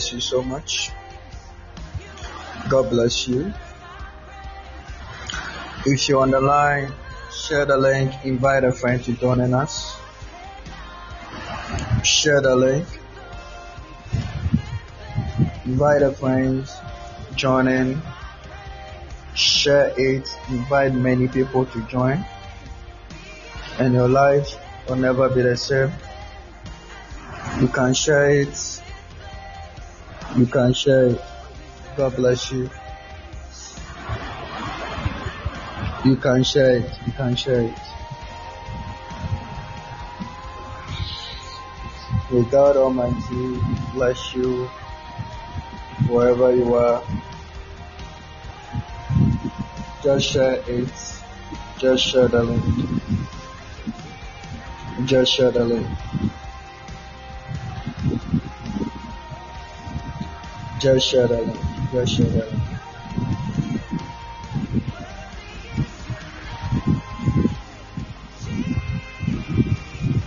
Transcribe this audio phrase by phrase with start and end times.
[0.00, 0.90] Bless you so much.
[2.70, 3.52] God bless you.
[5.84, 6.90] If you're on the line,
[7.30, 9.94] share the link, invite a friend to join in us.
[12.02, 12.86] Share the link.
[15.66, 16.66] Invite a friend,
[17.34, 18.00] join in.
[19.34, 22.24] Share it, invite many people to join.
[23.78, 24.56] And your life
[24.88, 25.92] will never be the same.
[27.60, 28.79] You can share it
[30.40, 31.20] you can share it.
[31.98, 32.70] God bless you.
[36.02, 36.90] You can share it.
[37.06, 37.74] You can share it.
[42.32, 43.60] May God Almighty
[43.92, 44.64] bless you
[46.08, 47.02] wherever you are.
[50.02, 50.88] Just share it.
[51.78, 53.02] Just share the link.
[55.04, 55.86] Just share the link.
[60.80, 61.44] Just shut up.
[61.92, 62.48] Just shut up.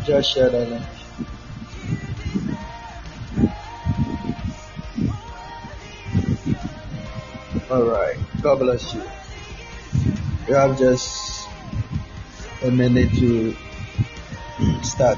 [0.06, 0.84] Just shut up.
[7.72, 8.16] All right.
[8.44, 9.02] God bless you.
[10.48, 11.48] You have just
[12.62, 13.56] a minute to
[14.84, 15.18] start.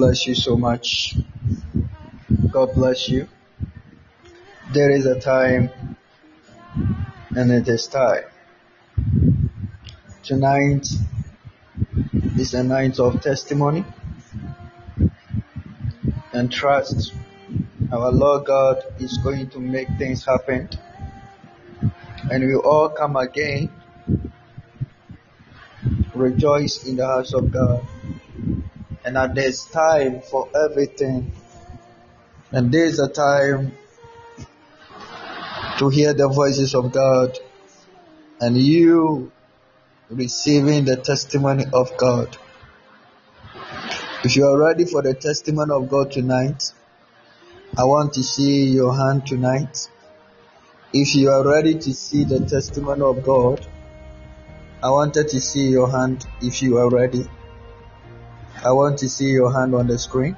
[0.00, 1.14] Bless you so much.
[2.50, 3.28] God bless you.
[4.72, 5.68] There is a time
[7.36, 8.24] and it is time.
[10.22, 10.88] Tonight
[12.38, 13.84] is a night of testimony
[16.32, 17.12] and trust.
[17.92, 20.70] Our Lord God is going to make things happen
[22.30, 23.70] and we all come again.
[26.14, 27.86] Rejoice in the house of God
[29.10, 31.32] and that there's time for everything.
[32.52, 33.76] And there's a time
[35.78, 37.36] to hear the voices of God
[38.40, 39.32] and you
[40.10, 42.36] receiving the testimony of God.
[44.22, 46.62] If you are ready for the testimony of God tonight,
[47.76, 49.88] I want to see your hand tonight.
[50.92, 53.66] If you are ready to see the testimony of God,
[54.84, 57.28] I wanted to see your hand if you are ready.
[58.62, 60.36] I want to see your hand on the screen.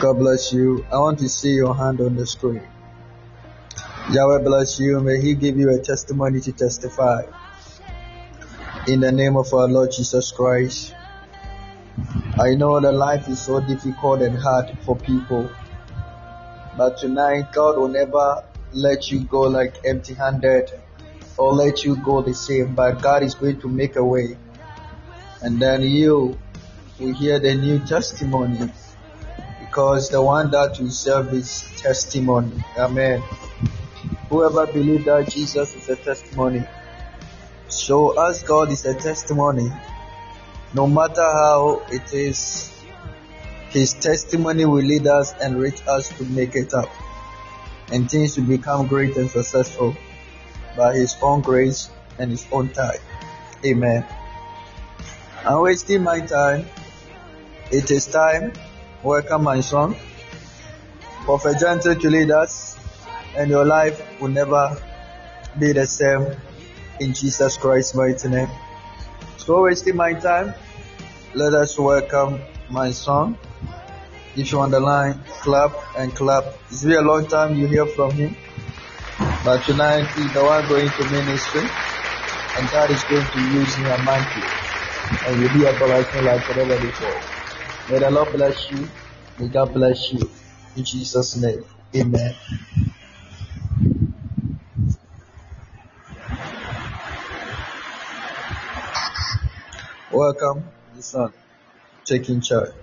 [0.00, 0.84] God bless you.
[0.90, 2.66] I want to see your hand on the screen.
[4.10, 4.98] Yahweh bless you.
[4.98, 7.22] May He give you a testimony to testify.
[8.88, 10.92] In the name of our Lord Jesus Christ.
[12.36, 15.48] I know that life is so difficult and hard for people.
[16.76, 18.42] But tonight, God will never
[18.72, 20.68] let you go like empty handed
[21.36, 22.74] or let you go the same.
[22.74, 24.36] But God is going to make a way
[25.42, 26.38] and then you
[26.98, 28.70] will hear the new testimony
[29.60, 32.62] because the one that we serve is testimony.
[32.78, 33.22] Amen.
[34.28, 36.64] Whoever believes that Jesus is a testimony,
[37.68, 39.70] So as God is a testimony,
[40.74, 42.70] no matter how it is,
[43.70, 46.88] His testimony will lead us and reach us to make it up.
[47.90, 49.96] And things will become great and successful
[50.76, 53.00] by His own grace and His own time.
[53.64, 54.06] Amen.
[55.44, 56.66] I'm wasting my time.
[57.72, 58.52] It is time.
[59.02, 59.96] Welcome my son.
[61.24, 62.78] Prophet Gentle to lead us,
[63.36, 64.80] and your life will never
[65.58, 66.36] be the same
[67.00, 68.48] in Jesus Christ's mighty name.
[69.36, 70.54] So wasting my time,
[71.34, 72.38] let us welcome
[72.70, 73.36] my son.
[74.36, 76.44] If you're on the line, clap and clap.
[76.70, 78.36] It's been a long time you hear from him,
[79.44, 83.86] but tonight he's the one going to ministry, and God is going to use him
[83.86, 84.71] you,
[85.26, 87.20] and you'll be blessing like never before.
[87.88, 88.88] May the Lord bless you.
[89.38, 90.30] May God bless you.
[90.76, 91.64] In Jesus' name,
[91.96, 92.34] Amen.
[100.10, 100.64] Welcome,
[100.96, 101.32] the son.
[102.04, 102.81] Taking charge.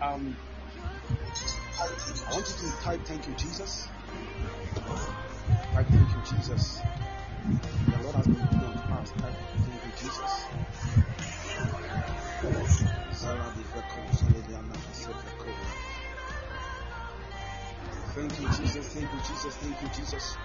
[0.00, 0.36] Um,
[3.04, 3.88] thank you, Jesus.
[5.72, 6.80] Type thank you, Jesus.
[7.90, 9.12] The Lord has been doing us.
[9.12, 9.34] Thank
[9.84, 10.46] you, Jesus.
[18.14, 18.86] thank you Jesus.
[18.86, 19.56] Thank you, Jesus.
[19.56, 20.36] Thank you, Jesus.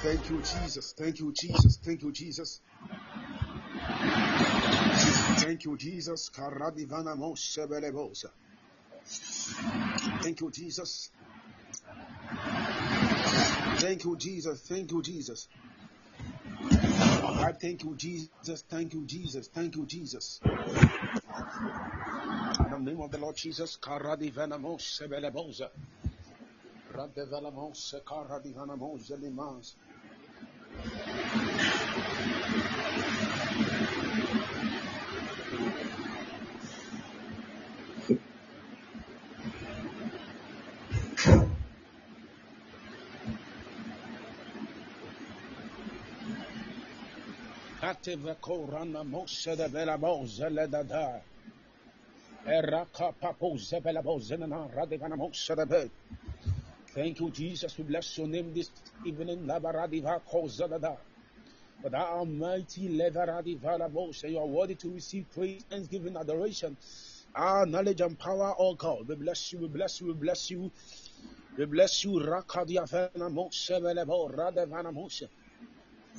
[0.00, 0.92] Thank you, Jesus.
[0.92, 1.78] Thank you, Jesus.
[1.82, 2.60] Thank you, Jesus.
[17.30, 18.62] I thank you, Jesus.
[18.62, 19.46] Thank you, Jesus.
[19.48, 20.40] Thank you, Jesus.
[20.42, 20.50] In
[22.70, 25.70] the name of the Lord Jesus, Karadivanamos Sebelebosa.
[26.92, 29.76] Radevelamos Karadivanamos Zelimans.
[47.88, 51.22] Ativa korana moshe de bela boze le da da.
[52.46, 55.90] Eraka papo zebela boze na radivana moshe de be.
[56.94, 57.78] Thank you, Jesus.
[57.78, 58.70] We bless your name this
[59.06, 59.46] evening.
[59.46, 60.98] Labaradiva kozadada.
[61.82, 64.30] For that almighty levaradiva laboshe.
[64.30, 66.76] You are worthy to receive praise, thanksgiving, adoration.
[67.34, 69.08] Our knowledge and power, all God.
[69.08, 70.72] We bless you, we bless you, we bless you.
[71.56, 72.12] We bless you.
[72.20, 75.28] Rakadiavana moshe velebo radevana moshe.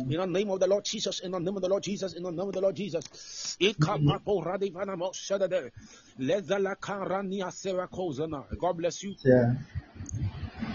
[0.10, 2.24] In the name of the Lord Jesus, in the name of the Lord Jesus, in
[2.24, 3.58] the name of the Lord Jesus.
[3.62, 5.72] Ikapapo radivana mo sedede.
[6.20, 8.46] Lezala karania serakozana.
[8.60, 9.16] God bless you.
[9.26, 9.54] Yeah.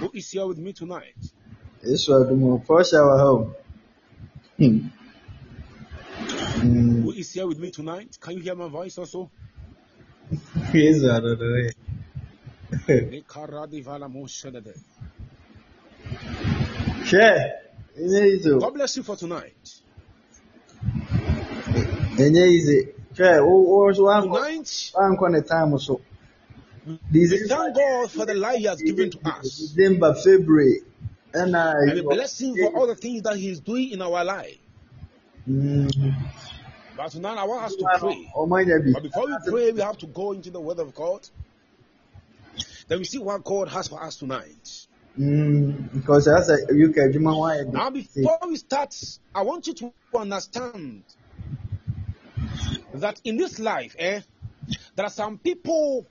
[0.01, 1.17] Who is here with me tonight?
[1.83, 3.55] This was first our home.
[4.59, 4.89] Hmm.
[7.03, 8.17] Who is here with me tonight?
[8.21, 9.33] Can you hear my voice also?
[10.75, 11.75] Yes, out of the
[12.89, 13.11] way.
[13.11, 14.77] Ikaradivana mo sedede.
[17.05, 17.53] Share.
[18.59, 19.83] God bless you for tonight.
[22.19, 22.95] Enye ize.
[23.17, 23.43] Share.
[23.45, 26.01] O o so anko Tonight, anko ne time so.
[27.31, 29.77] we thank God for the life He has given to us.
[29.77, 30.81] December, February,
[31.35, 31.73] and I.
[32.09, 34.59] Bless Him for all the things that He is doing in our life.
[35.49, 36.15] Mm.
[36.97, 38.31] But tonight I want us to pray.
[38.93, 41.29] But before we pray, we have to go into the Word of God.
[42.89, 44.87] Then we see what God has for us tonight.
[45.19, 48.95] Mm, because as a UK ho ayɛ Now, before we start,
[49.35, 51.05] I want you to understand
[52.95, 54.21] that in this life, eh,
[54.95, 56.07] there are some people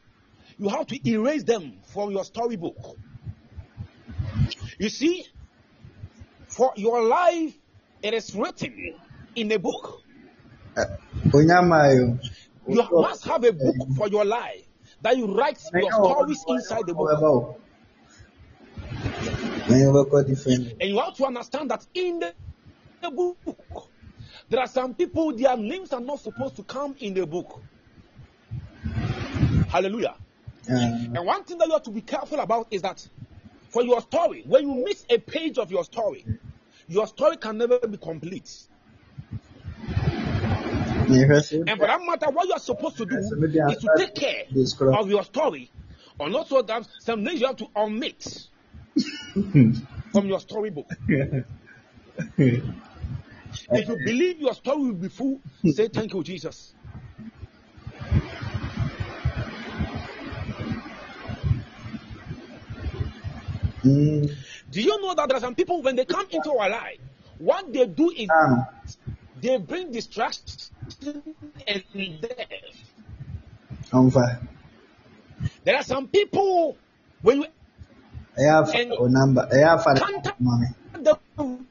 [0.57, 2.97] you have to erase them from your storybook.
[4.79, 5.25] You see,
[6.47, 7.55] for your life,
[8.01, 8.95] it is written
[9.35, 10.04] in a book.
[12.67, 14.65] You must have a book for your life
[15.01, 17.59] that you write your stories inside the book.
[19.67, 20.73] Ɛnyɛ ɔbɛkɔ different.
[20.81, 22.33] And you have to understand that in the,
[23.01, 23.37] the book,
[24.49, 27.61] there are some people, their names are not supposed to come in the book.
[29.69, 30.15] Hallelujah.
[30.69, 33.07] Ah, And one thing that you have to be careful about is that
[33.69, 36.25] for your story, when you miss a page of your story,
[36.87, 38.67] your story can never be complete.
[41.07, 44.43] And for that matter, what you are supposed to do is to take care
[44.93, 45.71] of your story.
[46.19, 48.47] And also that some things you have to omit
[50.11, 50.89] from your storybook.
[53.71, 56.73] If you believe your story will be full, say thank you, Jesus.
[63.83, 64.31] Mm,
[64.71, 66.97] Do you know that there are some people when they come into our life,
[67.37, 68.67] what they do is ah,
[69.41, 70.43] they bring distraction
[71.67, 71.83] and
[72.21, 72.75] death.
[73.91, 74.39] ɔmfa.
[75.63, 76.77] There are some people
[77.21, 77.45] when
[78.37, 79.47] afa And- o number.
[79.51, 80.75] Ɛyɛ afa ne contact mame.
[81.03, 81.67] them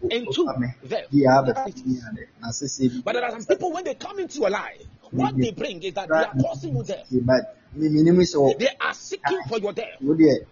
[0.09, 0.45] into
[0.87, 1.11] death.
[1.11, 2.27] Di abɛfa mi ade.
[2.41, 3.01] Na sisi bi.
[3.05, 5.93] But there are some people when they come into your life, what they bring is
[5.93, 7.05] that they are causing you death.
[7.11, 10.01] But mi mi nim sɛ wɔ They are seeking for your death.
[10.01, 10.45] wo deɛ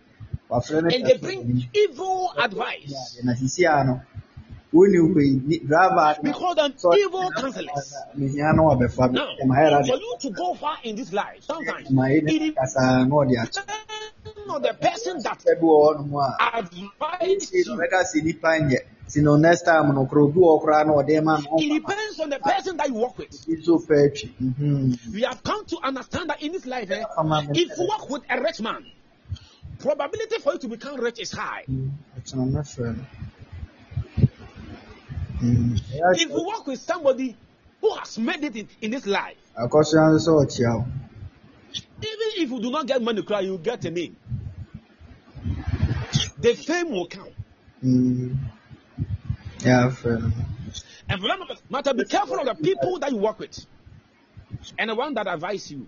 [0.50, 3.20] wafrɛ ne And they bring evil advice.
[3.24, 4.02] na sisi a no
[4.74, 7.94] woni hɔ yi ni driver We call them evil counselors.
[8.18, 11.42] mehia no wabɛfa me Now, ɛma yɛra for you to go far in this life,
[11.44, 12.54] sometimes ma yɛ it ne is
[14.48, 17.54] not the person that bi advised
[19.08, 22.20] si no next time no korɔ obi wɔ koraa na ɔde ma no It depends
[22.20, 23.32] on the person that you work with.
[23.48, 25.14] bi nso pɛ atwi Mhm.
[25.14, 27.04] We have come to understand that in this life, eh,
[27.54, 28.86] if you work with a rich man,
[29.80, 31.64] probability for you to become rich is high.
[31.70, 31.92] Mm,
[35.42, 35.78] Mm,
[36.16, 37.36] If you work with somebody
[37.82, 40.86] who has made it in, in this life, akɔsora nso sɛ ɔkyea wo
[41.78, 44.16] even if you do not get money, cry, you get a name.
[46.38, 47.30] The fame will come.
[47.84, 48.38] Mm,
[49.60, 50.34] afrɛ
[51.10, 53.66] And for that matter, be careful of the people that you work with
[54.78, 55.88] and the one that advise you.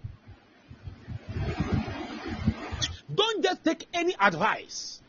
[3.14, 5.02] Don't just take any advice.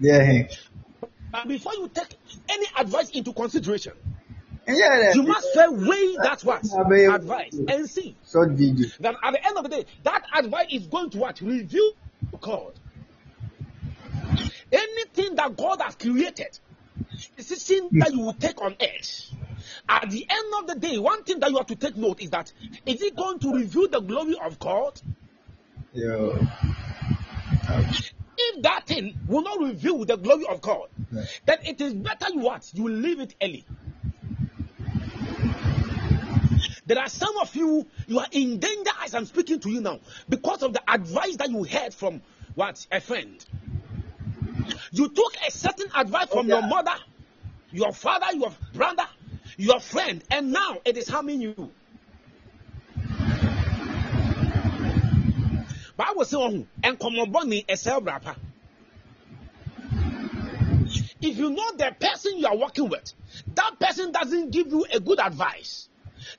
[0.00, 0.44] Yeah.
[1.30, 2.16] But before you take
[2.48, 3.92] any advice into consideration,
[4.66, 6.64] you must first weigh that what
[7.14, 10.86] advice and see short video that at the end of the day, that advice is
[10.86, 11.92] going to what reveal
[12.40, 12.72] God.
[14.70, 16.58] Anything that God has created,
[17.36, 19.30] decision that you will take on earth.
[19.88, 22.30] At the end of the day, one thing that you have to take note is
[22.30, 22.52] that
[22.86, 25.00] is it going to reveal the glory of God?
[25.92, 26.38] Yo.
[28.38, 30.88] If that thing will not reveal the glory of God,
[31.46, 32.68] then it is better you what?
[32.72, 33.64] You leave it early.
[36.86, 40.00] There are some of you, you are in danger as I'm speaking to you now
[40.28, 42.22] because of the advice that you heard from
[42.54, 42.84] what?
[42.90, 43.44] A friend.
[44.90, 46.94] You took a certain advice from your mother,
[47.70, 49.06] your father, your brother,
[49.56, 51.72] your friend, and now it is harming you.
[55.96, 58.36] Bible say oh, and come bɔne ɛsɛ brapa.
[61.20, 63.12] If you know the person you are working with,
[63.54, 65.88] that person doesn't give you a good advice,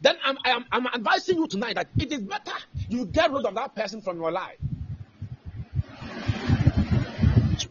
[0.02, 2.52] then I'm, I'm, I'm advising you tonight that it is better
[2.90, 4.58] you get rid of that person from your life.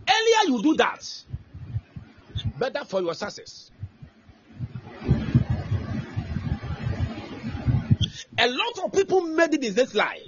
[0.09, 1.25] Earlier you do that,
[2.59, 3.71] better for your success.
[8.39, 10.23] A lot of people made it in this life,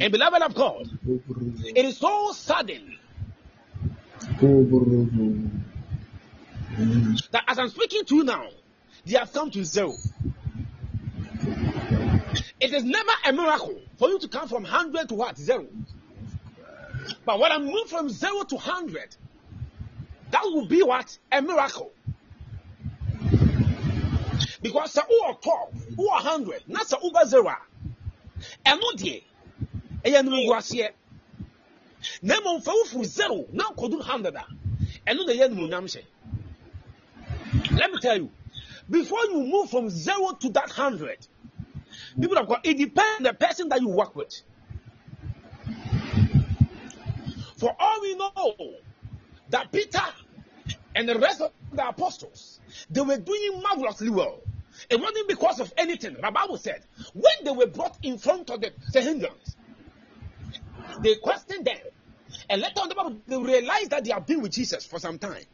[0.00, 0.88] and beloved of God,
[1.74, 2.96] it is so sudden
[7.30, 8.48] that as I'm speaking to you now,
[9.04, 9.94] they have come to zero.
[12.60, 15.36] It is never a miracle for you to come from 100 to what?
[15.36, 15.66] Zero.
[17.24, 19.16] But when I move from zero to 100,
[20.30, 21.18] that will be what?
[21.30, 21.92] A miracle.
[24.62, 27.54] Because who are top, who are 100, not sa over zero.
[28.64, 29.20] And not there.
[30.06, 30.92] ɛyɛ animguaseɛ
[32.22, 34.46] na mmom fa wofuru zero na nkɔduru hundred a
[35.06, 36.04] ɛno na ɛyɛ animuonyam hyɛ
[37.72, 38.30] let me tell you
[38.88, 41.26] before you move from zero to that hundred
[42.20, 44.32] people of God it depends on the person that you work with.
[47.56, 48.74] For all we know
[49.50, 50.02] that Peter
[50.94, 54.40] and the rest of the apostles they were doing marvelously well.
[54.90, 56.16] It wasn't because of anything.
[56.20, 56.82] The Bible said
[57.14, 59.56] when they were brought in front of the Sahindrans
[61.02, 61.78] they questioned them.
[62.48, 65.18] And later on the Bible they realized that they have been with Jesus for some
[65.18, 65.44] time.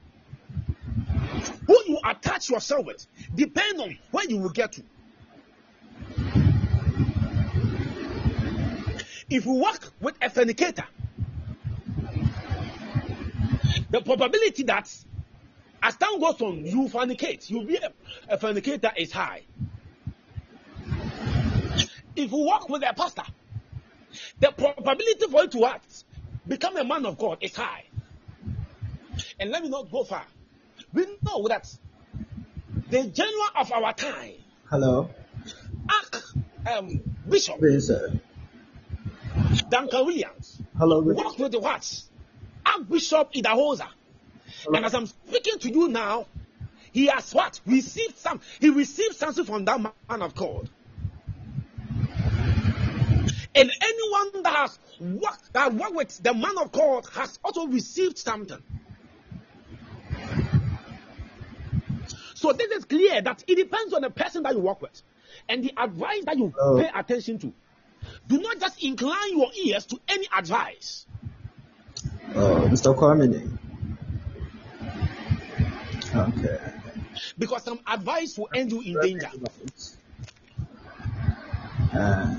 [1.66, 4.82] Who you attach yourself with depends on where you will get to.
[9.32, 10.84] If you work with a fornicator,
[13.88, 14.94] the probability that
[15.82, 17.90] as time goes on, you fornicate, you'll be a,
[18.28, 19.40] a fornicator is high.
[22.14, 23.22] If you work with a pastor,
[24.38, 26.04] the probability for you to act,
[26.46, 27.84] become a man of God is high.
[29.40, 30.26] And let me not go far.
[30.92, 31.74] We know that
[32.90, 34.34] the general of our time,
[34.68, 35.08] Hello.
[35.88, 36.22] Ark
[36.70, 37.58] um, Bishop.
[39.72, 41.00] Duncan Williams, Hello.
[41.00, 42.02] Worked with the what?
[42.66, 43.88] Archbishop Idahosa.
[44.66, 46.26] And as I'm speaking to you now,
[46.92, 47.58] he has what?
[47.64, 50.68] Received some, he received something from that man of God.
[53.54, 58.18] And anyone that has worked, that worked with the man of God has also received
[58.18, 58.62] something.
[62.34, 65.00] So this is clear that it depends on the person that you work with
[65.48, 66.76] and the advice that you Oh.
[66.78, 67.54] pay attention to.
[68.28, 71.06] Do not just incline your ears to any advice.
[72.34, 72.96] Oh, Mr.
[72.96, 73.58] Kwame.
[76.14, 76.58] Okay.
[77.38, 79.30] because some advice will end you in danger.
[81.94, 82.34] Uh,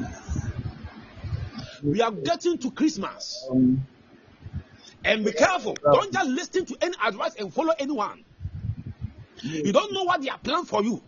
[1.84, 3.86] We are getting to Christmas um,
[5.04, 5.76] and be careful.
[5.84, 8.24] Don't just listen to any advice and follow anyone.
[9.42, 11.02] You don't know what they are planning for you.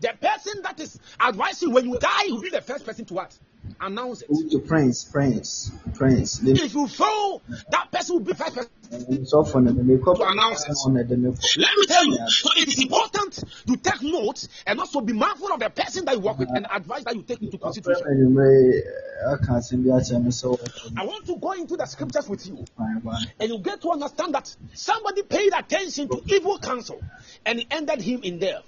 [0.00, 3.36] The person that is advising when you die will be the first person to what?
[3.80, 4.50] Announce it.
[4.50, 6.42] to Prince, Prince, Prince.
[6.42, 9.26] If you fail, that person will be the first person.
[9.26, 10.76] so the makeup To announce it.
[10.84, 11.38] on the makeup.
[11.56, 12.18] Let me tell you.
[12.28, 16.14] So it is important to take notes and also be mindful of the person that
[16.14, 18.04] you work with and advice that you take into consideration.
[18.10, 18.82] Anyway,
[19.28, 20.58] I can't send you so
[20.96, 22.64] I want to go into the scriptures with you.
[22.78, 27.00] and you get to understand that somebody paid attention to evil counsel
[27.46, 28.64] and it ended him in death.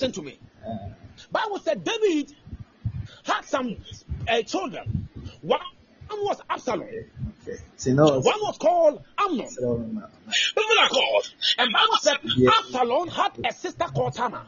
[0.00, 0.38] Listen to me.
[0.66, 0.78] Uh,
[1.30, 2.34] Bible said David
[3.22, 3.76] had some
[4.26, 5.08] uh, children.
[5.42, 5.60] One
[6.10, 6.88] was Absalom.
[6.88, 7.92] okay.
[7.92, 9.46] No, One was called Amnon.
[9.46, 11.34] People are called.
[11.58, 12.50] And Bible said Yeah.
[12.60, 14.46] Absalom had a sister called Tamar.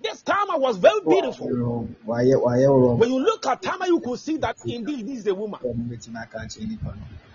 [0.00, 1.88] This Tamar was very beautiful.
[2.04, 2.98] Why, why, wrong?
[2.98, 5.58] When you look at Tamar, you could see that indeed this is a woman.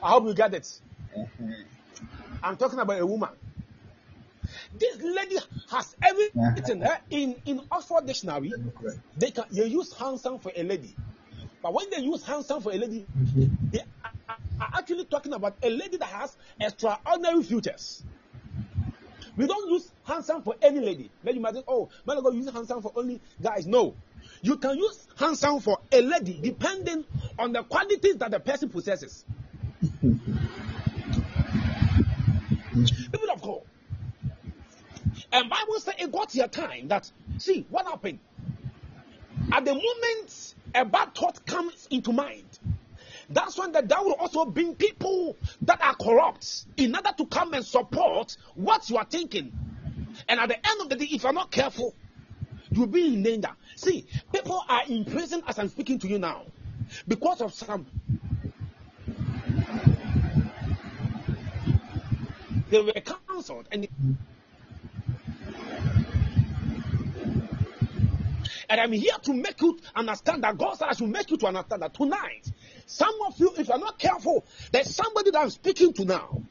[0.01, 0.79] I hope you get it.
[2.41, 3.29] I'm talking about a woman.
[4.77, 5.38] This lady
[5.71, 8.53] has everything eh, in in Oxford Dictionary.
[9.17, 10.95] They can they use handsome for a lady,
[11.62, 13.05] but when they use handsome for a lady,
[13.71, 18.03] they are, are actually talking about a lady that has extraordinary features.
[19.39, 21.09] We don't use handsome for any lady.
[21.23, 23.65] Then you might think, oh, man, I go use handsome for only guys.
[23.65, 23.95] No,
[24.41, 27.05] you can use handsome for a lady depending
[27.38, 29.23] on the qualities that the person possesses.
[33.12, 33.62] People of God.
[35.31, 38.19] And Bible says it got your time that see what happened.
[39.51, 42.59] At the moment a bad thought comes into mind,
[43.29, 47.53] that's when the devil will also bring people that are corrupt in order to come
[47.53, 49.51] and support what you are thinking.
[50.27, 51.93] And at the end of the day, if you're not careful,
[52.71, 53.51] you'll be in danger.
[53.75, 56.43] See, people are in prison as I'm speaking to you now
[57.07, 57.85] because of some.
[62.69, 63.87] They were counseled and
[68.69, 71.47] And I'm here to make you understand that God said I should make you to
[71.47, 72.51] understand that tonight,
[72.86, 76.41] some of you, if you're not careful, there's somebody that I'm speaking to now.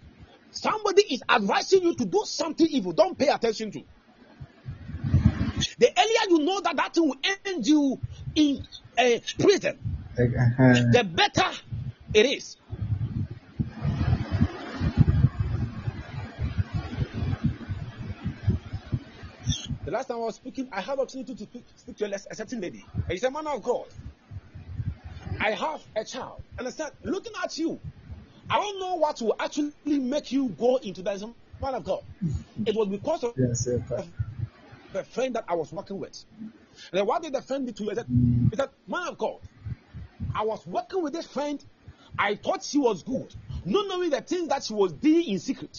[0.50, 2.92] Somebody is advising you to do something evil.
[2.92, 3.82] Don't pay attention to.
[5.78, 8.00] The earlier you know that that thing will end you
[8.34, 8.66] in
[8.98, 9.78] a prison,
[10.18, 11.50] eh, eh, the better
[12.14, 12.56] it is.
[19.88, 22.60] The last time I was speaking, I had opportunity to speak, speak to a, certain
[22.60, 22.84] lady.
[22.94, 23.86] And she said, Man of God,
[25.40, 26.42] I have a child.
[26.58, 27.80] And I said, Looking at you,
[28.50, 31.22] I don't know what will actually make you go into that.
[31.22, 31.26] I
[31.62, 32.02] Man of God,
[32.66, 33.66] it was because of Yes,
[34.92, 36.22] the friend that I was working with.
[36.38, 36.52] And
[36.92, 37.88] then what did the friend do to you?
[37.88, 38.06] He said,
[38.50, 39.40] he said, man of God,
[40.34, 41.64] I was working with this friend.
[42.18, 45.78] I thought she was good, not knowing the things that she was doing in secret.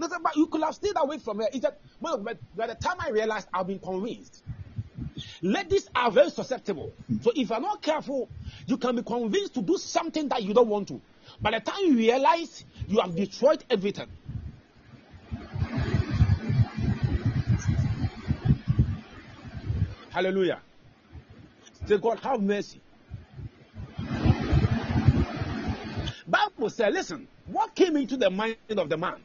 [0.00, 1.48] And but you could have stayed away from her.
[1.52, 4.42] He said, well, but by the time I realized, I've been convinced.
[5.42, 6.92] Ladies are very susceptible.
[7.22, 8.28] So if you're not careful,
[8.66, 11.00] you can be convinced to do something that you don't want to.
[11.40, 14.08] By the time you realize, you have destroyed everything.
[20.10, 20.60] Hallelujah.
[21.86, 22.80] Say, God, have mercy.
[26.26, 29.16] Bible said, listen, what came into the mind of the man?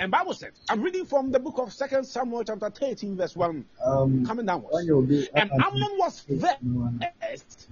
[0.00, 3.64] And Bible says, I'm reading from the book of Second Samuel chapter 13, verse 1,
[3.84, 4.74] Um, coming downwards.
[4.74, 7.68] when you'll be And Amnon was vexed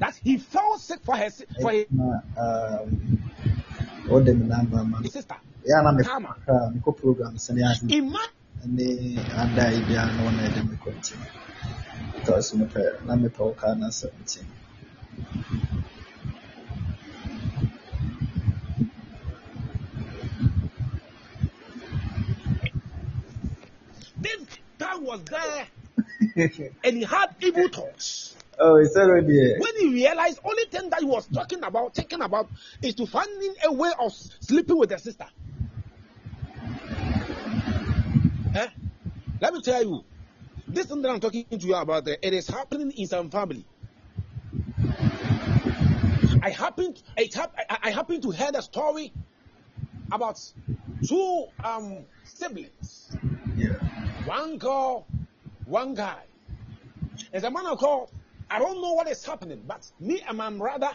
[0.00, 1.86] that he fell sick for his, for his
[2.36, 3.22] um,
[4.08, 5.04] what the number man.
[5.08, 5.36] sister.
[5.64, 6.36] Yeah, na me Tama.
[6.46, 7.36] ka me ko program.
[7.48, 8.14] Imagine
[8.66, 11.26] ne ada ibia na wana de continue.
[12.16, 14.44] Because me pe na me pe ka na 17.
[24.20, 24.46] This
[24.78, 25.66] guy was there
[26.84, 28.36] and he had evil thoughts.
[28.58, 29.54] oh, is that already?
[29.58, 32.48] When he realized only thing that he was talking about, thinking about,
[32.82, 35.26] is to finding a way of sleeping with the sister.
[38.54, 38.68] Eh?
[39.40, 40.04] Let me tell you,
[40.66, 43.64] this thing that I'm talking to you about, eh, it is happening in some family.
[46.42, 49.12] I happened, it hap- I, I happen to hear a story
[50.12, 50.40] about
[51.06, 53.10] two um, siblings,
[53.56, 53.74] Yeah.
[54.28, 55.06] One girl,
[55.64, 56.22] one guy.
[57.32, 58.08] As a man of God,
[58.50, 60.90] I don't know what is happening, but me and my brother,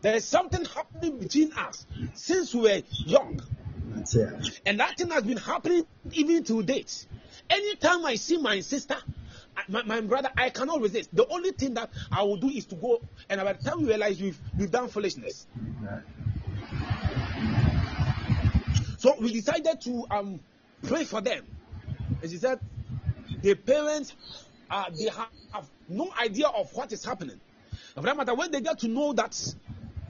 [0.00, 3.42] there is something happening between us since we were young.
[4.64, 7.06] And that thing has been happening even to date.
[7.50, 8.96] Anytime I see my sister,
[9.68, 11.14] my, my brother, I cannot resist.
[11.14, 13.88] The only thing that I will do is to go, and by the time we
[13.88, 15.46] realize we've, we've done foolishness.
[18.98, 20.40] So we decided to um,
[20.84, 21.44] pray for them.
[22.20, 22.60] And she said,
[23.42, 24.14] the parents,
[24.70, 27.40] uh, they have, have no idea of what is happening.
[27.94, 29.54] For that matter, when they get to know that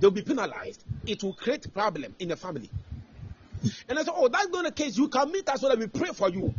[0.01, 2.71] they'll be penalized, it will create problem in the family.
[3.89, 4.97] And I said, oh, that's not the case.
[4.97, 6.53] You can meet us so that we pray for you.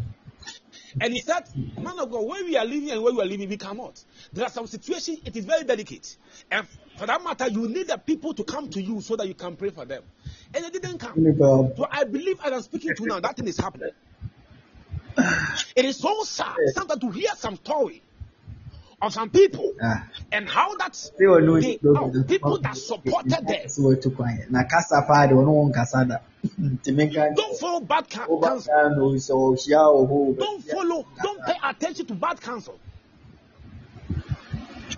[1.00, 1.44] And he said,
[1.78, 4.04] man of God, where we are living and where we are living, we cannot.
[4.32, 6.18] There are some situations, it is very delicate.
[6.52, 6.68] And
[6.98, 9.56] for that matter, you need the people to come to you so that you can
[9.56, 10.04] pray for them.
[10.54, 11.14] And they didn't come.
[11.76, 13.90] So I believe as I'm speaking to you now, that thing is happening.
[15.76, 18.02] It is so sad sometimes to hear some story
[19.02, 20.08] of some people ah.
[20.32, 23.68] and how that no they are people that supported them.
[27.36, 28.74] Don't follow bad ca- counsel.
[28.74, 30.36] there no so shia o ho.
[30.38, 32.80] Don't follow, don't pay attention to bad counsel.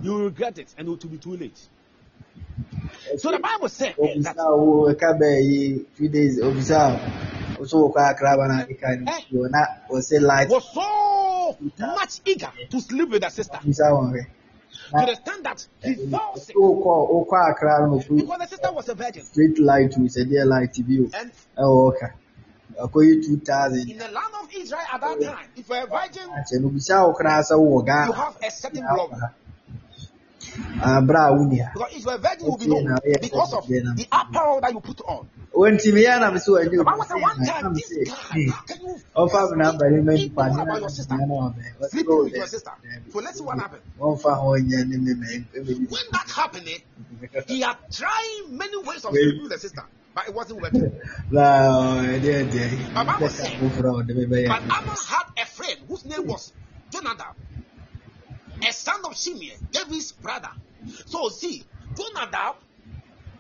[0.02, 1.60] You will regret it and it will be too late.
[3.18, 4.36] So the Bible said that
[7.60, 8.96] Obisa o ka be yi few days obisa o so ko akra ba na ika
[8.96, 9.06] ni.
[9.08, 9.22] Eh.
[9.32, 13.92] Yo na o say light was so much eager to sleep with the sister obisa
[13.94, 14.22] won re.
[15.00, 18.40] to the extent that he fell sick O ko o ko akra no fu because
[18.40, 19.24] the sister was a virgin.
[19.24, 21.10] street light we say there light bi o.
[21.20, 22.08] And E o ka.
[22.78, 23.90] Akoyi 2000.
[23.90, 27.08] in the land of Israel at that time, if you're a virgin, Akyɛ no obisa
[27.08, 28.06] o kra sa wo ga.
[28.08, 29.14] you have a certain glory.
[30.56, 31.72] Nia.
[31.74, 35.02] Because if you're a virgin, you'll be known because of the apparel that you put
[35.02, 35.28] on.
[35.56, 39.56] Wɔntumi yɛ na mesɛ wɔanyɛ The Bible said one time, this guy, can you ɔfa
[39.56, 41.16] me namba ne ma think nipa about your sister?
[41.16, 41.52] na
[41.88, 42.72] with your sister?
[43.10, 45.46] So let's see what ho nyɛ ne me me
[45.88, 46.80] When that happened, eh,
[47.48, 49.84] he had tried many ways of sleeping with the sister,
[50.14, 50.92] but it wasn't working.
[51.32, 55.46] la ɛdeɛ deɛ But Bible said- foforɔ a wɔde me bɛyɛ But Amnon had a
[55.46, 56.52] friend whose name was
[56.92, 57.34] Jonadab,
[58.68, 60.50] a son of Shimeon, David's brother.
[61.06, 61.64] So see,
[61.96, 62.56] Jonadab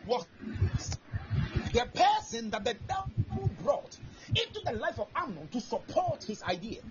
[0.05, 0.25] was
[1.73, 3.97] the person that the devil brought
[4.29, 6.81] into the life of Amnon to support his idea.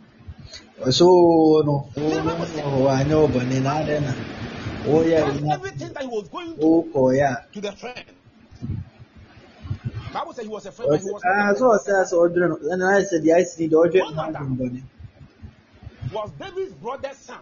[0.91, 4.12] so no wɔanyɛ ɔbɔne na adɛn na
[4.85, 8.05] woyɛ Because na everything that he was going to, wokɔeɛ a to the friend.
[10.12, 11.80] Bible said he was a friend, but he was ah a so friend.
[11.80, 14.82] ɔsɛ sɛ ɔdwerɛ no ɛna ayɛ sɛ deɛ ayɛ sɛ deɛ ɔdwerɛ no adwene bɔne
[16.12, 17.41] was David's brother's son.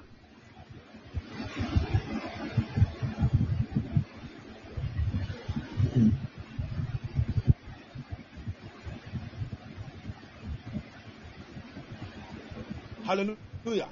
[13.05, 13.89] Hallelujah.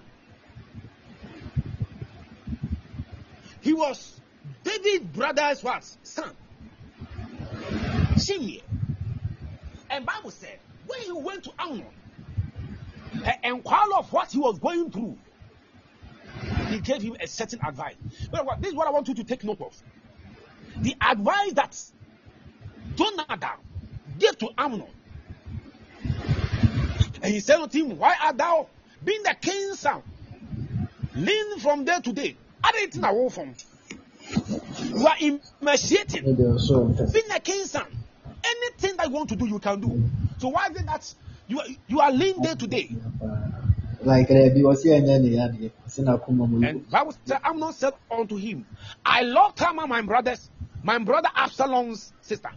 [3.61, 4.19] He was
[4.65, 5.85] David's brother's what?
[6.03, 6.31] Son.
[8.19, 8.63] Shimei.
[9.91, 11.87] And Bible said, when he went to Amnon,
[13.13, 15.19] and inquired of what he was going through,
[16.69, 17.97] he gave him a certain advice.
[18.31, 19.77] But this is what I want you to take note of.
[20.81, 21.77] The advice that
[22.97, 23.51] Jonathan
[24.19, 24.87] gave to Amnon.
[27.23, 28.67] And he said unto him, Why art thou,
[29.05, 30.03] being the king's son,
[31.15, 32.37] lean from day to day?
[32.65, 33.55] Are they eating away from?
[34.85, 36.25] You are emaciating.
[36.25, 37.87] Being a king's son,
[38.45, 40.03] anything that you want to do, you can do.
[40.39, 41.15] So why is it that
[41.47, 42.91] you are, you are lean day to day?
[44.03, 45.23] Like there be was here and then
[46.91, 48.67] Bible said, Amnon said unto him,
[49.05, 50.49] I love Tamar, my brothers,
[50.83, 52.51] my brother Absalom's sister.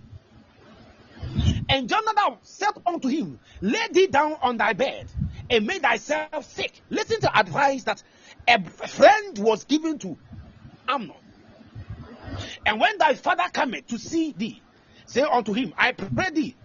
[1.69, 5.11] And Jonathan said unto him, Lay thee down on thy bed
[5.49, 6.81] and make thyself sick.
[6.89, 8.03] Listen to advice that
[8.47, 10.17] a friend was given to
[10.87, 11.15] Amnon.
[12.65, 14.61] And when thy father cometh to see thee,
[15.05, 16.57] say unto him, I pray thee,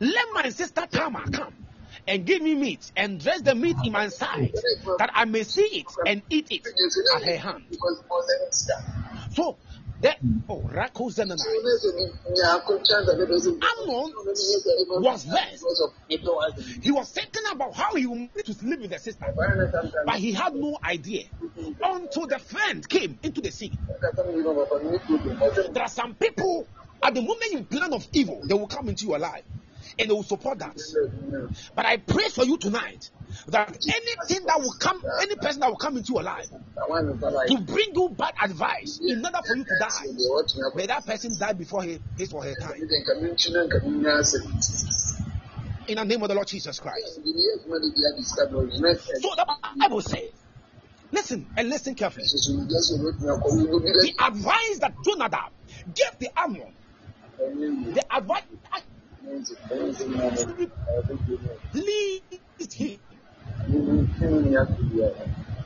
[0.00, 1.54] let my sister Tamar come
[2.06, 4.52] and give me meat and dress the meat in my side,
[4.98, 6.66] that I may see it and eat it
[7.16, 7.64] at her hand.
[9.32, 9.58] So,
[10.02, 10.18] that
[10.48, 11.42] oh, Rako Zenana.
[13.62, 14.12] Amnon
[15.02, 15.64] was vexed.
[16.82, 19.26] He was thinking about how he would to sleep with the sister,
[20.04, 21.24] but he had no idea
[21.82, 23.76] until the friend came into the scene.
[25.72, 26.68] There are some people
[27.02, 29.44] at the moment you plan of evil, they will come into your life
[29.98, 30.76] and they will support that.
[31.74, 33.10] But I pray for you tonight
[33.48, 36.48] that anything that will come, any person that will come into your life
[37.48, 40.06] to bring you bad advice in order for you to die,
[40.74, 42.74] may that person die before his or her time.
[45.88, 47.20] In the name of the Lord Jesus Christ.
[49.20, 49.46] So the
[49.80, 50.30] Bible says,
[51.12, 52.24] listen and listen carefully.
[54.02, 55.50] The advice that Jonadab
[55.86, 56.74] gave the Amnon,
[57.94, 58.42] the advice
[61.72, 62.98] pleased him.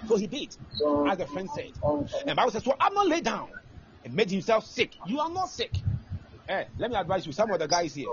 [0.09, 0.57] So he did,
[1.07, 1.73] as the friend said.
[2.27, 3.49] And Bible says, so Amnon lay down
[4.05, 4.95] and made himself sick.
[5.07, 5.77] You are not sick.
[6.49, 8.09] Eh, let me advise you, some of the guys here,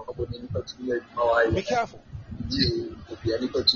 [1.53, 2.03] be careful.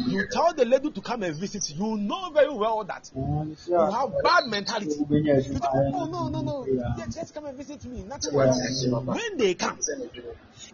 [0.08, 3.58] You tell the lady to come and visit you, you know very well that you
[3.78, 4.96] have bad mentality.
[5.10, 8.04] You think, oh, no, no, no, yeah, just come and visit me.
[8.04, 8.34] Nothing.
[8.34, 9.80] When they come,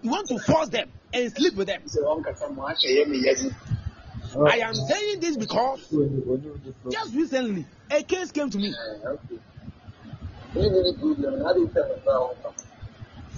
[0.02, 1.82] you want to force them and sleep with them.
[4.46, 5.80] I am saying this because
[6.92, 8.76] just recently a case came to me.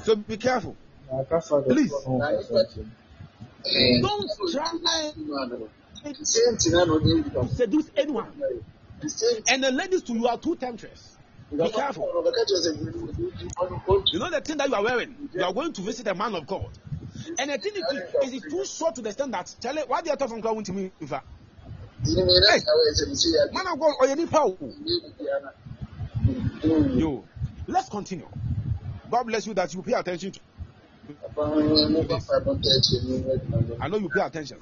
[0.04, 0.76] So be careful.
[1.68, 1.94] Please.
[3.64, 4.72] Don't try
[6.06, 8.34] to seduce anyone.
[9.50, 11.18] And the ladies too, you are too temptress.
[11.52, 12.10] Be careful.
[14.12, 15.30] You know the thing that you are wearing?
[15.34, 16.70] You are going to visit a man of God.
[17.38, 20.16] And the thing is, is it too short to the that, Charlie, why do you
[20.16, 20.92] talk from God to me?
[21.00, 21.22] If I,
[22.06, 22.60] hey,
[23.54, 24.58] man of God, or power.
[26.98, 27.26] Yo,
[27.68, 28.28] let's continue.
[29.10, 30.40] God bless you that you pay attention to.
[33.82, 34.58] I know you pay attention.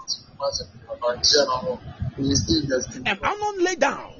[3.05, 4.13] And Amnon lay down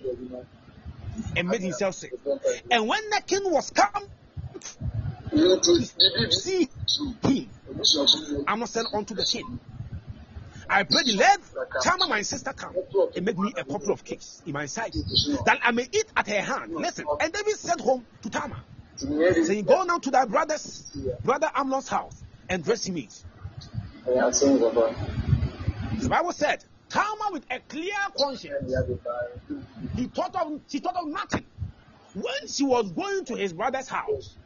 [1.35, 2.13] and made himself sick.
[2.71, 4.07] And when the king was come
[6.31, 6.69] see
[7.23, 7.49] him,
[8.47, 9.59] Amnon said unto the king,
[10.69, 11.39] I pray the let
[11.81, 12.75] Tamar, my sister, come
[13.15, 14.93] and make me a couple of cakes in my sight,
[15.45, 16.73] that I may eat at her hand.
[16.75, 18.57] Listen, and David sent home to Tamar,
[18.99, 20.85] saying, Go now to thy brother's
[21.23, 23.13] brother Amnon's house and dress him meat.
[24.05, 28.73] The Bible said, Tamar with a clear conscience,
[29.95, 31.45] he thought of she thought of nothing.
[32.13, 34.37] When she was going to his brother's house,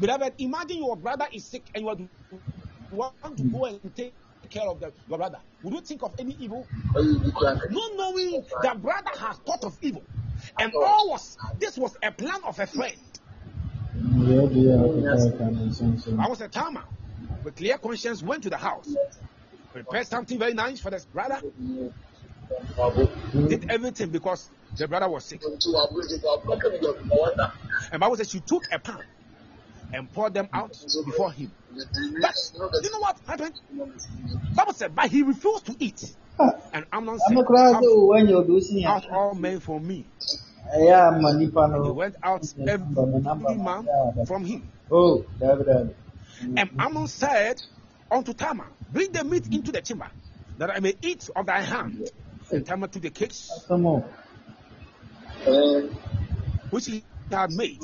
[0.00, 2.10] beloved, imagine your brother is sick and you
[2.90, 4.16] want to go and take
[4.50, 5.38] care of the, your brother.
[5.62, 6.66] Would you think of any evil?
[6.94, 10.02] Not knowing that brother has thought of evil.
[10.58, 12.96] And all was this was a plan of a friend.
[16.18, 16.84] I was a Tamar
[17.44, 18.94] with clear conscience went to the house,
[19.72, 21.40] prepared something very nice for this brother,
[23.48, 25.42] did everything because the brother was sick.
[27.92, 29.02] And Bible says she took a pan
[29.92, 31.50] and poured them out before him.
[32.20, 32.34] But
[32.82, 33.54] you know what happened?
[34.54, 36.12] Bible said, but he refused to eat.
[36.72, 37.36] And Amnon said,
[38.86, 40.06] out all men for me.
[40.72, 43.88] And he went out every man
[44.26, 44.68] from him.
[44.90, 45.24] Oh.
[46.40, 47.60] And Amnon said
[48.10, 50.08] unto Tamar, Bring the meat into the chamber,
[50.58, 52.10] that I may eat of thy hand.
[52.50, 53.50] And Tamar took the cakes
[56.70, 57.78] which he had made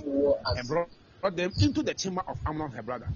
[0.57, 0.89] and brought,
[1.27, 3.09] brought them into the chamber of Amnon her brother.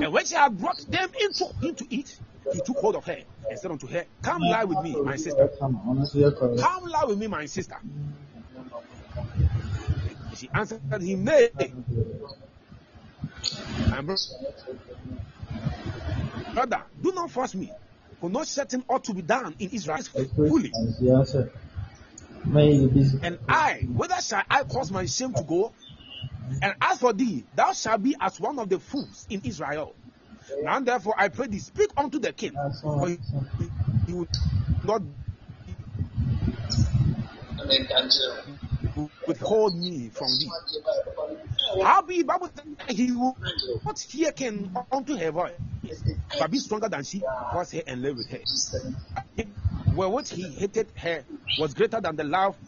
[0.00, 2.18] And when she had brought them into him to eat,
[2.50, 3.18] he took hold of her
[3.48, 5.48] and said unto her, Come lie with me, my sister.
[6.58, 7.76] Come lie with me, my sister.
[10.34, 11.50] She answered him, Nay.
[13.86, 14.00] My
[16.54, 17.72] brother, do not force me.
[18.20, 19.98] For no certain ought to be done in Israel
[20.48, 20.72] fully.
[22.44, 25.72] And I, whether shall I cause my shame to go?
[26.62, 29.94] And as for thee, thou shalt be as one of the fools in Israel.
[30.62, 33.18] Now therefore I pray thee, speak unto the king, for he,
[34.12, 34.28] would
[34.84, 35.02] not
[39.26, 40.50] withhold me from thee.
[41.82, 42.50] How be Bible
[42.88, 43.36] he will
[43.84, 45.52] not hearken unto her voice,
[46.38, 47.22] but be stronger than she,
[47.54, 48.40] was her and live with her.
[49.90, 51.26] Wherewith he hated her
[51.56, 52.58] was greater than the love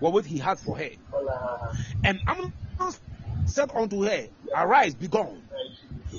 [0.00, 0.90] wherewith he had for her.
[2.04, 2.50] And Amnon
[3.44, 5.42] said unto her, Arise, be gone.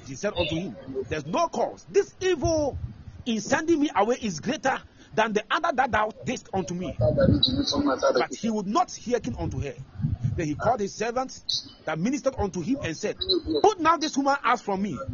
[0.05, 0.77] He said unto him,
[1.09, 1.85] There's no cause.
[1.87, 2.79] This evil
[3.25, 4.83] in sending me away is greater
[5.13, 7.01] than the other that thou didst unto me.
[8.17, 9.75] But he would not hearken unto her.
[10.35, 11.45] Then he called his servants
[11.85, 13.21] that ministered unto him and said,
[13.61, 15.07] Put now this woman out from me,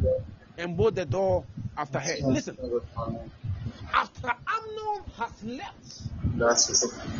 [0.58, 2.16] and bolt the door after her.
[2.26, 2.58] Listen,
[3.94, 6.02] after Amnon has left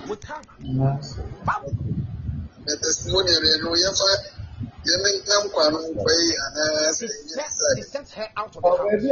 [0.09, 0.99] with Tamar,
[6.99, 9.01] he set, he sent her out of the house.
[9.01, 9.09] He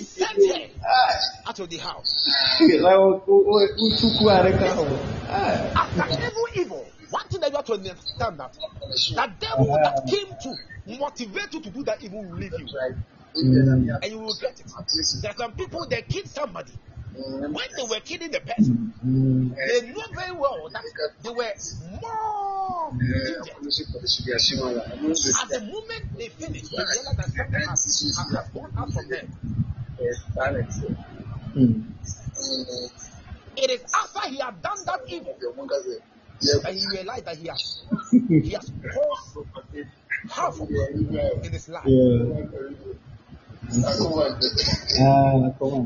[0.00, 0.68] sent her
[1.46, 2.14] out of the house.
[3.78, 4.84] wotuku areka ho
[5.74, 6.45] After evil,
[7.56, 8.56] have to understand that
[9.14, 10.56] that devil that came to
[10.98, 12.66] motivate you to do that evil will leave you,
[13.34, 14.66] and you will regret it.
[15.22, 16.72] There are some people that killed somebody
[17.14, 18.92] when they were killing the person.
[19.02, 20.82] They know very well that
[21.22, 21.54] they were
[22.02, 23.48] more injured.
[25.42, 27.84] At the moment they finished, they realized that something has,
[28.34, 29.26] has gone out from them.
[33.56, 35.34] It is after he had done that evil
[36.40, 39.38] that he realized that he has he has caused
[40.30, 41.84] havoc in his life.
[45.00, 45.32] Ah,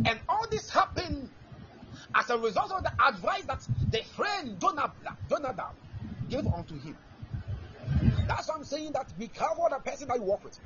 [0.06, 1.30] and all this happened
[2.14, 4.92] as a result of the advice that the friend Jonadab,
[5.28, 5.74] Jonadab
[6.28, 6.96] gave unto him.
[8.26, 10.58] That's why I'm saying that be careful of the person that you work with.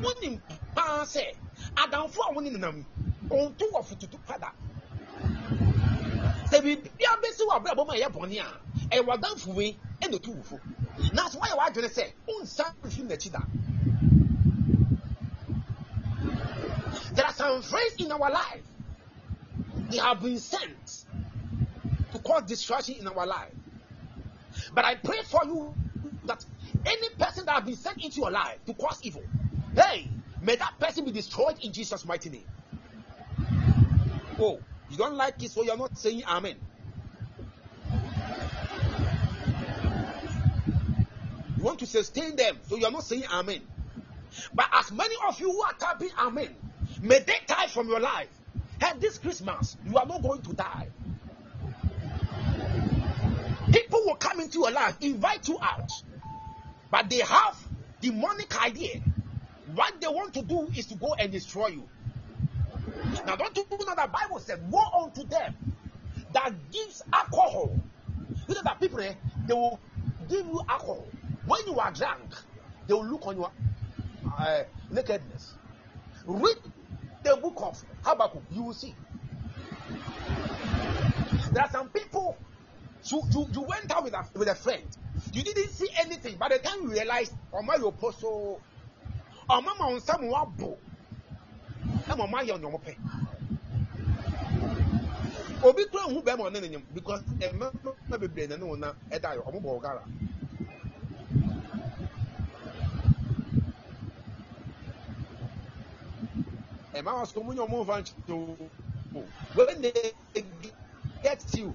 [0.00, 0.40] Wonim
[0.74, 1.34] paa sɛ
[1.76, 2.84] adamfo a wɔne nenam
[3.28, 4.52] ɔnto wɔ fototo pada
[6.50, 10.30] sɛ biribia bɛsi wɔ abrabɔ mu a ɛyɛ bɔne a ɛyɛ w'adamfo wei ɛna otu
[10.32, 10.60] wo fo
[11.12, 13.40] na so woayɛ w'adwene sɛ wonsa mfiri n'akyi da
[17.18, 18.62] There are some friends in our life.
[19.90, 21.04] They have been sent
[22.12, 23.52] to cause destruction in our life.
[24.72, 25.74] But I pray for you
[26.26, 26.44] that
[26.86, 29.24] any person that has been sent into your life to cause evil,
[29.74, 30.08] hey,
[30.40, 32.46] may that person be destroyed in Jesus' mighty name.
[34.38, 36.56] Oh, you don't like it, so you're not saying amen.
[41.56, 43.62] You want to sustain them, so you're not saying amen.
[44.54, 46.54] But as many of you who are typing amen,
[47.02, 48.28] may they die from your life.
[48.80, 50.88] Hey, this Christmas, you are not going to die.
[53.72, 55.90] People will come into your life, invite you out,
[56.90, 57.56] but they have
[58.00, 59.02] demonic idea.
[59.74, 61.88] What they want to do is to go and destroy you.
[63.26, 65.54] Now, don't you know that Bible said, "Woe unto them
[66.32, 67.78] that gives alcohol."
[68.48, 69.14] You know that people, eh,
[69.46, 69.80] they will
[70.28, 71.06] give you alcohol
[71.46, 72.34] when you are drunk.
[72.86, 73.50] They will look on your
[74.38, 75.54] uh, nakedness.
[76.26, 76.56] Read
[77.22, 78.94] the book of Habakkuk, you will see.
[81.52, 82.36] There are some people,
[83.04, 84.84] you, you, you went out with a, with a friend,
[85.32, 86.36] you didn't see anything.
[86.36, 88.62] By the time you realized, oh my apostle,
[89.48, 90.00] oh mama on
[92.10, 92.96] I'm on my young pay.
[95.62, 99.36] obi kura hu bɛrima ɔne ne nyam because mmarima bebree na ne wɔn na ɛda
[99.36, 100.02] yɛ ɔmo bɔ ɔgara.
[106.94, 108.70] Mmarima so ɔmo nyɛ ɔmo nfa nkyɛn
[109.14, 109.22] o
[109.54, 110.12] when they
[111.22, 111.74] get you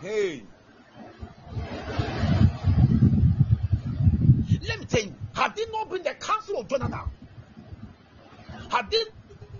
[0.00, 0.46] hey.
[4.68, 7.10] Let me tell you had it not been the counsel of Jonathan?
[8.70, 9.08] Had it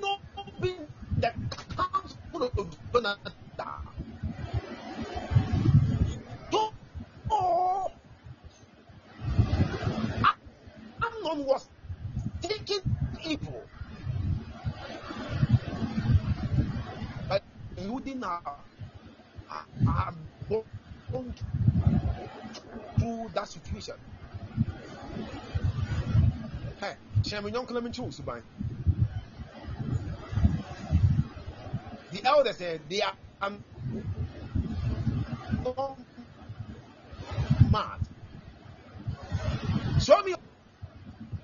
[0.01, 0.21] not
[0.61, 0.87] been
[1.19, 1.33] the
[1.77, 3.33] counsel of Jonathan
[6.51, 6.75] don't
[7.31, 7.91] oh
[11.03, 11.69] Amnon was
[12.43, 12.81] thinking
[13.25, 13.63] evil
[17.29, 17.43] but
[17.77, 18.43] he wouldn't have,
[19.87, 20.15] have
[20.49, 21.35] gone
[22.99, 23.95] through that situation.
[26.81, 27.91] Hey, kyerɛ me nyɔnko na me
[32.11, 33.65] the elder said they are um,
[37.71, 38.01] mad.
[40.01, 40.35] Show me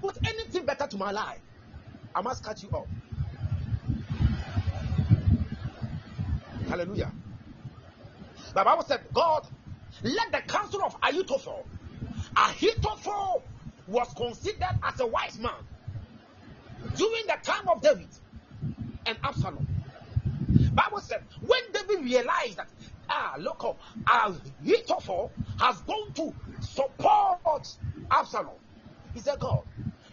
[0.00, 1.40] put anything better to my life
[2.14, 2.88] I must cut you off.
[6.68, 7.12] Hallelujah.
[8.54, 9.46] The Bible said God
[10.02, 11.66] let the counsel of Ahithophel
[12.36, 13.44] Ahithophel
[13.86, 15.66] was considered as a wise man
[16.94, 18.08] during the time of David
[19.06, 19.71] and Absalom.
[20.74, 22.68] Bible said when David realized that
[23.10, 27.66] ah look up Ahithophel has gone to support
[28.12, 28.60] Absalom,
[29.12, 29.64] he said, God,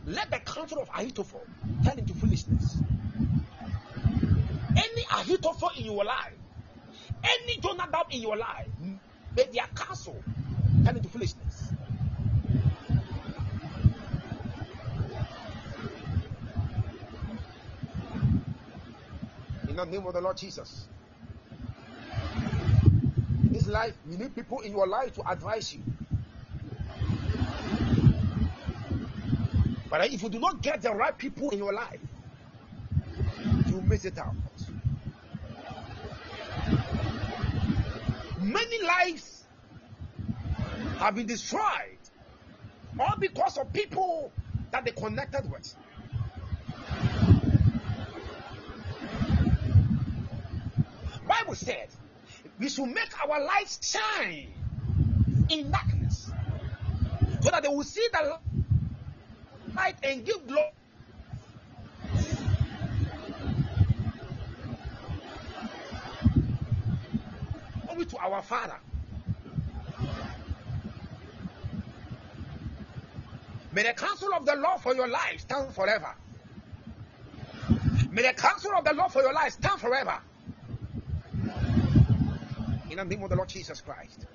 [0.05, 1.49] let the counsel of Ahithophel
[1.83, 2.83] turn into foolishness.
[4.75, 6.39] Any Ahithophel in your life,
[7.23, 10.27] any Jonadab in your life, may their counsel
[10.85, 11.75] turn into foolishness.
[19.85, 20.87] The name of the Lord Jesus.
[23.45, 25.81] This life, you need people in your life to advise you.
[29.89, 31.99] But if you do not get the right people in your life,
[33.67, 34.35] you miss it out.
[38.39, 39.43] Many lives
[40.99, 41.97] have been destroyed
[42.99, 44.31] all because of people
[44.71, 45.73] that they connected with.
[51.29, 51.87] Bible said
[52.59, 54.51] we should make our lights shine
[55.49, 56.31] in darkness
[57.41, 58.39] so that they will see the
[59.75, 60.71] light and give glory.
[67.99, 68.77] To our Father.
[73.71, 76.15] May the counsel of the Lord for your life stand forever.
[78.09, 80.17] May the counsel of the Lord for your life stand forever.
[82.89, 84.25] In the name of the Lord Jesus Christ.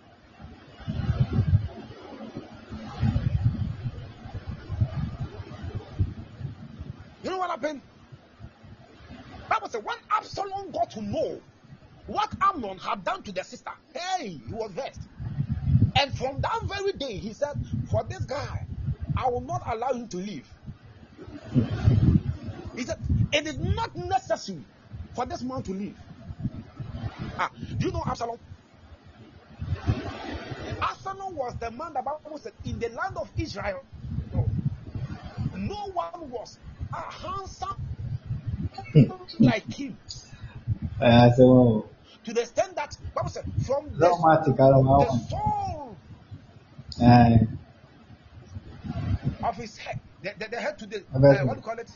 [7.25, 7.81] You know what happened?
[9.49, 11.41] Bible said when Absalom got to know
[12.07, 15.09] what Amnon had done to the sister, hey, he was vexed.
[15.97, 17.55] And from that very day, he said,
[17.91, 18.67] For this guy,
[19.17, 20.49] I will not allow him to live.
[22.77, 22.99] He said,
[23.33, 24.65] It is not necessary
[25.15, 25.97] for this man to live.
[27.39, 28.39] Ah, do you know Absalom?
[30.81, 33.83] Absalom was the man the Bible said in the land of Israel.
[35.57, 36.59] No one was
[36.93, 37.77] a handsome
[39.41, 39.97] like him
[41.01, 41.89] Eh, so,
[42.25, 45.97] to the extent that Bible said from the, Don't matter, Carol, the sole
[47.03, 47.39] eh,
[49.43, 51.91] of his head, the, the, the head to the uh, what do you call it?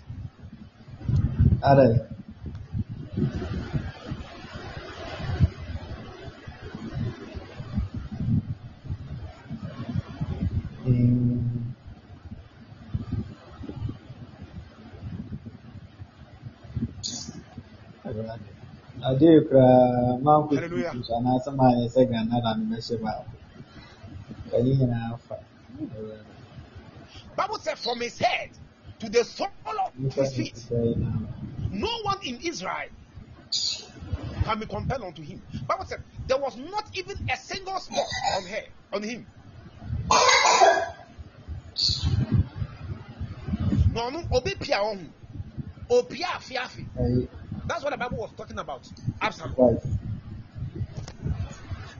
[1.63, 2.09] are,
[10.89, 11.75] mm,
[18.07, 18.51] Awurade.
[19.09, 20.91] adeɛ koraa manko Hallelujah.
[20.91, 23.37] tutu so anaasɛ maayɛ sɛ ghana da no mɛhyɛ baako
[24.55, 25.37] ɛne nyinaa fa
[25.97, 26.35] Awurade.
[27.37, 28.51] Bible said from his head
[29.01, 30.59] to the sole of his feet,
[31.71, 32.89] no one in Israel
[34.45, 35.45] can be compelled unto him.
[35.69, 38.63] Bible said there was not even a single spot on her
[38.93, 39.29] on him.
[43.93, 45.15] No, no, obi pia on
[45.91, 46.89] opia afiafi.
[46.97, 47.29] ɛyɛ
[47.65, 48.87] That's what the Bible was talking about.
[49.21, 49.59] Absalom.
[49.59, 49.83] right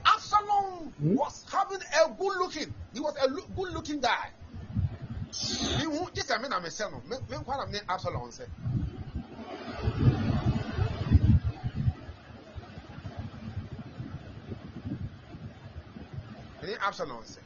[0.05, 1.15] Absalom Hmm?
[1.15, 2.75] was having a good looking.
[2.93, 4.27] He was a lo- good looking guy.
[5.75, 7.05] He who just a man I'm a son of.
[7.05, 8.47] Me me kwa na me Absalom say.
[16.63, 17.41] Me Absalom say.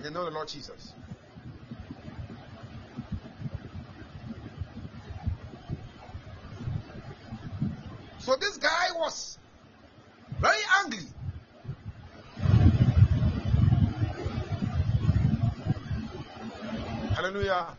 [0.00, 0.94] In the name of the Lord Jesus.
[8.18, 9.38] So this guy was
[10.38, 11.06] very angry.
[17.14, 17.76] Hallelujah.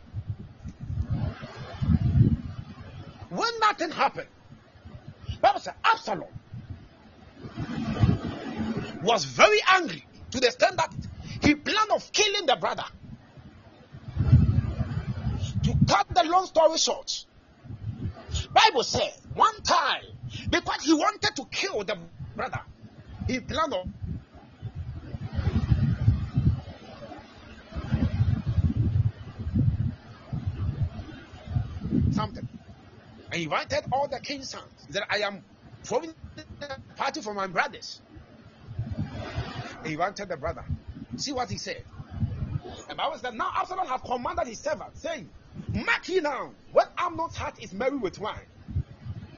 [3.30, 4.28] When nothing happened,
[5.40, 6.28] Bible said Absalom
[9.02, 10.94] was very angry to the extent that
[11.42, 12.84] he planned of killing the brother.
[15.64, 17.26] To cut the long story short,
[18.52, 20.02] Bible says one time
[20.50, 21.98] Because he wanted to kill the
[22.34, 22.60] brother.
[23.26, 23.94] He planned on
[32.12, 32.48] something.
[33.26, 34.86] And he invited all the king's sons.
[34.90, 35.44] that I am
[35.84, 36.14] throwing
[36.96, 38.00] party for my brothers.
[39.84, 40.64] He invited the brother.
[41.16, 41.84] See what he said.
[42.64, 45.30] And the Bible said, Now Absalom had commanded his servant, saying,
[45.72, 48.46] Mark ye now, when Amnon's heart is merry with wine.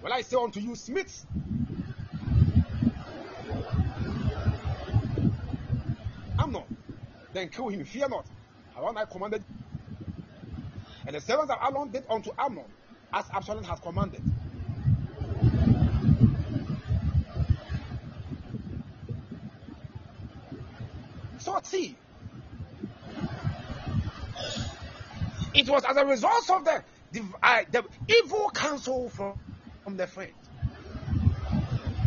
[0.02, 1.26] Well, I say unto you, smiths,
[6.38, 6.64] Amnon,
[7.32, 8.26] then kill him, fear not.
[8.74, 9.44] How I commanded.
[11.06, 12.66] And the servants of Amnon did unto Amnon
[13.12, 14.22] as Absalom had commanded.
[21.38, 21.96] So see,
[25.68, 26.82] it was as a result of the
[27.42, 29.34] uh, the evil counsel from,
[29.82, 30.32] from the friend.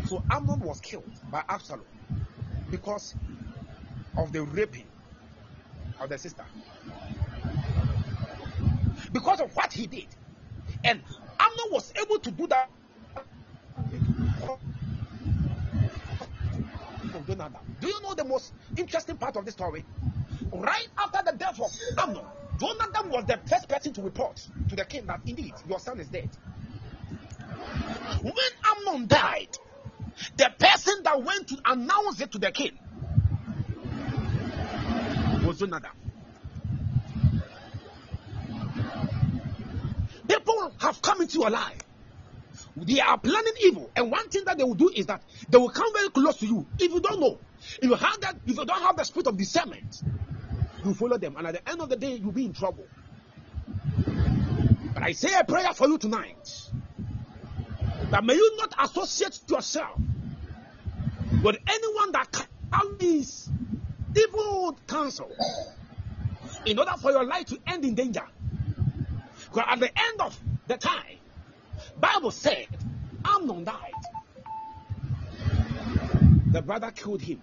[0.06, 1.86] So Amnon was killed by Absalom
[2.70, 3.16] because
[4.18, 4.86] of the raping
[6.00, 6.46] of the sister.
[9.12, 10.08] Because of what he did.
[10.84, 11.02] And
[11.40, 12.70] Amnon was able to do that
[17.80, 19.84] Do you know the most interesting part of this story?
[20.52, 22.26] Right after the death of Amnon,
[22.60, 24.36] Jonathan was the first person to report
[24.70, 26.28] to the king that indeed your son is dead.
[28.22, 28.34] When
[28.66, 29.58] Amnon died,
[30.38, 32.78] the person that went to announce it to the king
[35.46, 35.92] was Jonathan.
[40.28, 41.84] People have come into your life.
[42.76, 45.70] They are planning evil, and one thing that they will do is that they will
[45.70, 46.68] come very close to you.
[46.80, 47.40] If you don't know,
[47.82, 50.04] if you have that, if you don't have the spirit of discernment,
[50.86, 52.88] you follow them, and at the end of the day, you'll be in trouble.
[54.94, 56.70] But I say a prayer for you tonight
[58.10, 60.00] that may you not associate yourself
[61.44, 63.50] with anyone that carries
[64.16, 65.32] evil counsel
[66.66, 68.26] in order for your life to end in danger.
[69.46, 71.18] Because at the end of the time,
[72.00, 72.68] Bible said
[73.24, 73.92] Amnon died.
[76.52, 77.42] The brother killed him.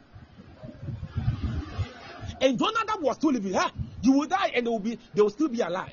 [2.41, 3.55] And Jonathan was still living.
[3.55, 3.71] Huh?
[4.03, 5.93] You will die and they will be they will still be alive.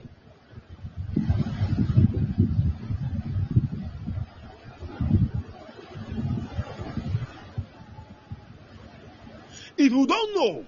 [9.78, 10.66] If you don't know,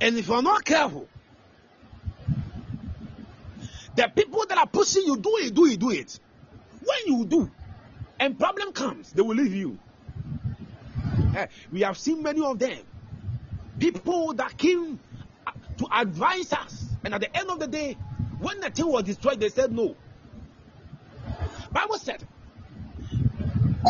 [0.00, 1.08] and if you're not careful,
[3.94, 6.18] the people that are pushing you do it, do it, do it.
[6.80, 7.50] When you do,
[8.20, 9.78] and problem comes, they will leave you.
[11.36, 12.78] Eh, we have seen many of them.
[13.78, 14.98] People that came
[15.46, 17.94] uh, to advise us, and at the end of the day,
[18.40, 19.94] when the thing was destroyed, they said no.
[21.70, 22.26] Bible said,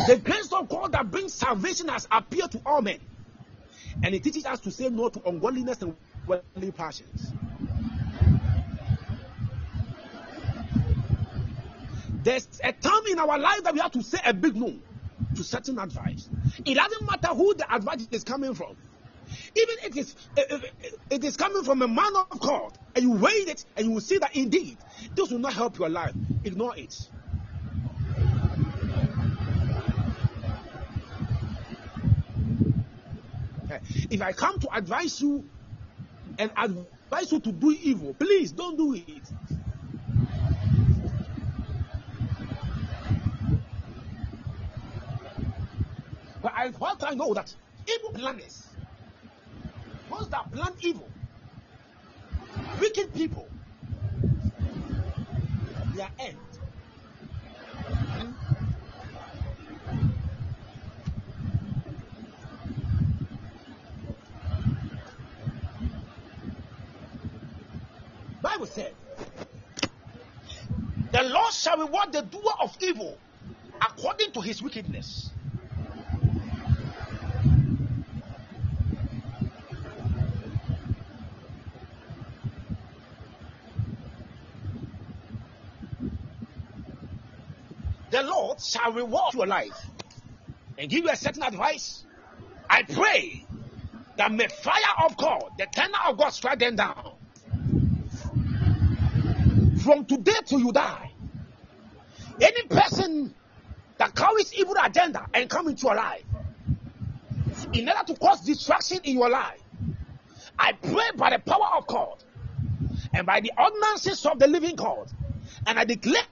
[0.06, 2.98] the grace of God that brings salvation has appeared to all men,
[4.02, 7.32] and it teaches us to say no to ungodliness and worldly passions.
[12.28, 14.74] There's a time in our life that we have to say a big no
[15.34, 16.28] to certain advice.
[16.62, 18.76] It doesn't matter who the advice is coming from.
[19.56, 20.64] Even if it is, if
[21.08, 24.02] it is coming from a man of God, and you weigh it and you will
[24.02, 24.76] see that indeed
[25.14, 26.12] this will not help your life,
[26.44, 26.94] ignore it.
[33.70, 33.78] Eh,
[34.10, 35.48] If I come to advise you
[36.38, 39.32] and advise you to do evil, please don't do it.
[46.42, 47.52] But I what I know that
[47.88, 48.68] evil planners,
[50.10, 51.10] those that plan evil,
[52.80, 53.50] wicked people,
[55.94, 56.38] their end.
[68.42, 68.94] Bible said,
[71.12, 73.18] "The Lord shall reward the doer of evil
[73.80, 75.32] according to his wickedness."
[88.58, 89.86] Lord shall reward your life
[90.76, 92.04] and give you a certain advice.
[92.68, 93.44] I pray
[94.16, 97.14] that may fire of God, the tender of God, strike them down.
[99.82, 101.12] From today till you die,
[102.40, 103.34] any person
[103.98, 106.24] that carries evil agenda and come into your life,
[107.72, 109.60] in order to cause distraction in your life,
[110.58, 112.24] I pray by the power of God
[113.14, 115.10] and by the ordinances of the living God.
[115.66, 116.22] And I declare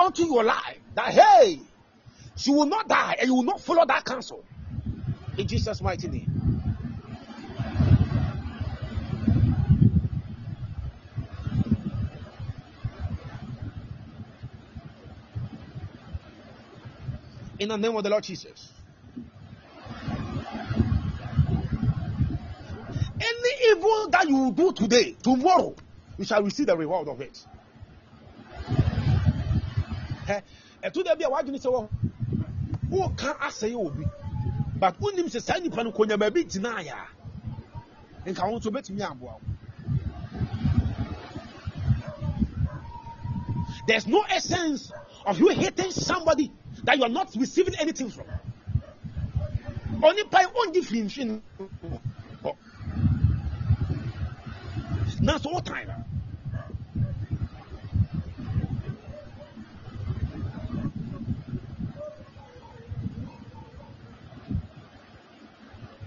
[0.00, 1.60] unto your life that, hey,
[2.38, 4.44] you will not die and you will not follow that counsel.
[5.36, 6.26] In Jesus' mighty name.
[17.58, 18.72] In the name of the Lord Jesus.
[23.22, 25.76] Any evil that you do today, tomorrow,
[26.16, 27.46] you shall receive the reward of it.
[30.82, 31.88] Ɛto bi a wadwene sɛ wɔ
[32.90, 34.04] woka asɛe obi.
[34.76, 36.94] But wonim sɛ saa nnipa no kɔnyama bi gyinaeɛ
[38.24, 39.40] a nka wo nso wobɛtumi aboa wo.
[43.86, 44.92] There's no essence
[45.26, 46.52] of you hating somebody
[46.84, 48.26] that you are not receiving anything from.
[50.00, 51.42] Onipa ɔngye firinhwi no.
[52.42, 52.56] Hɔ
[55.20, 55.99] nanso wo time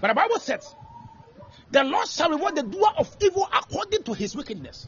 [0.04, 0.74] But the Bible says,
[1.70, 4.86] the Lord shall reward the doer of evil according to his wickedness.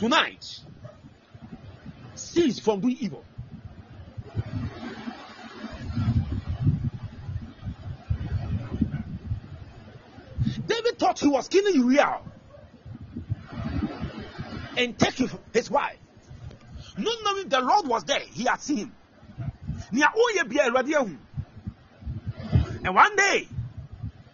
[0.00, 0.44] Tonight,
[2.16, 3.24] cease from doing evil.
[10.66, 12.18] David thought he was killing Uriah
[14.80, 15.14] and take
[15.52, 15.98] his wife.
[16.96, 18.92] Not knowing the Lord was there, he had seen him.
[22.82, 23.46] And one day,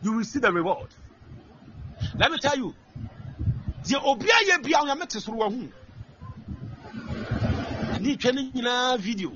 [0.02, 0.88] you will see the reward.
[2.16, 2.74] Let me tell you,
[3.84, 5.68] the obia ye bia on yamete soro wa hu.
[8.00, 9.32] Ni twene nyina video.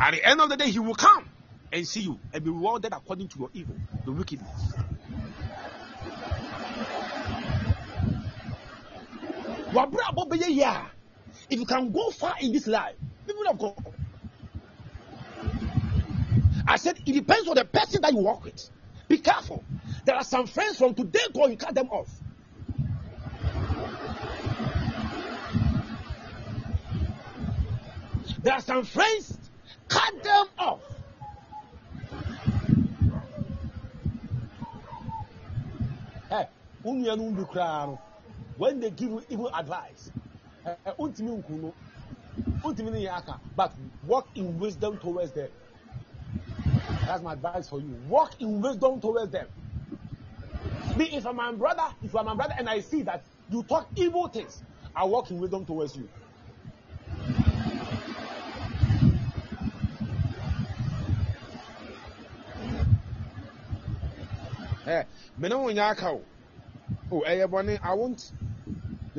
[0.00, 1.28] At the end of the day, he will come
[1.72, 4.74] and see you and be rewarded according to your evil, the wickedness.
[9.72, 10.90] Wabrabɔ bɛyɛ yie a
[11.50, 12.96] if you can go far in this life
[13.26, 13.94] people of God.
[16.66, 18.70] I said it depends on the person that you work with.
[19.08, 19.64] Be careful.
[20.04, 22.08] There are some friends from today go you cut them off.
[28.42, 29.38] There are some friends
[29.88, 30.80] cut them off.
[36.28, 36.46] Hey,
[38.56, 40.10] when they give you evil advice
[40.98, 41.72] ntumi nkunu
[42.64, 43.72] ntumi ne yɛ but
[44.06, 45.50] walk in wisdom towards them
[47.06, 49.46] that's my advice for you walk in wisdom towards them
[50.96, 53.88] me if i'm my brother if i'm my brother and i see that you talk
[53.96, 54.62] evil things
[54.94, 56.08] i walk in wisdom towards you.
[64.84, 65.04] Hey,
[65.38, 66.22] me no nya aka o.
[67.10, 68.32] Oh, ɛyɛ bɔne I won't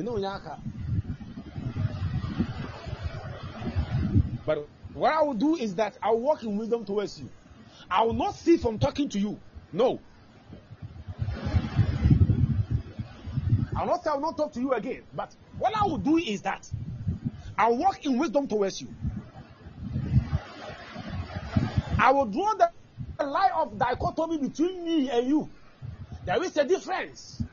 [0.02, 0.58] know nyaka.
[4.44, 7.30] But what I will do is that I will walk in wisdom towards you.
[7.90, 9.40] I will not see from talking to you.
[9.72, 10.00] No.
[13.76, 15.02] I will not say I will not talk to you again.
[15.14, 16.68] But what I will do is that
[17.56, 18.88] I will walk in wisdom towards you.
[21.98, 25.50] I will draw the line of dichotomy between me and you.
[26.24, 27.43] There is a difference.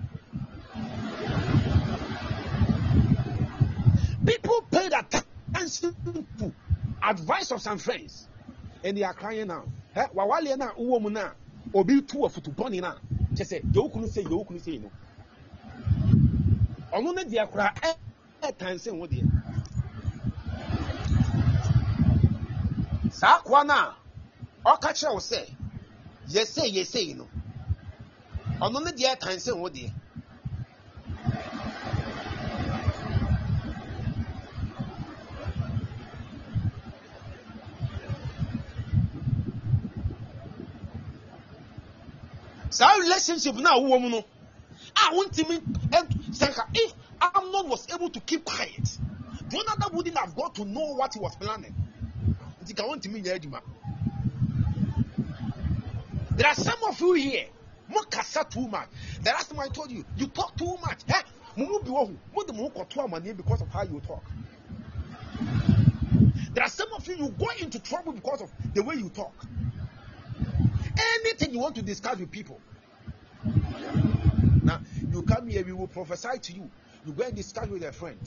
[4.26, 5.96] People paid attention
[6.40, 6.54] to
[7.04, 8.28] advice of some friends,
[8.84, 9.64] and they are crying now.
[9.96, 11.32] Eh, wawale na uwo mu na
[11.74, 12.96] obi tu afutu bɔne na.
[13.36, 14.92] Kyɛ sɛ deɛ okunu sɛ deɛ okunu sɛ no
[16.92, 17.74] ɔno ne deɛ kora
[18.44, 19.24] ɛɛtan sɛ wo deɛ
[23.12, 23.96] saa akoa no a
[24.66, 25.50] ɔka kyerɛ wo sɛ
[26.28, 27.28] yɛsɛ yɛsɛ no
[28.60, 29.92] ɔno ne deɛ ɛɛtan sɛ wo deɛ
[42.82, 44.24] saa relationship na awuo mu no
[44.96, 45.62] a wontumi
[46.34, 48.98] sanka if amnon was able to keep quiet
[49.50, 51.76] jonathan wouldn't have got to know what he was planning.
[52.64, 53.62] Nti ka wontumi nyɛ adwuma
[56.32, 57.46] there are some of you here
[57.88, 58.88] mo kasa too much.
[59.22, 61.02] The last time i told you you talk too much.
[61.08, 61.22] Eh
[61.58, 64.02] mo mu bi wɔ ho mo de mo ho kɔto amaneɛ because of how you
[64.08, 64.24] talk.
[66.56, 69.46] There are some of you you go into trouble because of the way you talk.
[71.24, 72.60] Anything you want to discuss with people
[74.64, 76.72] Now, you come here, we will prophesy to you.
[77.06, 78.22] You go and discuss with a friend.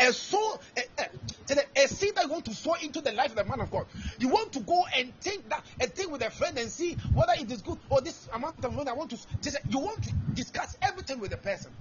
[0.00, 3.36] A soul, a, a, a seed that you want to sow into the life of
[3.36, 3.86] the man of God.
[4.18, 7.32] You want to go and think that and think with a friend and see whether
[7.38, 9.18] it is good or this amount of money I want to.
[9.68, 11.74] You want to discuss everything with the person.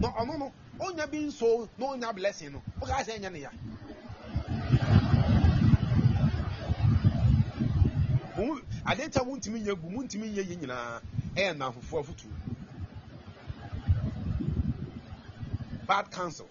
[0.00, 0.56] No, oh, no, no.
[0.80, 2.52] Only being so, no, no blessing.
[2.52, 3.50] No, okay, I say, yeah.
[8.88, 11.00] adeɛ mu ntumi nyɛ gu mu ntumi nyɛ yi nyinaa
[11.36, 12.32] ɛyɛ nnamfofoɔ afotuo
[15.86, 16.48] bad counsel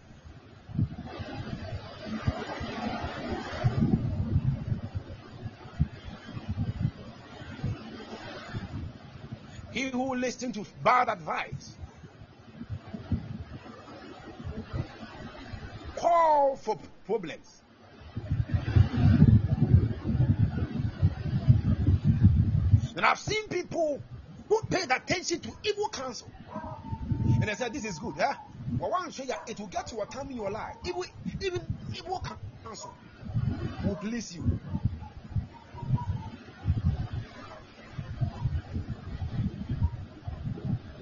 [9.72, 11.78] he who listens to bad advice
[16.38, 17.64] call for problems
[22.96, 24.02] And I've seen people
[24.50, 26.32] who paid attention to evil counsel.
[27.26, 28.16] And they said, This is good.
[28.18, 28.34] Yeah?
[28.80, 30.76] Well, one show you, it will get to a time in your life.
[30.84, 31.06] Evil,
[31.40, 31.62] even
[31.96, 32.26] evil
[32.64, 32.92] counsel
[33.86, 34.60] will please you.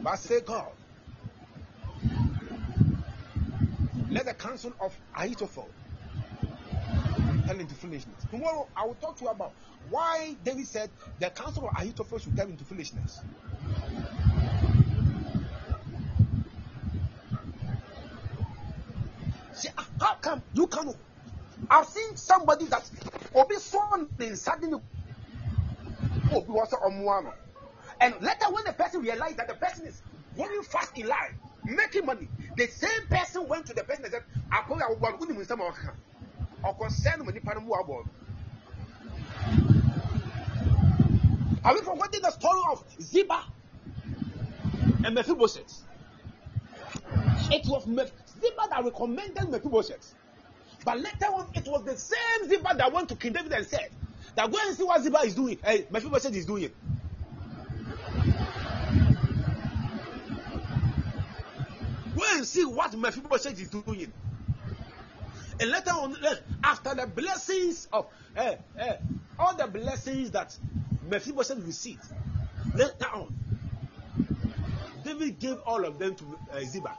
[0.04, 0.72] But say, God,
[4.16, 5.70] let the counsel of Ahithophel
[7.46, 8.26] turn into foolishness.
[8.32, 9.52] Tomorrow I will talk to you about
[9.90, 10.90] why David said
[11.20, 13.20] the counsel of Ahithophel should turn into foolishness.
[19.52, 20.94] See, ah, how come you can?
[21.70, 22.90] I've seen somebody that
[23.36, 23.56] Obi
[24.22, 24.80] in suddenly
[26.32, 26.74] Obi was
[28.00, 30.02] and later when the person realized that the person is
[30.38, 31.34] going fast in life,
[31.66, 35.18] making money, the same person went to the person and said, "I call you one
[35.18, 35.74] good in some or
[36.76, 38.06] concern money panel about."
[41.64, 43.44] Have we forgotten the story of Ziba
[45.04, 45.82] and Mephibosheth?
[47.52, 50.14] It was Ziba that recommended Mephibosheth.
[50.84, 53.90] But later on, it was the same Ziba that went to King David and said,
[54.36, 55.58] that go and see what Ziba is doing.
[55.64, 56.70] Hey, Mephibosheth is doing.
[62.26, 64.12] Go and see what Mephibosheth is doing.
[65.60, 66.18] And later on,
[66.64, 68.96] after the blessings of eh, eh,
[69.38, 70.58] all the blessings that
[71.08, 72.04] Mephibosheth received.
[72.74, 73.34] Later on,
[75.04, 76.92] David gave all of them to uh, Ziba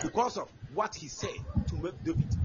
[0.00, 1.30] because of what he said
[1.68, 2.36] to David.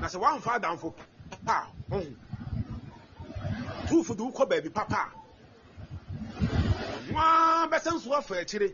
[0.00, 0.94] Na sɛ one father for
[1.30, 2.14] papa ɔhun
[3.88, 5.10] two for the kɔ baabi papa
[7.16, 8.68] nwa bɛsɛ nso afɔ akyire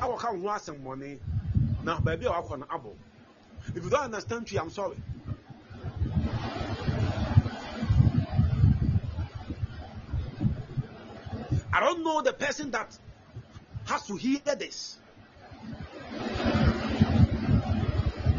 [0.00, 1.18] awɔka ho asɛm mɔne
[1.82, 2.94] na baabi a wakɔ no abɔ
[3.74, 4.96] if you don't understand tree i'm sorry.
[11.72, 12.96] I don't know the person that
[13.84, 14.96] has to hear this.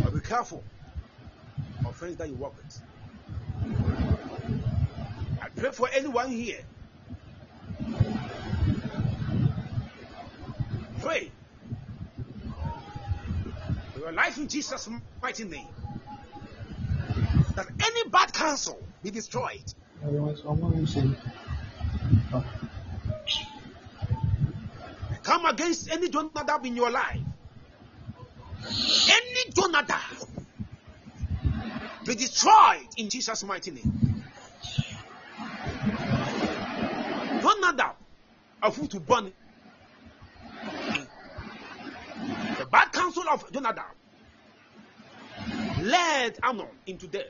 [0.04, 0.64] But be careful
[1.86, 2.82] of friends that you work with.
[5.40, 6.66] I pray for anyone here.
[11.02, 11.32] Pray
[13.94, 14.90] for your life in Jesus'
[15.22, 15.68] mighty name.
[17.56, 19.64] That any bad counsel be destroyed.
[25.24, 27.20] come against any Jonadab in your life.
[28.66, 30.28] Any Jonadab
[32.06, 34.24] be destroyed in Jesus' mighty name.
[37.42, 37.96] Jonadab,
[38.64, 39.34] a foot to burn.
[43.18, 43.96] Counsel of Jonadab
[45.82, 47.26] led Amnon into death.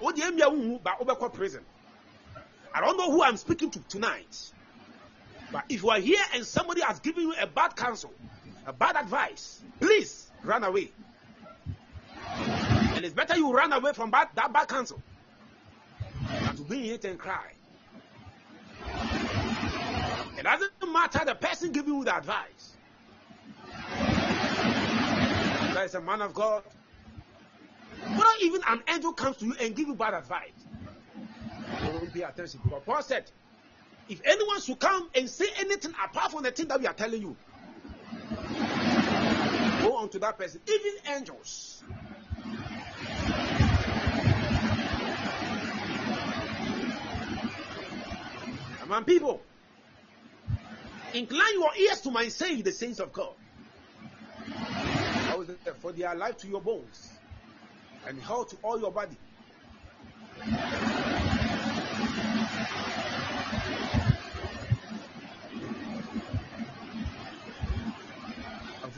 [0.00, 1.64] What the prison?
[2.74, 4.52] I don't know who I'm speaking to tonight.
[5.50, 8.12] But if you are here and somebody has given you a bad counsel,
[8.66, 10.90] a bad advice, please run away.
[12.28, 15.00] And it's better you run away from bad, that bad counsel
[16.28, 17.52] than to be in it and cry.
[20.46, 22.76] Doesn't matter the person giving you the advice.
[25.74, 26.62] There is a man of God.
[28.08, 30.52] Not even an angel comes to you and give you bad advice
[32.06, 32.60] don't pay attention.
[32.64, 33.30] But Paul said,
[34.08, 37.20] if anyone should come and say anything apart from the thing that we are telling
[37.20, 37.36] you,
[39.82, 40.60] go on to that person.
[40.68, 41.82] Even angels.
[48.88, 49.42] On, people.
[51.16, 53.32] Incline your ears to my saying, the saints of God.
[55.80, 57.18] For they are life to your bones
[58.06, 59.16] and health to all your body.
[68.84, 68.90] I'm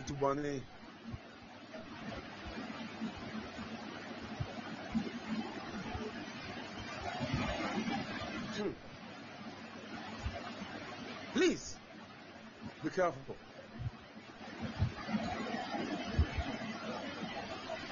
[12.98, 13.36] careful.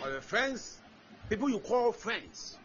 [0.03, 0.79] Or your friends,
[1.29, 2.59] people you call friends.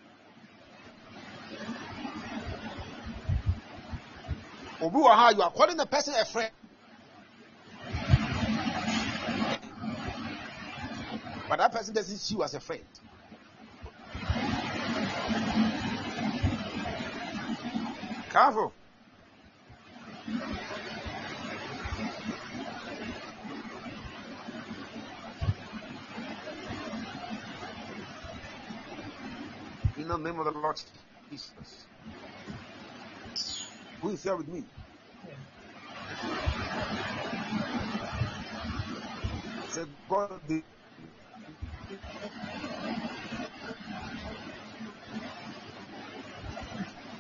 [4.82, 6.52] Obi wɔ you are calling the person a friend.
[11.48, 12.82] But that person doesn't see you as a friend.
[18.32, 18.74] Careful.
[30.22, 30.78] Name of the Lord
[31.32, 31.88] Jesus.
[34.02, 34.66] Who is here with me?
[39.70, 40.64] Say, God, the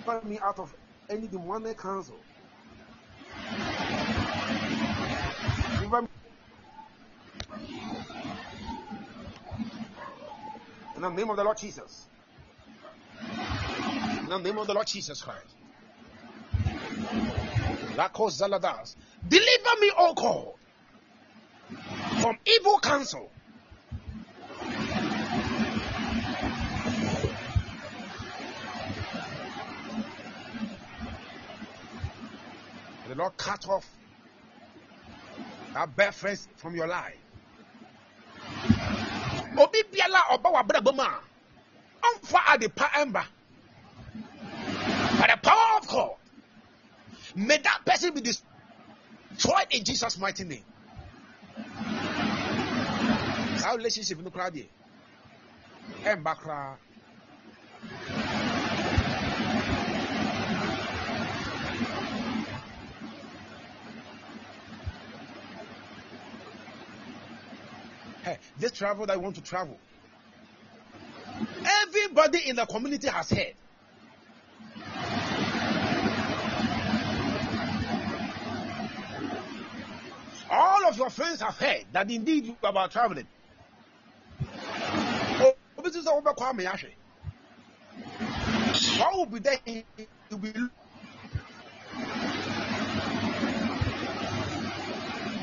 [0.05, 0.75] Deliver me out of
[1.09, 2.25] any demonic counsel.
[10.95, 12.10] In the name of the Lord Jesus.
[14.31, 15.57] The name of the Lord Jesus Christ.
[19.27, 20.53] Deliver me, O God,
[22.21, 23.29] from evil counsel.
[33.09, 33.85] The Lord cut off
[35.73, 37.17] that bad friends from your life.
[39.57, 39.83] Obi
[47.35, 50.63] may that person be destroyed in Jesus mighty name.
[53.57, 54.67] Saa relationship no koraa deɛ
[56.03, 56.77] ɛmba koraa.
[68.23, 69.79] Hey, this travel that you want to travel.
[71.65, 73.55] Everybody in the community has heard.
[80.51, 83.27] All of your friends have heard that indeed you are about traveling.
[84.43, 85.53] Oh,
[85.83, 86.87] this is all about Kwame Ashe.
[88.99, 89.57] What will be there?
[89.65, 90.53] You'll be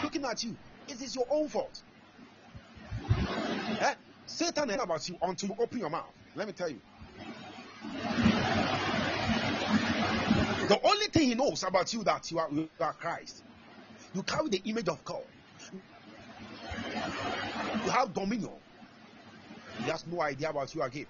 [0.03, 0.55] looking at you.
[0.87, 1.83] It is your own fault.
[3.81, 3.95] Eh?
[4.27, 6.13] Satan knows about you until you open your mouth.
[6.35, 6.81] Let me tell you.
[10.69, 13.43] The only thing he knows about you that you are, you are Christ.
[14.15, 15.23] You carry the image of God.
[17.89, 18.51] You have dominion.
[19.83, 21.07] He has no idea about you again.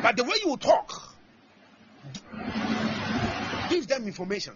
[0.00, 1.16] But the way you talk
[3.68, 4.54] gives them information.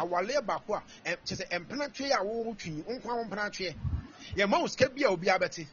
[0.00, 2.08] awale baako a ɛ kyɛ sɛ mpena twe
[2.58, 3.74] twi nkwa wɔn mpena twe
[4.36, 5.66] yɛ ma wo sika bi a obi abɛte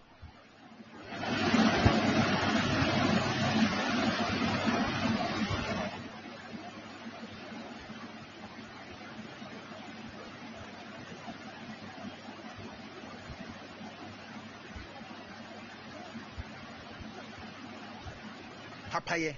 [19.17, 19.35] papayɛ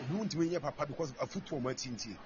[0.00, 2.16] ebi ntumi nyɛ papa because afutuo ɔmo atintie.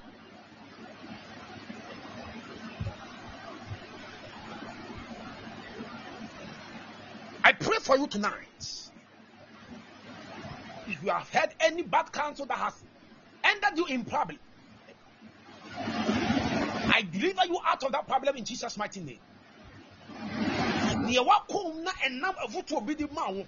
[7.44, 8.90] I pray for you tonight.
[10.86, 12.74] If you have had any bad counsel that has
[13.44, 14.38] ended you in problem,
[15.76, 19.20] I deliver you out of that problem in Jesus' mighty name.
[21.04, 23.46] Nea wakɔ na ɛnam afotuo bi di ma wo.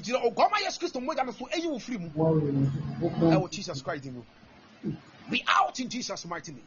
[0.00, 2.10] Megyina oguama Yesu Kristo mogya no so ɛyi wo firi mu.
[2.10, 4.24] Ɛwɔ Jesus Christ mu.
[5.28, 6.64] Be out in Jesus' mighty name.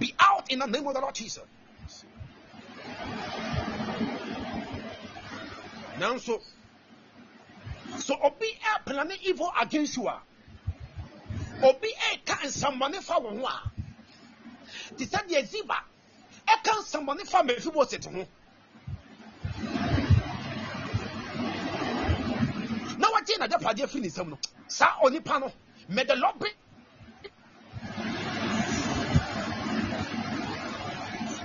[0.00, 1.44] Be out in the name of the Lord Jesus.
[6.00, 6.40] Now, so,
[7.98, 10.08] so obi a planning evil against you.
[10.08, 10.20] a,
[11.62, 13.70] Obi a can somebody for one.
[14.96, 15.76] They said the Ziba.
[16.48, 18.06] I can somebody for me if you was it.
[22.98, 24.36] Now what you know that party finish some.
[24.68, 25.52] Sa oni pano.
[25.88, 26.52] May the Lord bring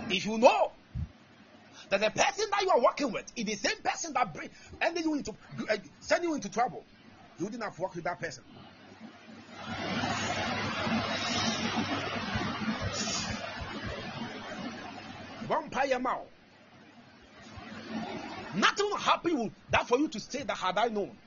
[0.09, 0.71] If you know
[1.89, 4.49] that the person that you are working with is the same person that bring
[4.81, 5.33] ending you into
[5.69, 6.83] uh, send you into trouble.
[7.39, 8.43] You wouldn't have worked with that person.
[15.45, 16.31] Vampire mouth.
[18.55, 21.17] Nothing will happen with that for you to say that had I known.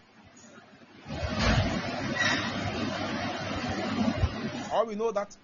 [4.73, 5.37] All we know that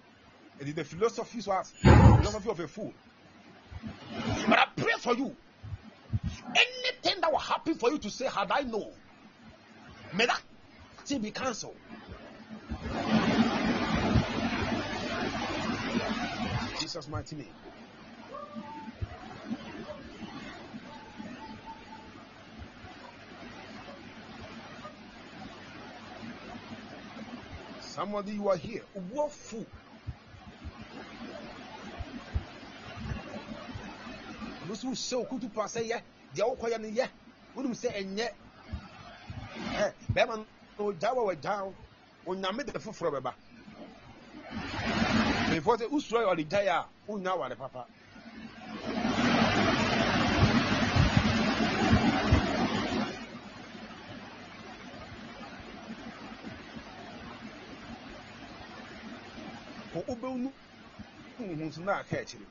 [0.59, 1.73] it is the philosophy was
[2.15, 2.93] philosophy of a fool.
[4.33, 5.37] But I pray for you.
[6.43, 8.93] Anything that will happen for you to say, had I known,
[10.15, 10.43] may that
[11.05, 11.77] thing be cancelled.
[16.79, 17.53] Jesus' mighty name.
[27.95, 28.81] Somebody you are here.
[28.91, 29.65] What fool?
[34.67, 36.01] Nusu sɛ okutu pa sɛ yɛ
[36.33, 37.07] deɛ wokɔyɛ no yɛ
[37.55, 38.27] wonim sɛ ɛnyɛ
[39.79, 40.45] ɛ bɛrima no
[40.85, 41.73] ogya wɔ wagya
[42.25, 43.33] onyame de foforɔ bɛba
[45.47, 47.85] mmefoɔ sɛ wosuro yɛ ɔde gyae a wonya aware papa
[60.15, 60.51] ko wobɛnu
[61.37, 62.45] huhu so na aka akyire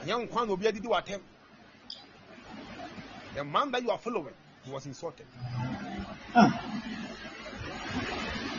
[0.00, 1.20] ɛnyɛ nkwa na obi adidi w'atɛm
[3.34, 5.26] the man that you are following he was insulted.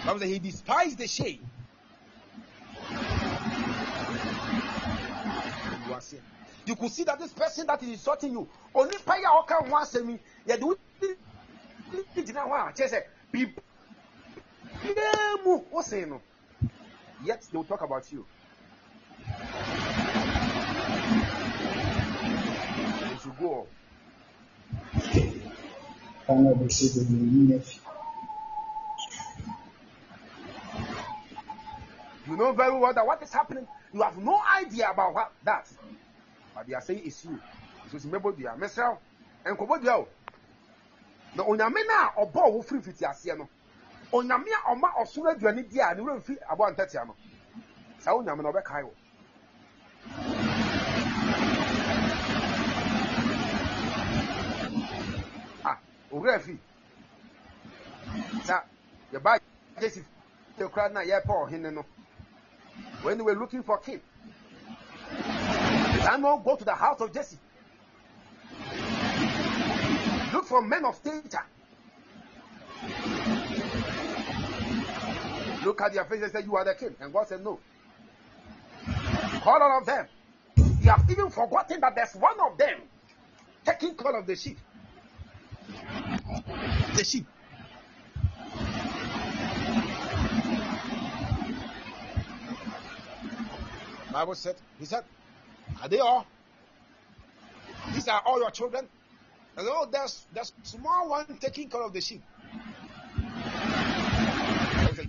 [0.05, 1.49] Bible says he despised the shame.
[5.87, 6.23] You are saying
[6.65, 9.75] you could see that this person that is insulting you only pay your ɔka ho
[9.75, 10.75] asɛm yi yɛde wo
[12.15, 13.61] gyina hɔ a kyerɛ sɛ biribiaa
[15.45, 16.21] mu wo sen no
[17.23, 18.25] yet they will talk about you
[23.13, 23.67] you should go on.
[26.27, 27.79] Da domin ya fi.
[32.27, 35.67] You know very well that what is happening, you have no idea about what that.
[36.55, 37.39] But they are saying it's you.
[37.91, 38.55] So it's mebo dia.
[38.57, 38.97] Mesrel,
[39.45, 40.07] and kobo dia o.
[41.35, 43.47] Na onyame na ɔbɔ wo firi fiti aseɛ no.
[44.11, 47.15] Onyame a ɔma ɔsoro aduane di a ne wura mfi abɔ ntatia no.
[47.99, 48.93] Saa onyame na ɔbɛkae wo.
[55.65, 55.79] Ah,
[56.11, 56.59] owura fi.
[58.43, 58.63] Sa,
[59.11, 59.39] yɛba
[59.79, 60.05] Jesi
[60.57, 61.85] te kora na yɛpɛ ɔhene no.
[63.03, 64.01] when they were looking for king.
[66.03, 67.37] Samuel go to the house of Jesse.
[70.33, 71.45] Look for men of stature.
[75.63, 76.95] Look at their faces and say, You are the king.
[76.99, 77.59] And God said, No.
[79.43, 80.07] Call all of them.
[80.57, 82.81] You have even forgotten that there's one of them
[83.63, 84.57] taking care of the sheep.
[86.95, 87.27] The sheep.
[94.11, 95.03] Bible said, He said,
[95.79, 96.25] Are they all?
[97.93, 98.89] These are all your children?
[99.57, 102.25] And oh, there's there's small one taking care of the sheep.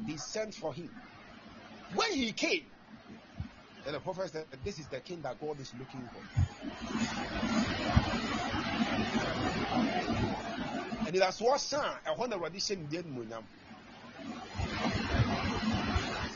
[0.07, 0.97] They sent for him.
[1.95, 2.73] When he came,
[3.85, 6.27] then the prophet said, This is the king that God is looking for.
[11.07, 13.49] And it has what son, a hundred radition did munam.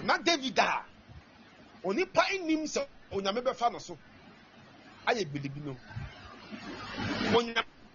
[0.03, 0.85] Not David da.
[1.85, 4.01] onipa nim sɛ onyame bɛfa no so
[5.09, 5.81] ayɛ gbedibi no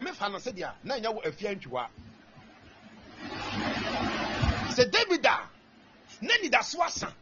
[0.03, 1.87] onyame fa no sɛdeɛ na ɛnyɛ wɔ afia ntwiwa
[4.75, 5.49] sɛ david a
[6.21, 7.13] na nidaso asa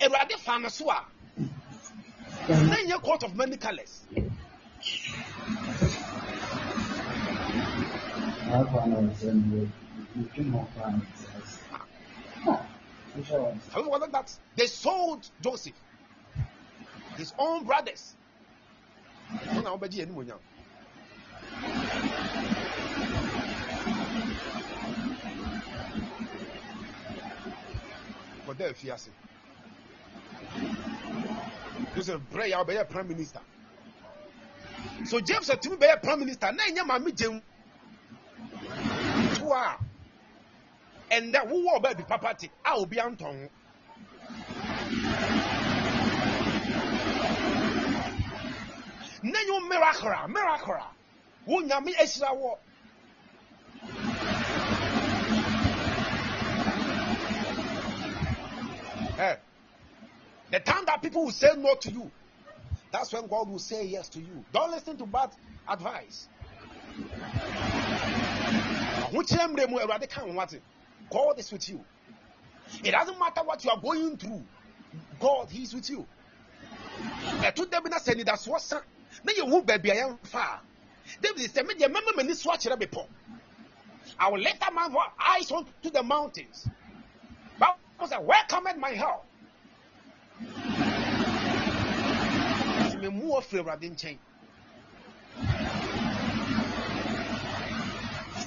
[0.00, 1.04] awurade fa no so a
[2.48, 4.06] na ɛnyɛ court of many wazembe.
[13.72, 15.74] Have you wondered that they sold Joseph,
[17.16, 18.16] his own brothers.
[28.50, 28.90] Wọn na wọn bɛ gye yɛn nimonyam.
[28.90, 29.10] Kɔda efi ase.
[31.94, 33.40] Joseph brɛ yà ɔbɛyɛ prime minister.
[35.06, 37.42] So James atumi bɛyɛ prime minister na ɛnyɛ maame gyem.
[39.36, 39.78] To a
[41.10, 43.48] ɛnɛ wowɔ ɔbɛ bi papa te a obi antɔn ho.
[49.22, 50.90] na nyɛ miracle a miracle a
[51.46, 52.58] wo nyame ahyira wɔ
[60.50, 62.10] The time that people will say no to you,
[62.92, 64.44] that's when God will say yes to you.
[64.52, 65.30] Don't listen to bad
[65.68, 66.28] advice.
[71.10, 71.84] God is with you.
[72.84, 74.42] It doesn't matter what you are going through.
[75.20, 76.06] God, He is with you.
[81.20, 81.50] David
[82.76, 83.06] bepɔ.
[84.18, 86.68] I will lift my eyes onto the mountains.
[87.58, 89.29] but Bible said, Where cometh my help?
[93.00, 94.18] Memu afiri Awurade nkyɛn.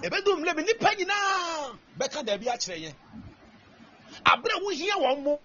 [0.05, 2.95] Ɛbɛdum mmerɛ bi nnipa nyinaa bɛka daabi akyerɛ yɛn.
[4.25, 5.39] Abere a wohia wɔn mo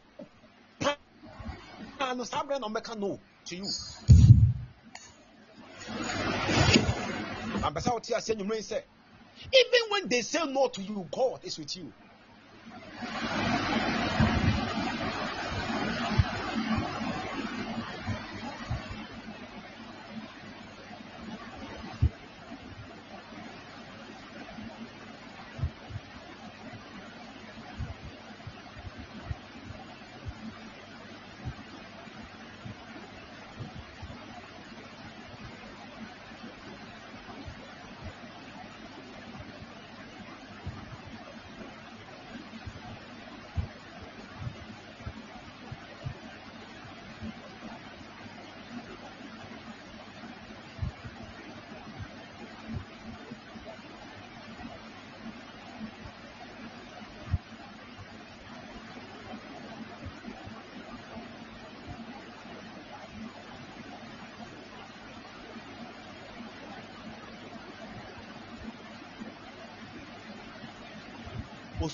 [0.78, 3.64] paa no saa abere na wɔbɛka no to you.
[7.64, 8.82] Wote aseɛ nnwummerɛ yi sɛ
[9.52, 11.92] even when they say no to you, God is with you.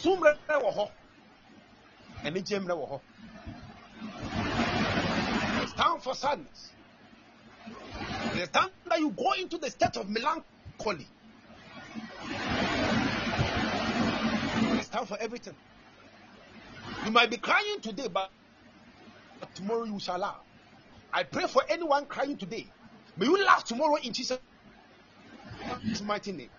[0.04, 0.90] Osummerɛ wɔ hɔ.
[2.24, 3.00] Anigye mmerɛ wɔ hɔ.
[5.62, 6.70] It's time for sadness.
[8.34, 11.06] It time that you go into the state of melancholy.
[14.78, 15.56] It's time for everything.
[17.04, 18.30] You might be crying today, but
[19.54, 20.40] tomorrow you shall laugh.
[21.12, 22.70] I pray for anyone crying today.
[23.16, 24.40] May you laugh tomorrow in Jesus'
[26.04, 26.50] mighty name.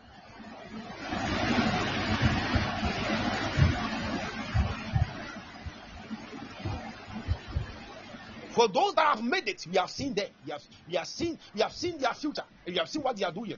[8.56, 10.27] For those that have made it, we have seen them.
[10.45, 13.18] We have, we have seen, we have seen their future, and we have seen what
[13.18, 13.57] they are doing.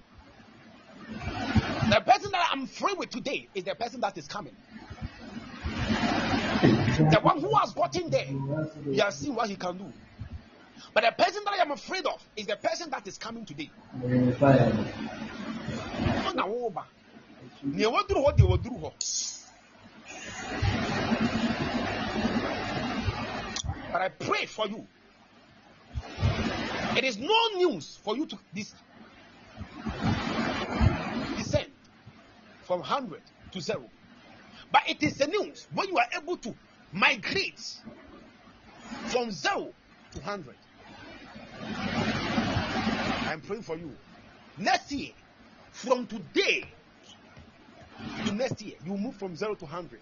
[1.08, 4.56] The person that I'm free with today is the person that is coming.
[6.64, 8.26] The one who has gotten there,
[8.86, 9.94] we have seen what he can do.
[10.96, 13.70] But the person that I am afraid of is the person that is coming today.
[23.92, 24.86] But I pray for you.
[26.98, 28.74] It is no news for you to dis-
[31.38, 31.72] descend
[32.64, 33.90] from 100 to 0.
[34.72, 36.54] But it is the news when you are able to
[36.92, 37.62] migrate
[39.08, 39.74] from 0
[40.14, 40.56] to 100.
[43.28, 43.92] I'm praying for you.
[44.58, 45.12] Next year,
[45.72, 46.66] from today
[48.26, 50.00] to next year, you move from 0 to 100.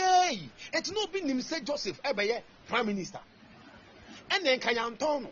[0.00, 3.20] Yay ɛti na obi nim sɛ joseph ɛbɛyɛ prime minister.
[4.30, 5.30] Ɛna nka yɛntɔn no.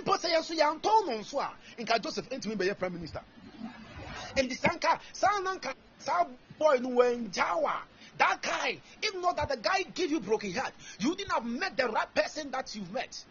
[0.00, 3.22] Mpo sɛ yɛn nso yɛntɔn no nso a nka joseph ntumi bɛyɛ prime minister.
[4.36, 6.24] Nti saa nka saa na nka saa
[6.58, 7.82] boy no wɔngya wa
[8.18, 11.76] that guy if not that the guy give you broken heart you didn't have met
[11.76, 13.24] the right person that you've met.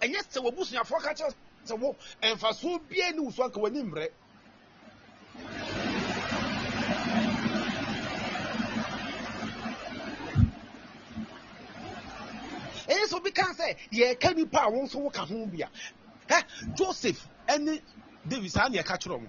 [0.00, 1.34] Ɛnyɛ sɛ wɔbusuafoɔ ka kyerɛ
[1.66, 4.08] sɛ wo mfasoɔ biara ne wo so anka w'ani mmerɛ
[13.48, 16.44] ɛyɛ sɛ obi kan sɛ yɛka nipa a wɔn nso woka ho bi a
[16.74, 17.80] joseph ɛne
[18.26, 19.28] david saa ne ɛka kyerɛ mo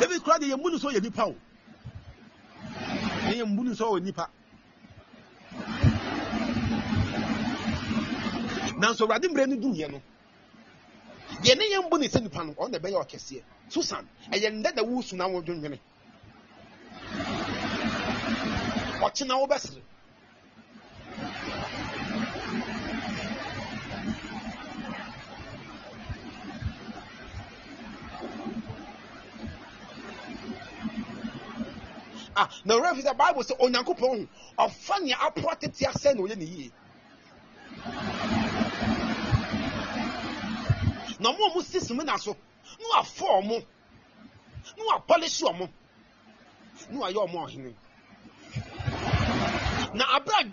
[0.00, 1.34] david kura de yɛn mu no so yɛ nipa o
[3.30, 4.30] yɛn mu no so yɛ nipa
[8.78, 10.02] nanso awurade mmerɛ no duiɛ no.
[11.42, 14.74] Deɛ ne yɛn bu ne sɛ nipa no ɔno na ɛbɛyɛ ɔkɛseɛ susan ɛyɛ ndɛ
[14.74, 15.78] na wusu na wɔdwendwene
[19.02, 19.82] ɔkyena wobɛsere
[32.36, 36.36] ah na owurɛ fi sɛ bible sɛ onyankopɔn ɔfa nea apoa tete asɛ na ɔyɛ
[36.36, 36.72] ne yie.
[41.18, 42.36] Na ɔmo a ɔmo si simina so
[42.78, 43.64] na wafɔ ɔmo
[44.76, 45.68] ne wapɔlehye ɔmo
[46.90, 47.74] ne wayɛ ɔmo ɔhene.
[49.94, 50.44] Na abira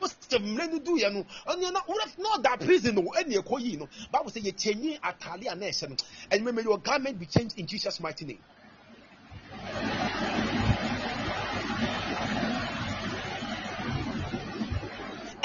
[0.00, 3.76] joseph mmerɛ no duiɛ no ɔno na wura na ɔda prison no ɛna ɛkɔ yii
[3.78, 5.96] no bible sɛ yɛkyɛnyi ataade a na ɛhyɛ no.
[6.30, 8.42] Ɛnumɛ may your garment be changed in jesus mighty name.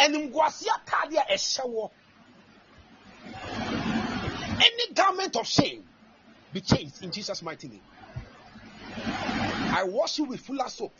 [0.01, 1.91] Animguase ataade a ɛhyɛ wɔ.
[4.63, 5.83] Any garment of shame
[6.53, 7.83] be changed in jesus mighty name.
[9.73, 10.93] I wash you with fuller soap.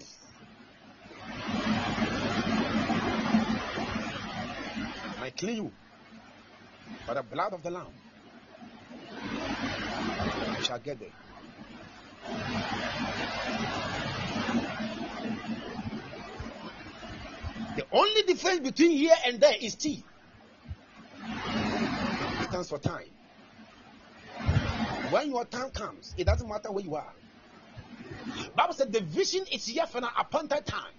[5.16, 5.72] And i clean you
[7.06, 7.94] by the blood of the lamb.
[10.58, 11.10] You shall get there
[17.76, 20.04] The only difference between here and there is T.
[21.26, 23.06] It stands for time.
[25.10, 27.14] When your time comes, it doesn't matter where you are.
[28.56, 30.94] Bible said the vision is here for an appointed time.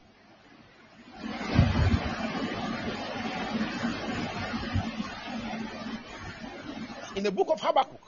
[7.15, 8.01] In the book of Habakkuk,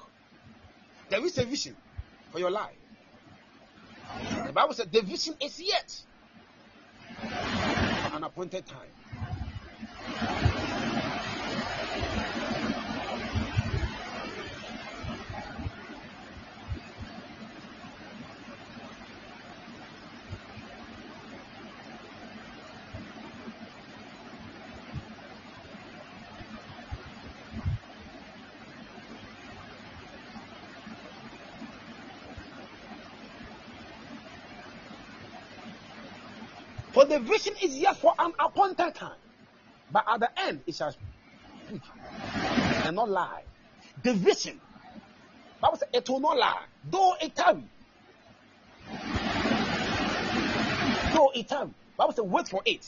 [1.10, 1.76] there is a vision
[2.32, 2.76] for your life.
[4.46, 5.94] The Bible said the vision is yet
[8.14, 10.43] an appointed time.
[37.14, 39.18] The vision is yet for an appointed time.
[39.92, 41.80] But at the end, it shall speak
[42.84, 43.44] and not lie.
[44.02, 44.60] The vision,
[45.60, 46.64] Bible says, it will not lie.
[46.90, 47.62] Though it tarry.
[51.14, 51.70] Though it tarry.
[51.96, 52.84] Bible says, wait for it.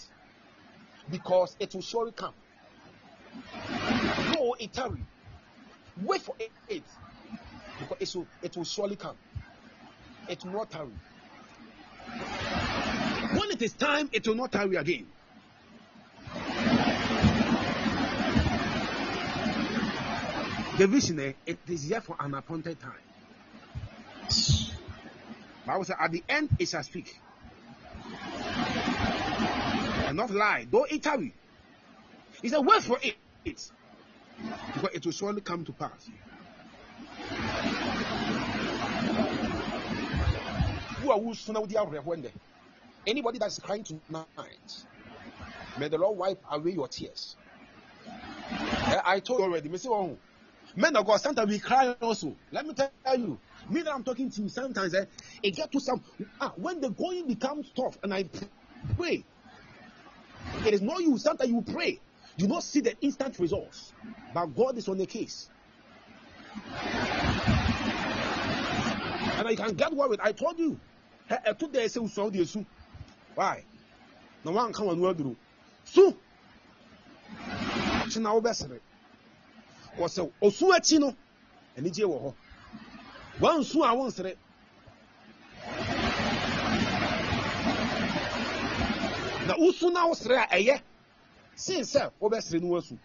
[1.08, 2.34] Because it will surely come.
[4.34, 5.06] Though it tarry.
[6.02, 6.50] Wait for it.
[6.68, 6.82] it
[7.78, 9.16] because it will, it will surely come.
[10.28, 10.90] It will not tarry.
[13.36, 15.06] When it is time, it will not tarry again.
[20.78, 22.92] The vision, eh, it is here for an appointed time.
[25.66, 27.20] Bible says, at the end it shall speak.
[30.06, 31.34] And not lie, though it tarry.
[32.40, 33.16] He said, wait for it.
[33.44, 36.08] Because it will surely come to pass.
[41.02, 41.20] Who are?
[43.06, 44.84] Anybody that's crying tonight,
[45.78, 47.36] may the Lord wipe away your tears.
[48.74, 49.86] Eh, I told you already, Mr.
[49.90, 50.18] Oh,
[50.74, 52.36] men of God, sometimes we cry also.
[52.50, 53.38] Let me tell you,
[53.70, 55.04] me that I'm talking to you, sometimes eh,
[55.42, 56.02] it get to some
[56.40, 58.24] ah, when the going becomes tough, and I
[58.96, 59.24] pray.
[60.66, 61.16] It is not you.
[61.18, 62.00] Sometimes you pray,
[62.36, 63.92] you don't see the instant results,
[64.34, 65.48] but God is on the case.
[69.22, 70.20] And I can get worried.
[70.22, 70.80] I told you.
[71.28, 72.64] Eh, eh, today, say, "Usoro di esu."
[73.36, 73.62] Why?
[74.44, 75.36] Na wanka w'ano aduru
[75.84, 76.16] su!
[78.02, 78.80] Akyi na wobɛsere
[79.98, 81.14] wɔsɛ osu akyi no
[81.76, 82.34] anigye wɔ hɔ
[83.40, 84.36] wansu a wonsere
[89.46, 90.80] na wosu na wosere a ɛyɛ
[91.54, 92.98] sen sɛ wobɛsere no wasu.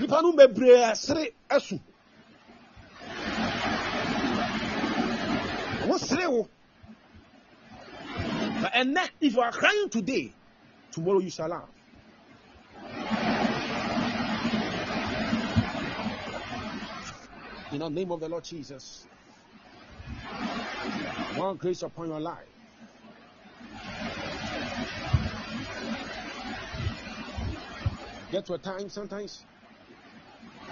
[0.00, 1.78] Nipa no bebree sere asu
[5.86, 6.48] wosere wo.
[8.80, 10.32] And if you are crying today,
[10.90, 11.68] tomorrow you shall laugh.
[17.72, 19.06] In the name of the Lord Jesus,
[21.36, 22.48] one grace upon your life.
[28.32, 29.44] Get to a time sometimes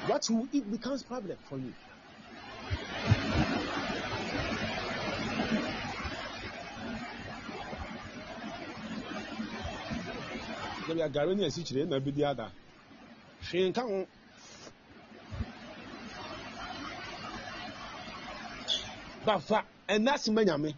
[0.06, 1.74] what you eat becomes problem for you.
[10.88, 12.50] Maybe a Garoni and Sichire, na bi di ada.
[13.42, 14.06] Hwee nka ho.
[19.26, 20.74] Bafa, ɛna si ma nyame.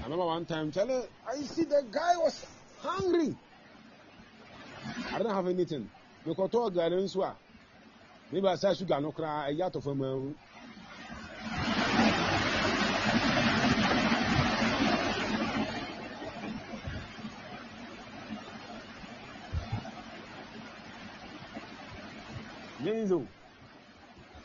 [0.00, 2.44] I remember one time, tell her, I see the guy was
[2.80, 3.36] hungry.
[5.12, 5.88] I don't have anything.
[6.26, 7.36] Mekɔtɔ gari nso a,
[8.32, 10.34] meba saa suga no koraa ɛyɛ atɔ fam ahu
[22.82, 23.26] nyenzo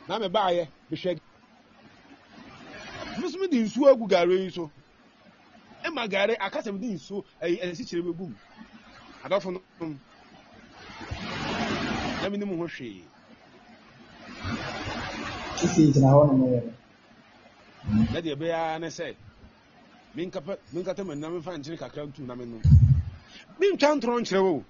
[0.08, 1.18] na mebaayɛ mehwɛ
[3.22, 4.72] mesom de nsuo agu gare yi so.
[5.94, 8.36] Ma gare akasɛm de nsuo asikyerɛ bɛgu mu
[9.24, 9.60] adɔfo no
[12.22, 13.04] na menim ho hwee
[15.60, 16.60] Sisi gyina hɔ nom yɛ.
[18.12, 19.16] na deɛ ɛbɛyɛ ne sɛ
[20.74, 22.62] menkata ma nam mfa nkyene kakra ntu na menom
[23.60, 24.64] mentwa ntorɔ nkyerɛ wo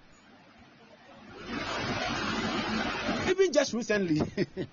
[3.29, 4.21] even just recently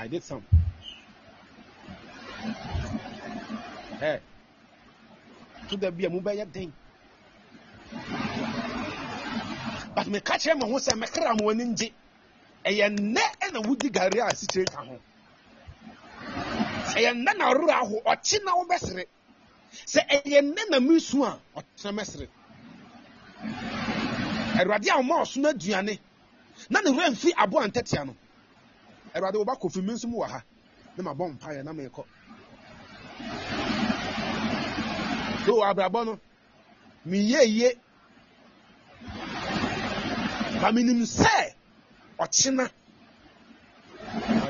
[0.00, 0.42] I did some.
[3.98, 4.20] Hey,
[5.68, 6.72] to the be a mobile thing.
[10.00, 11.92] But me catch him and say, Mekra Moninji.
[12.64, 14.98] ɛyɛ nnɛ ɛna wodi gari a asikyire ka ho
[16.96, 19.04] ɛyɛ nnɛ na ɔrora aho ɔkye na wobɛsere
[19.86, 22.28] sɛ ɛyɛ nnɛ na mesu a ɔkyena mɛsere
[24.60, 25.98] awurade a ɔma ɔso no aduane
[26.70, 28.16] na ne werɛ mfi aboa ntɛtea no
[29.14, 30.42] awurade woba kofi mi nso mu wɔ ha
[30.96, 32.04] na mabɔ mpaeɛ na meekɔ
[35.44, 36.20] so abrabɔ no.
[37.06, 37.78] Meyɛ yie
[40.60, 41.54] ba menim sɛ
[42.18, 42.70] ɔkyena.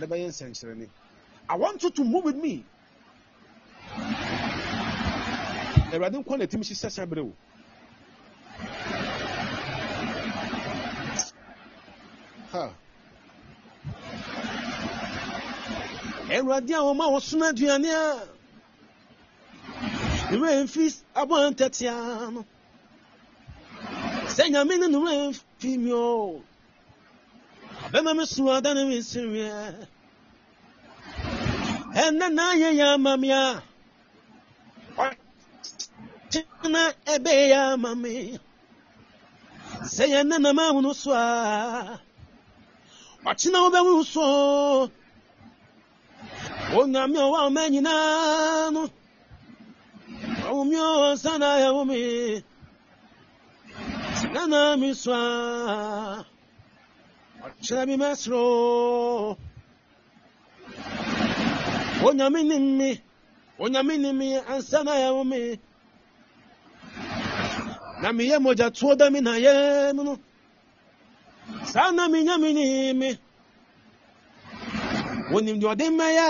[0.01, 0.89] Nsɛnkyerɛnne.
[1.49, 2.65] I want you to move with me.
[5.93, 7.33] Awurade nkɔ na tim hyehyɛ sɛ berɛ o
[16.31, 18.27] awurade a wɔma wɔsono aduane a
[20.31, 22.45] ne werɛ mfi abɔ ntɛtea no.
[24.27, 26.43] Sɛ nyame ne werɛ mfi mi o
[27.93, 29.87] bɛma me so ada ne mensereɛ
[32.05, 33.63] ɛnɛ na ayɛ yɛ ama me a
[34.97, 36.83] ɔkyena
[37.13, 38.39] ɛbɛyɛ yɛ ama me
[39.95, 42.01] sɛ yɛnɛ na mahunu so a
[43.25, 44.91] ɔkyena wobɛhunu so
[46.73, 48.89] onyame a ɔwɔ ama nyinaa no
[50.49, 52.43] ɔwome ɔnsa na ayɛwo me
[54.33, 56.25] nana me so a
[57.45, 59.37] ɔkyerɛ me mɛsoro
[62.07, 63.01] onyame ne me
[63.59, 65.59] onyame ne me ansa na yɛwo me
[68.03, 70.19] na meyɛ mogyatoɔ da me na yɛ mu no
[71.65, 73.19] saa na menya me ne me
[75.33, 76.27] wonim deɛ ɔde mɛyɛ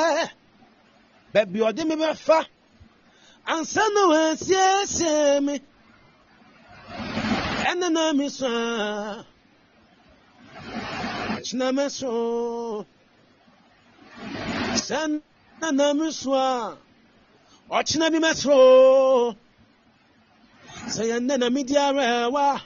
[7.71, 8.51] baabi ɔde me bɛfa
[11.37, 12.57] ansa na wɔasiesie me ɛne na me so a kyena me so
[14.75, 15.21] sɛ
[15.61, 16.77] na na me so a
[17.71, 19.37] ɔkyena bi mɛsoro
[20.95, 22.61] sɛ yɛnnɛ na medi arɛwa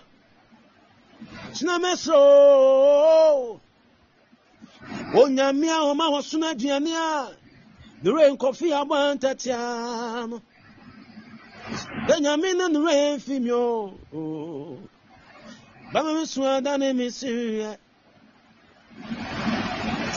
[1.55, 3.61] kyena mɛsoro
[5.15, 7.37] onyame a ɔma wɔsono aduane a
[8.03, 10.41] ne werɛ nkɔfe abɔ ntatea no
[12.09, 13.99] sɛ nyame ne ne werɛ mfi mi o
[15.95, 17.71] bɛma me so ada ne me sereɛ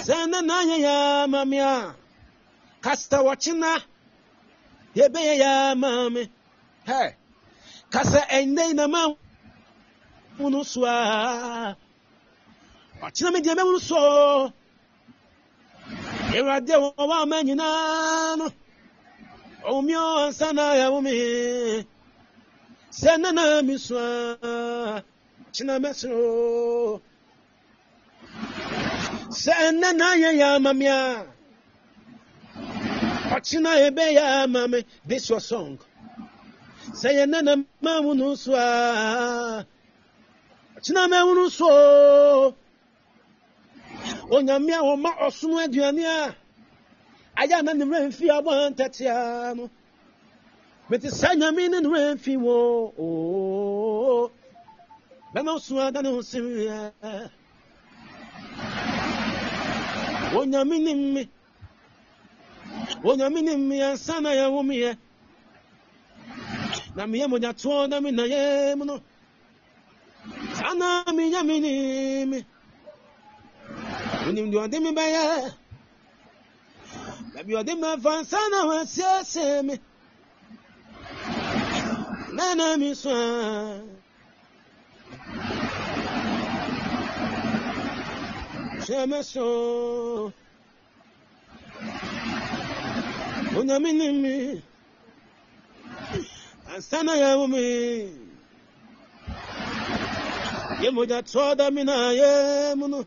[0.05, 0.93] sɛ na na ayɛ yɛ
[1.23, 1.93] ama me a
[2.81, 3.71] kasta wɔkyena
[4.97, 6.23] yɛbɛyɛ yɛ ama me
[6.87, 7.13] hɛ
[7.91, 9.01] kasa ɛnnɛ yi na ma
[10.39, 11.77] hunu so a
[13.05, 13.97] ɔkyena me deɛ bɛhunu so
[16.33, 18.47] awurade a wɔwɔ ama nyinaa no
[19.61, 19.93] ɔwome
[20.25, 21.85] ansa na yɛwo me
[22.89, 23.95] sɛ na na me so
[25.65, 27.01] mɛsoro
[29.29, 31.25] sɛ ɛnnɛ na ayɛ yɛ ama me a
[33.35, 35.77] ɔkyena yɛbɛyɛ ama me this your song.
[36.93, 39.65] Sɛ yɛnnɛ na mahunu so a
[40.77, 42.55] ɔkyena mahunu so
[44.29, 46.35] onyame a wɔma ɔsono aduane a
[47.37, 49.69] ayɛ na ne mmerɛ mfi abɔ ntɛtea no
[50.89, 52.93] mete saa nyame ne ne mmerɛ mfi wɔ
[55.33, 56.91] bɛma so ada ne ho sereɛ
[60.37, 61.21] onyame ne mme
[63.03, 64.91] onyame ne mme ansa na yɛwo meyɛ
[66.95, 68.95] na meyɛ mogyatoɔ na me na yɛ mu no
[70.57, 71.71] saa na menya me ne
[72.31, 72.39] me
[74.27, 75.23] onim deɛ ɔde me bɛyɛ
[77.33, 79.75] baabi ɔde me afa nsa na wasiesie me
[82.35, 83.81] na na me so a
[88.47, 88.71] hwɛ me
[89.23, 90.33] so
[93.57, 94.61] onyame ne me
[96.73, 98.27] ansa na yɛwo me
[100.81, 103.05] Yemoja toda mina yemuno.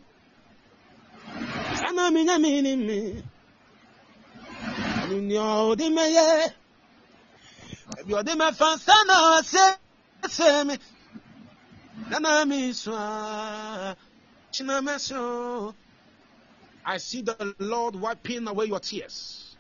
[1.78, 3.22] Sana minya mini mi.
[5.08, 6.54] Ninyo di me ye.
[8.00, 9.76] Ebi odi me fansana se
[10.28, 10.74] se mi.
[12.10, 13.94] Nana mi swa.
[16.84, 19.56] I see the Lord wiping away your tears.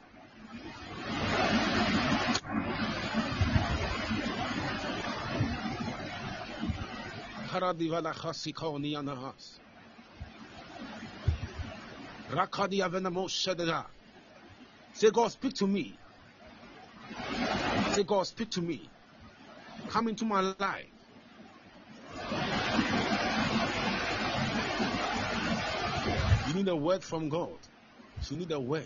[14.94, 15.98] Say, God, speak to me.
[17.90, 18.90] Say, God, speak to me.
[19.88, 20.99] Come into my life.
[26.62, 27.56] Need a word from God.
[28.28, 28.84] You need a word.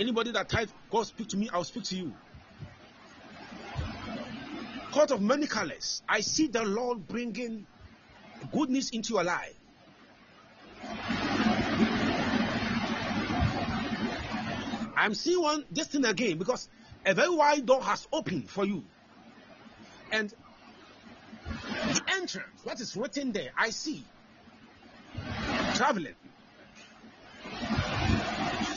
[0.00, 2.12] Anybody that type, God speak to me, I'll speak to you.
[4.92, 6.02] Court of many colors.
[6.08, 7.66] I see the Lord bringing
[8.52, 9.54] goodness into your life.
[14.96, 16.68] I'm seeing one this thing again because
[17.08, 18.84] a very wide door has opened for you.
[20.12, 20.32] And
[21.48, 24.04] the entrance, what is written there, I see.
[25.74, 26.14] Traveling.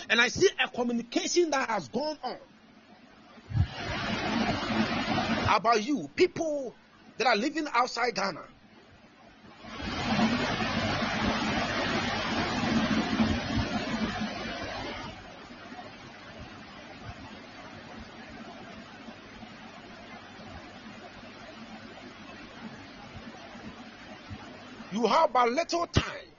[0.10, 2.38] And I see a communication that has gone on
[5.54, 6.74] about you, people
[7.18, 8.44] that are living outside Ghana.
[25.02, 26.30] You have a little time.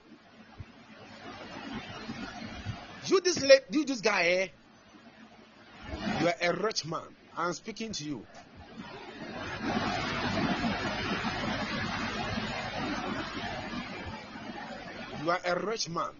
[3.07, 4.47] You this late, you this guy, eh?
[6.21, 7.01] You are a rich man.
[7.35, 8.25] I'm speaking to you.
[15.21, 16.13] You are a rich man.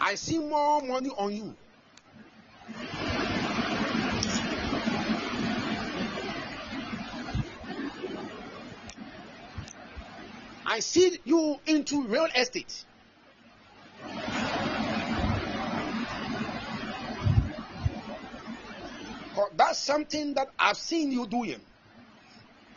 [0.00, 1.56] I see more money on you.
[10.70, 12.84] I see you into real estate.
[19.56, 21.60] That's something that I've seen you doing.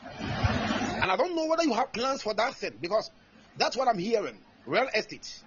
[0.07, 3.11] And I don't know whether you have plans for that thing because
[3.57, 4.37] that's what I'm hearing.
[4.65, 5.43] Real estate.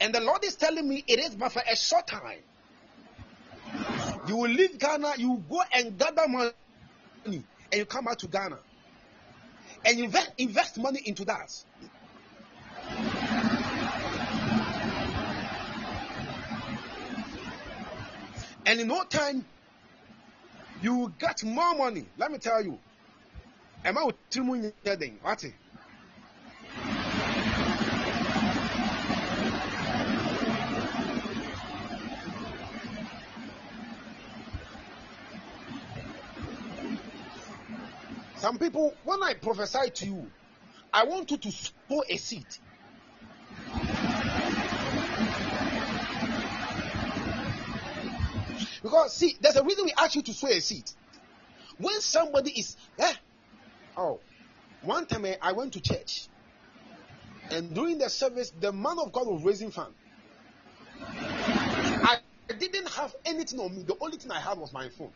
[0.00, 2.38] And the Lord is telling me it is but for a short time.
[4.26, 6.52] You will leave Ghana, you go and gather money,
[7.24, 8.58] and you come back to Ghana.
[9.84, 11.50] And invest, invest money into that.
[18.66, 19.46] And in no time,
[20.82, 22.06] you get more money.
[22.16, 22.78] Let me tell you.
[23.84, 25.22] Am I with Trimu Nyedin?
[25.22, 25.44] What?
[38.50, 40.30] Some people, when I prophesy to you,
[40.92, 42.44] I want you to sow a seed.
[48.82, 50.90] Because see, there's a reason we ask you to sow a seed.
[51.78, 53.12] When somebody is, eh?
[53.96, 54.18] Oh,
[54.82, 56.26] one time eh, I went to church,
[57.52, 59.94] and during the service, the man of God was raising fund.
[61.00, 62.18] I
[62.58, 63.84] didn't have anything on me.
[63.84, 65.12] The only thing I had was my phone.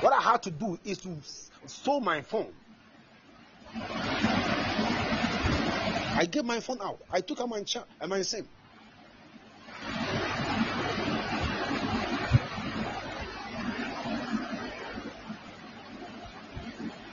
[0.00, 1.20] What I had to do is to
[1.66, 2.54] sow my phone.
[6.04, 7.00] I gave my phone out.
[7.10, 8.48] I took out my cha- and my SIM.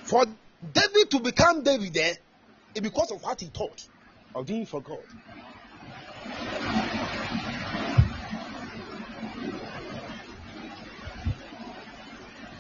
[0.06, 0.26] For
[0.62, 2.16] David to become David there,
[2.76, 3.82] it's because of what he taught
[4.36, 5.06] of doing for God.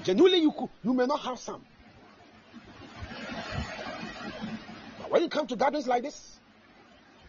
[0.03, 1.63] Genuinely, you could, you may not have some.
[4.97, 6.39] But when you come to gatherings like this,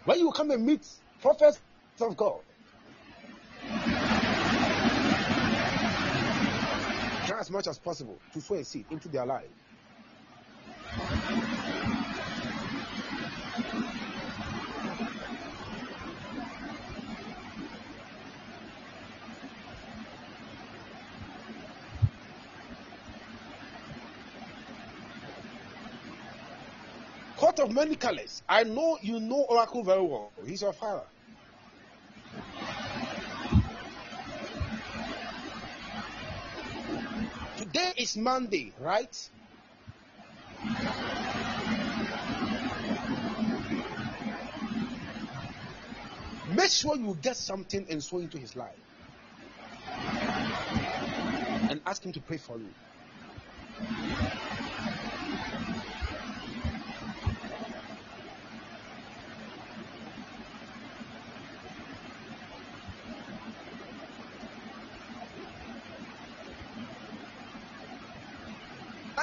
[0.04, 0.86] when you come and meet
[1.20, 1.60] prophets
[2.00, 2.40] of God,
[7.26, 9.44] try as much as possible to sow a seed into their life.
[27.62, 28.42] Of many colors.
[28.48, 30.32] I know you know Oracle very well.
[30.46, 31.04] He's your father.
[37.56, 39.30] Today is Monday, right?
[46.54, 48.72] Make sure you get something and sow into his life.
[51.70, 52.74] And ask him to pray for you.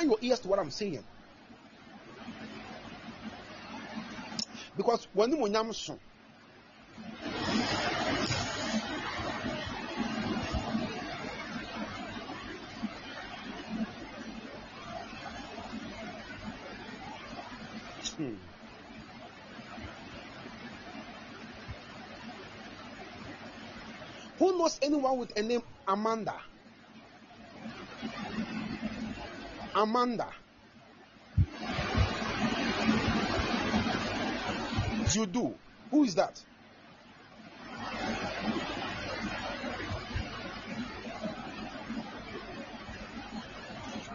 [0.10, 1.04] Your ears to what I'm saying.
[4.76, 6.00] Because when you so
[18.18, 18.36] Hmm.
[24.40, 26.34] Who knows anyone with a name Amanda?
[29.76, 30.28] Amanda.
[35.14, 35.56] You do.
[35.92, 36.40] Who is that?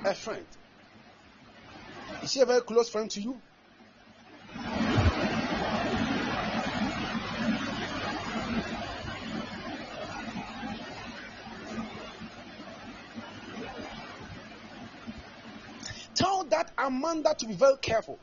[0.05, 0.45] A friend.
[2.23, 3.41] Is she a very close friend to you?
[16.95, 18.19] Amanda to be very careful.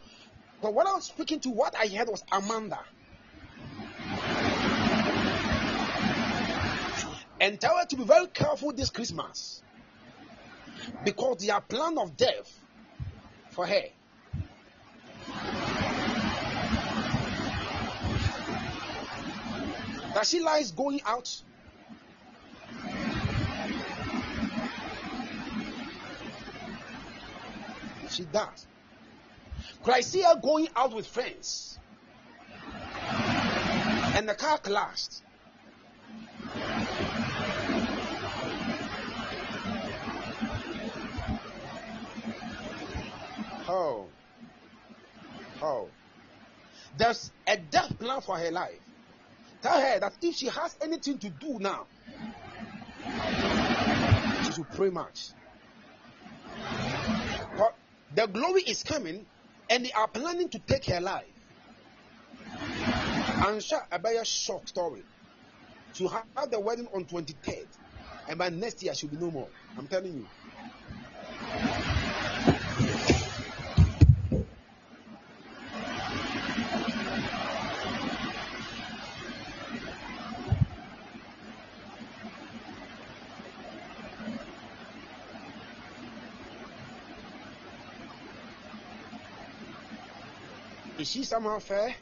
[0.62, 2.80] But when I was speaking to, what I heard was Amanda.
[7.40, 9.62] And tell her to be very careful this Christmas.
[11.04, 12.60] Because there are plan of death
[13.50, 13.84] for her.
[20.14, 21.42] That she lies going out.
[28.12, 28.68] She does.
[29.84, 31.80] Could I see her going out with friends?
[34.16, 35.24] And the car collapsed.
[43.70, 44.08] Oh.
[45.62, 45.88] Oh.
[46.98, 48.80] There's a death plan for her life.
[49.62, 51.88] Tell her that if she has anything to do now,
[54.44, 55.30] she should pray much.
[58.16, 59.26] The glory is coming
[59.70, 61.26] and they are planning to take her life.
[63.26, 65.04] And share a very short story.
[65.96, 67.68] To have the wedding on 23rd,
[68.30, 69.50] and by next year she'll be no more.
[69.78, 70.28] I'm telling you.
[91.12, 91.94] Is she somehow fair?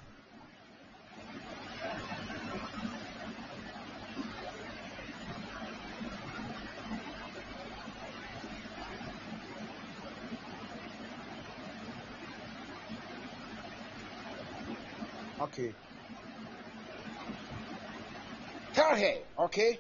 [15.41, 15.73] Okay.
[18.76, 19.80] Tell her, okay?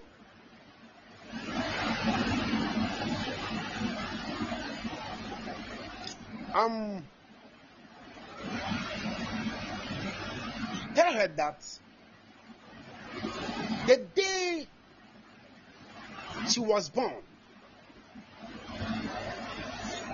[16.69, 17.13] Was born,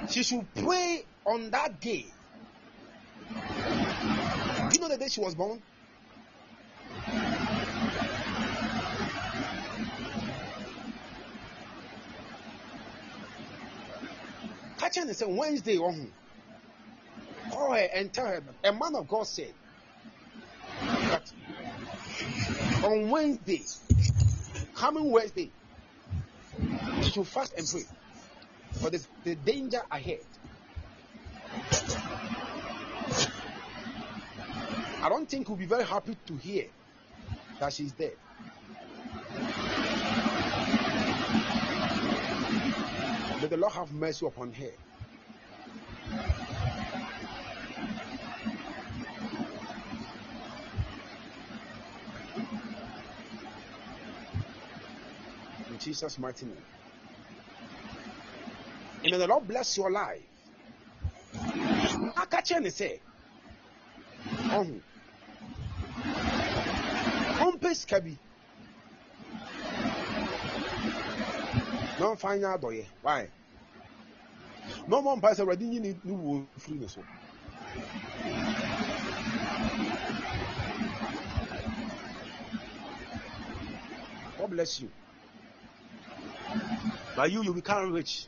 [0.10, 2.06] she should pray on that day.
[4.70, 5.62] Do you know the day she was born?
[14.78, 16.12] Catch her and say Wednesday on
[17.52, 19.54] call her and tell her a man of God said
[20.82, 21.32] that
[22.84, 23.64] on Wednesday,
[24.76, 25.52] coming Wednesday,
[27.16, 27.86] should fast and pray
[28.74, 30.20] for the, the danger ahead.
[35.02, 36.66] I don't think we'll be very happy to hear
[37.62, 38.18] that she's dead.
[43.42, 44.72] May the Lord have mercy upon her.
[55.70, 56.58] In Jesus' mighty name.
[59.06, 60.24] And may the Lord bless your life.
[62.16, 63.00] Akache ne say,
[64.50, 64.82] ɔho
[67.38, 68.18] ɔmpɛ sika bi
[72.00, 73.30] na ɔmfa nyɛ adɔyɛ why
[74.88, 77.06] na ɔmɔ mpa sɛ awurade nyi ne wuo firi ne so
[84.40, 84.90] God bless you.
[87.16, 88.28] But you, you become rich.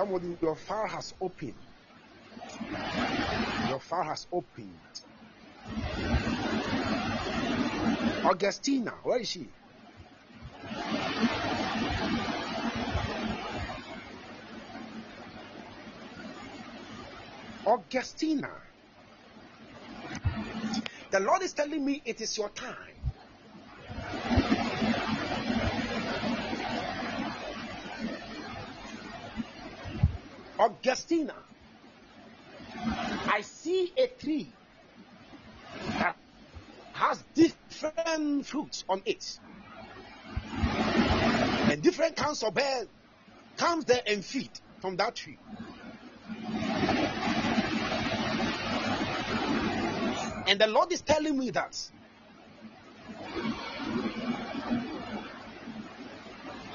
[0.00, 1.52] Somebody, your fire has opened.
[3.68, 4.80] Your fire has opened.
[8.24, 9.46] Augustina, where is she?
[17.66, 18.48] Augustina.
[21.10, 22.89] The Lord is telling me it is your time.
[30.80, 31.34] Augustina.
[33.12, 34.50] I see a tree
[35.84, 36.16] that
[36.94, 39.38] has different fruits on it.
[41.54, 42.88] And different kinds of birds
[43.58, 44.50] comes there and feed
[44.80, 45.38] from that tree.
[50.46, 51.76] And the Lord is telling me that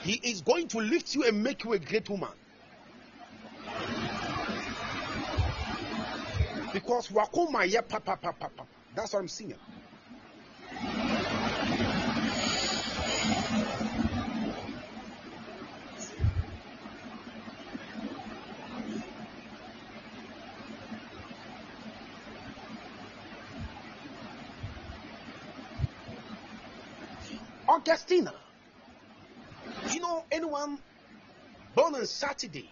[0.04, 2.30] He is going to lift you and make you a great woman.
[6.76, 8.68] Because wakoma papa.
[8.94, 9.56] That's what I'm seeing.
[27.70, 28.34] Augustina.
[29.94, 30.80] You know anyone
[31.74, 32.70] born on Saturday?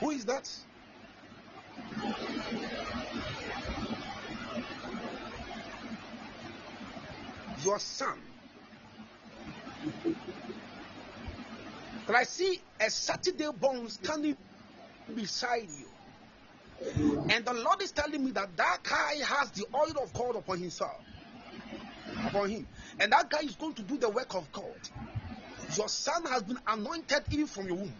[0.00, 0.48] Who is that?
[7.64, 8.18] Your son.
[12.06, 14.36] But I see a Saturday born standing
[15.14, 15.86] beside you.
[17.28, 20.58] And the Lord is telling me that that guy has the oil of God upon
[20.58, 20.96] himself,
[22.26, 22.66] upon him.
[22.98, 24.74] And that guy is going to do the work of God.
[25.76, 27.94] Your son has been anointed even from your womb.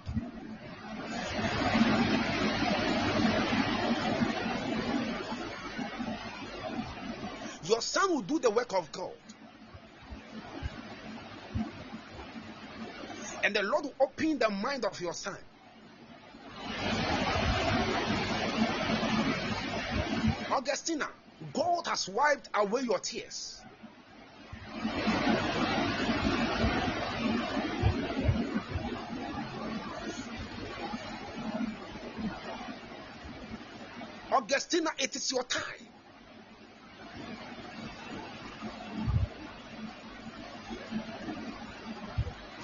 [7.64, 9.12] Your son will do the work of God.
[13.44, 15.38] And the Lord will open the mind of your son.
[20.50, 21.08] Augustina,
[21.52, 23.62] God has wiped away your tears.
[34.32, 35.89] Augustina, it is your time.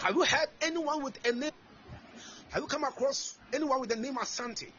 [0.06, 1.50] Have you heard anyone with a name?
[2.50, 4.70] Have you come across anyone with the name Asante?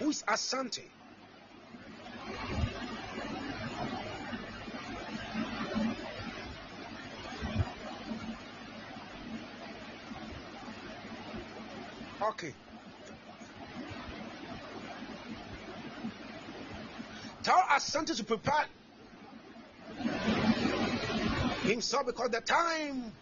[0.00, 0.82] Who is Asante?
[12.20, 12.54] Okay.
[17.86, 18.66] Asante to prepare
[21.62, 23.12] himself because the time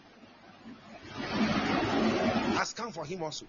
[2.56, 3.44] has come for him also.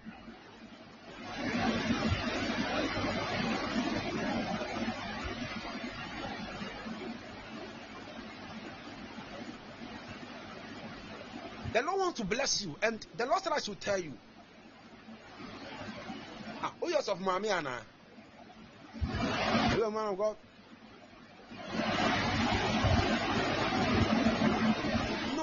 [11.72, 14.12] The Lord wants to bless you, and the Lord said I should tell you.
[16.62, 17.80] Ah, who is of Mami Anna?
[19.76, 20.36] You a man of God?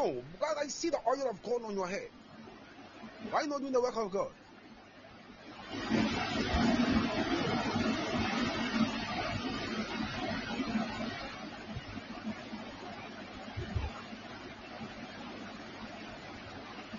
[0.04, 2.10] No, because I see the oil of God on your head.
[3.32, 4.32] Why not doing the work of God?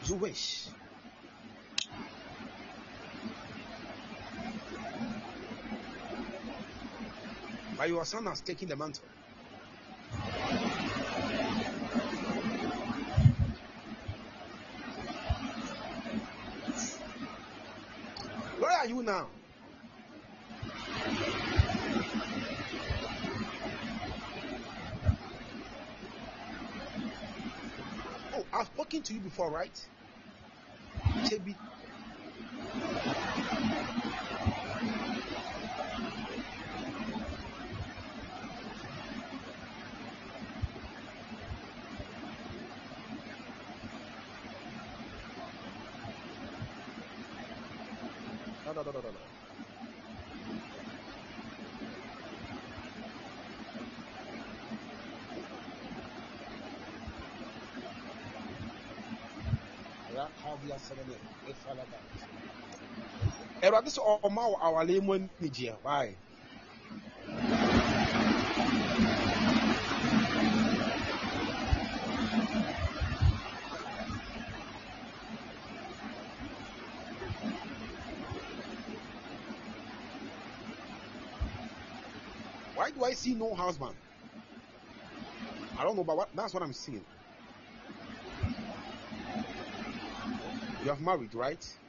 [0.07, 0.69] you wish.
[7.77, 9.05] But your son has taken the mantle.
[18.59, 19.29] Where are you now?
[28.35, 29.77] Oh, I've spoken to you before, right?
[31.23, 31.59] Chebi.
[63.63, 66.17] Awurade sɛ ɔma wo awale mu anigyeɛ why?
[82.75, 83.97] Why do i see no husband?
[85.79, 87.07] I don't know but what, that's what i'm seeing
[90.85, 91.84] you have married right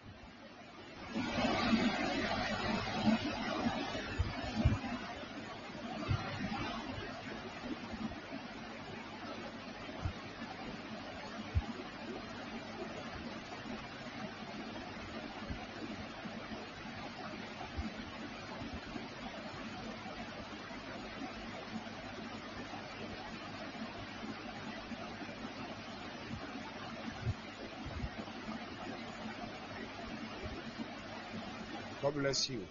[32.25, 32.67] bless you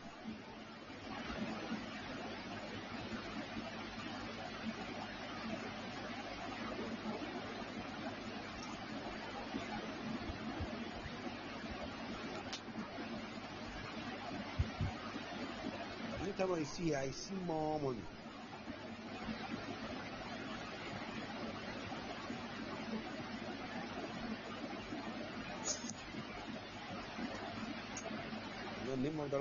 [16.20, 18.23] anytime i see her i see more money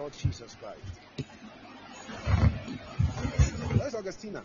[0.03, 0.81] Lord Jesus Christ.
[3.77, 4.43] Where's Augustina?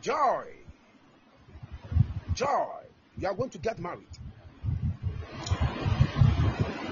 [0.00, 0.46] Joy.
[2.34, 2.82] Joy.
[3.21, 4.06] You are going to get married.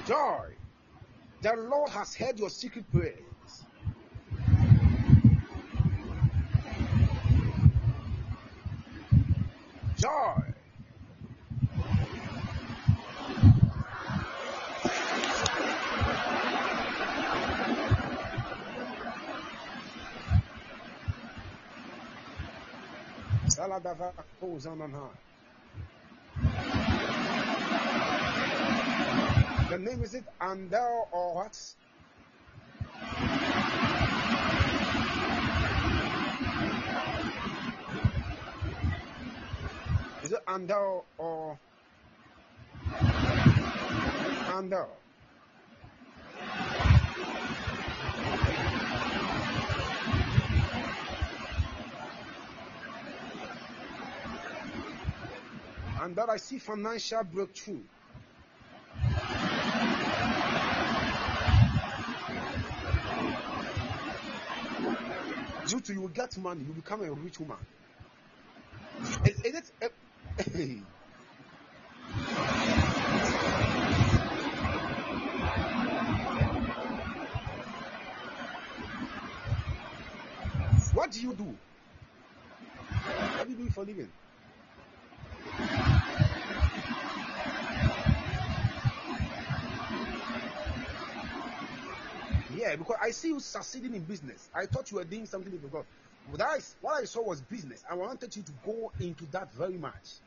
[0.06, 0.46] Joy.
[1.42, 3.18] The Lord has heard your secret prayers.
[9.98, 10.50] Joy.
[29.70, 31.56] The name is it Andel or what?
[40.24, 41.56] Is it Andel or
[44.48, 44.88] Andel?
[56.00, 57.82] And that I see financial breakthrough.
[65.70, 67.56] To you will get money, you become a rich woman.
[69.24, 69.72] Is, is it?
[69.80, 69.88] eh,
[80.92, 81.56] what do you do?
[83.36, 84.10] What do you do for a living?
[93.10, 94.48] I see you succeeding in business.
[94.54, 95.84] I thought you were doing something with God.
[96.30, 97.82] But that is, what I saw was business.
[97.90, 100.20] I wanted you to go into that very much.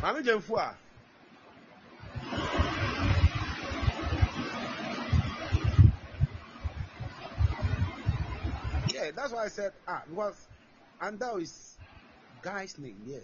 [0.00, 0.76] Mami Jenfua.
[9.26, 10.46] That's why I said ah because
[11.02, 11.78] Andal is
[12.42, 13.18] guy's name, yeah.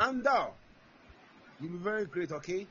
[0.00, 0.54] And Andal,
[1.60, 2.66] you'll be very great, okay?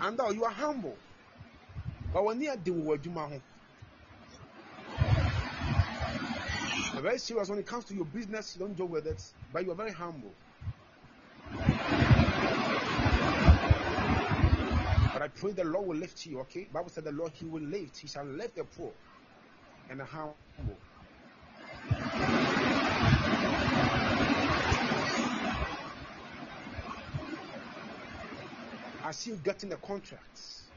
[0.00, 0.96] Andal, you are humble.
[2.12, 3.42] But when you do what you want,
[6.92, 8.54] you're very serious when it comes to your business.
[8.54, 9.22] You don't joke with it,
[9.52, 10.34] but you are very humble.
[15.12, 16.64] But I pray the Lord will lift you, okay?
[16.72, 17.98] Bible said the Lord he will lift.
[17.98, 18.92] He shall lift the poor
[19.88, 20.36] and the humble.
[29.04, 30.71] I see you getting the contracts.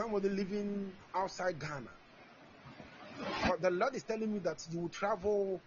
[0.00, 1.90] Somebody living outside Ghana.
[3.46, 5.60] But the Lord is telling me that you will travel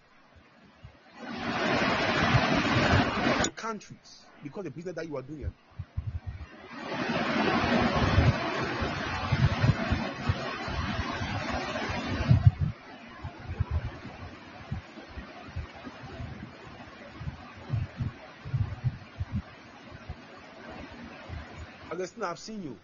[3.43, 5.53] to countries because the business that you are doing.
[21.91, 22.75] Augustine, I've seen you.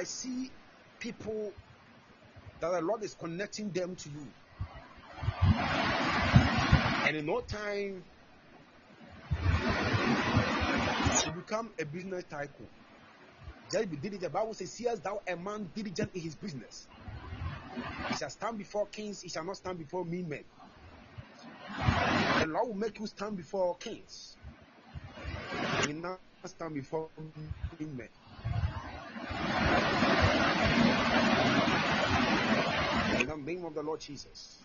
[0.00, 0.50] I see
[1.20, 1.58] people
[2.60, 4.34] that the Lord is connecting them to you.
[7.04, 8.06] And in no time,
[11.24, 12.70] you become a business tycoon.
[13.70, 14.22] Just be diligent.
[14.22, 16.88] The Bible says, Seest thou a man diligent in his business?
[18.08, 20.44] He shall stand before kings, he shall not stand before mean men.
[22.38, 24.38] The Lord will make you stand before kings.
[25.80, 27.56] You not stand before mean
[27.96, 28.10] men.
[33.16, 34.58] In the name of the Lord Jesus.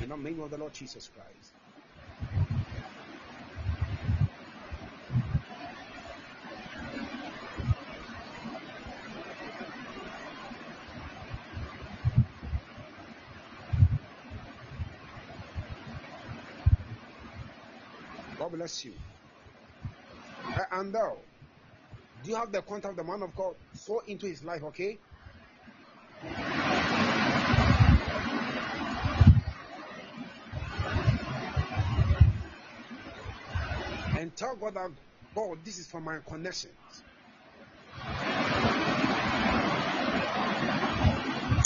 [0.00, 1.61] In the name of the Lord Jesus Christ.
[18.62, 18.92] Bless you.
[20.70, 21.16] And now,
[22.22, 23.56] do you have the contact of the man of God?
[23.74, 24.98] So into his life, okay?
[34.16, 34.90] And tell God that
[35.34, 36.72] God, this is for my connections.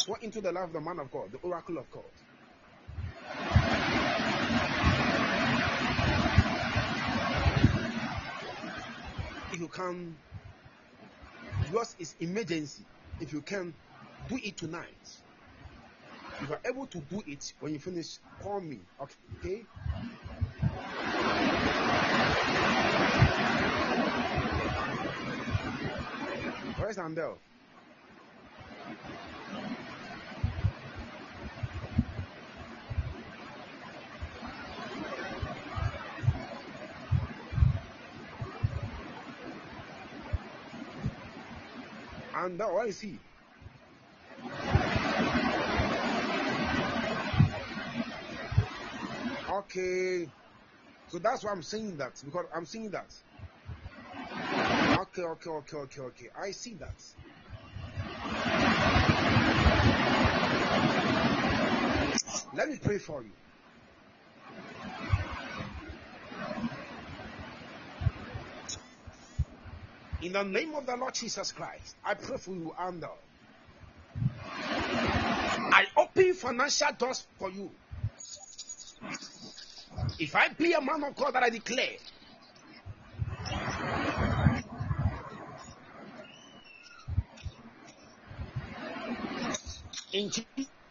[0.07, 2.05] So into the life of the man of God, the oracle of God.
[9.57, 10.15] If you can,
[11.73, 12.83] yours is emergency.
[13.21, 13.73] If you can,
[14.29, 14.85] do it tonight.
[16.43, 18.81] If you are able to do it when you finish, call me.
[19.01, 19.65] Okay?
[26.77, 27.39] Where's Andel?
[42.47, 43.19] Uh, where is he?
[49.51, 50.29] Okay.
[51.09, 53.13] So that's why I'm saying that because I'm saying that.
[54.95, 56.27] Okay, okay, okay, okay, okay.
[56.41, 56.95] I see that.
[62.55, 63.46] Let me pray for you.
[70.27, 73.15] In the name of the Lord Jesus Christ, I pray for you, Andal.
[75.73, 77.71] I open financial doors for you.
[80.19, 81.93] If I be a man of God that I declare,
[90.13, 90.33] in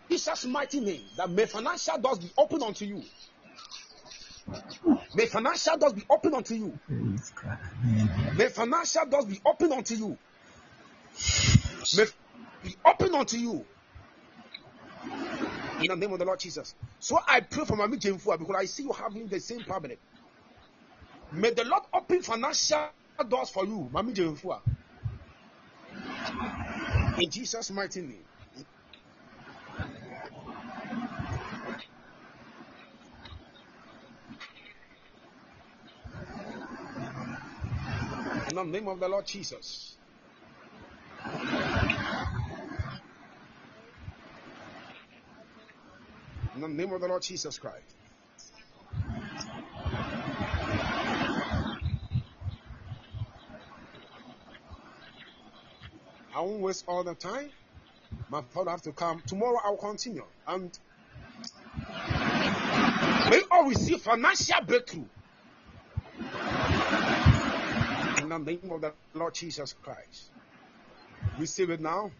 [0.10, 3.03] Jesus' mighty name, that may financial doors be open unto you.
[5.16, 6.80] May financial doors be open unto you.
[6.88, 7.57] Praise God.
[7.84, 8.38] Amen.
[8.38, 10.18] May financial doors be open unto you.
[11.98, 12.06] May
[12.64, 13.66] be open unto you.
[15.82, 16.76] In the name of the Lord Jesus.
[16.99, 19.98] So I pray for Mami Jemfua because I see you having the same problem.
[21.32, 22.90] May the Lord open financial
[23.28, 24.60] doors for you, Mami Jemfua.
[27.20, 28.26] In Jesus' mighty name.
[38.34, 39.95] In the name of the Lord Jesus.
[46.56, 47.95] In the name of the Lord Jesus Christ.
[56.34, 57.49] I won't waste all the time.
[58.30, 59.22] My father have to come.
[59.26, 60.26] Tomorrow I'll continue.
[60.48, 60.77] And
[63.30, 65.06] may all receive financial breakthrough.
[68.22, 70.32] In the name of the Lord Jesus Christ.
[71.38, 72.12] Receive it now.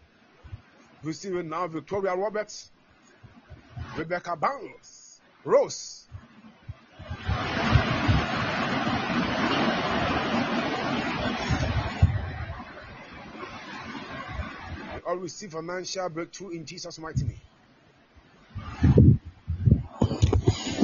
[1.02, 1.66] Receive it now.
[1.66, 2.70] Victoria Roberts.
[3.96, 5.20] Rebecca Banks.
[5.44, 6.08] Rose.
[15.06, 17.40] All receive financial breakthrough in Jesus' mighty name.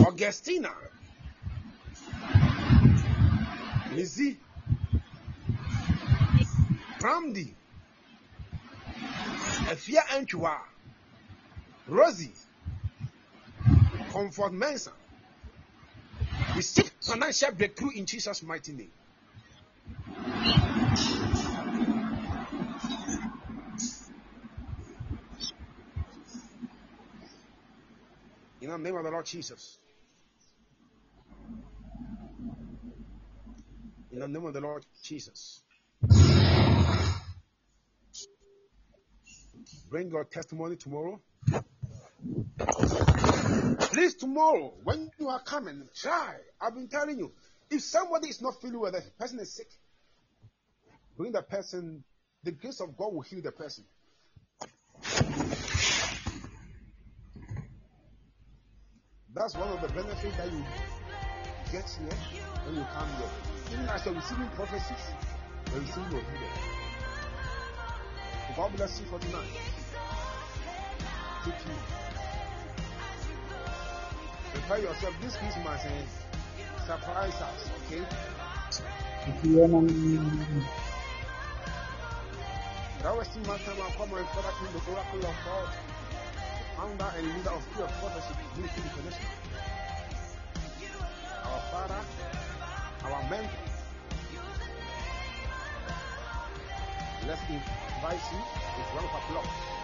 [0.07, 0.71] Augustina.
[3.93, 4.39] Lizzie.
[7.03, 7.53] Pramdi.
[9.66, 10.57] Efia Anchua.
[11.89, 12.33] Rosie.
[14.12, 14.93] Comfort Mensa.
[16.55, 18.93] Receive financial breakthrough in Jesus' mighty name.
[28.61, 29.79] In the name of the Lord Jesus.
[34.12, 35.62] In the name of the Lord Jesus.
[39.93, 41.20] Bring your testimony tomorrow.
[43.78, 46.36] Please, tomorrow, when you are coming, try.
[46.59, 47.31] I've been telling you,
[47.70, 49.66] if somebody is not feeling well, the person is sick,
[51.19, 52.05] bring the person,
[52.43, 53.85] the grace of God will heal the person.
[59.35, 60.64] That's one of the benefits that you
[61.70, 62.19] get here
[62.64, 63.28] when you come here.
[63.74, 65.12] Even as you're receiving prophecies,
[65.70, 66.82] you're receiving your healing.
[68.56, 69.48] God bless you for tonight.
[71.44, 71.74] Take you.
[74.52, 76.06] Prepare yourself this Christmas and
[76.86, 78.05] surprise us, okay?
[83.02, 83.77] Was still my time.
[83.82, 85.69] I'll come and further in the oracle of God,
[86.77, 89.31] founder and leader of of Prophecy, Ministry International.
[91.44, 92.02] Our Father,
[93.05, 93.51] our mentor.
[97.27, 98.43] Let's invite you
[98.78, 99.82] with round of applause.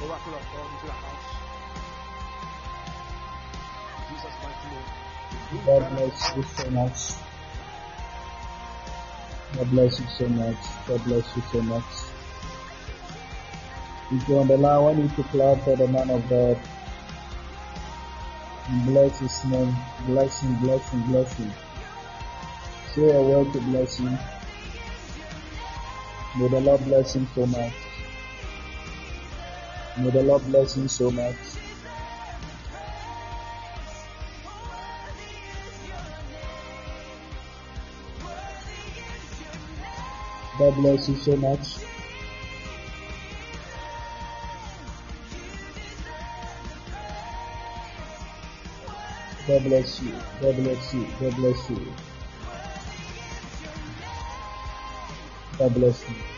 [0.00, 1.26] Oracle of God into the house.
[4.08, 5.64] Jesus' mighty name.
[5.66, 6.98] God bless you so much.
[9.56, 10.56] God bless you so much.
[10.86, 11.84] God bless you so much.
[14.12, 16.58] If the line, I you to clap for the man of God.
[18.68, 19.74] And bless his name.
[20.06, 21.52] Bless him, bless him, bless him.
[22.94, 24.16] Say a word to bless him.
[26.38, 27.87] May the Lord bless him so much.
[29.96, 31.36] May the Lord bless him so much.
[40.58, 41.78] God bless you so much.
[49.46, 50.12] God bless you.
[50.42, 51.06] God bless you.
[51.20, 51.92] God bless you.
[55.58, 56.37] God bless you.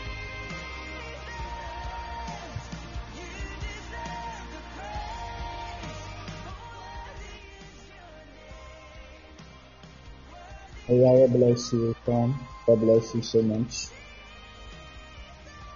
[10.91, 13.87] God bless you so much.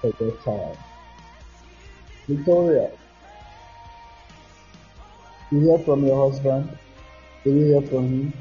[0.02, 0.78] Take your time.
[2.28, 2.92] Victoria,
[5.52, 6.78] you hear from your husband?
[7.46, 8.34] Do you hear from him?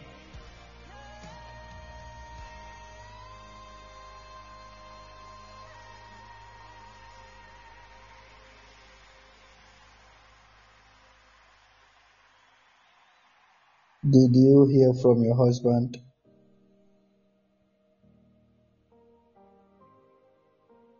[14.10, 15.98] Did you hear from your husband?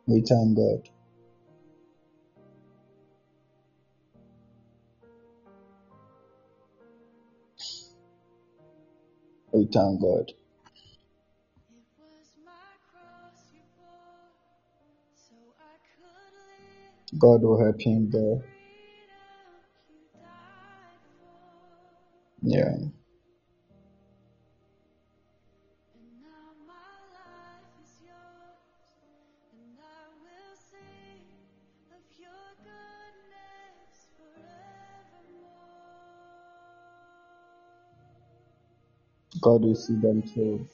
[0.07, 0.83] We thank God.
[9.53, 10.33] We thank God.
[17.19, 18.43] God will help him there.
[22.43, 22.77] Yeah.
[39.45, 40.69] God will see them through.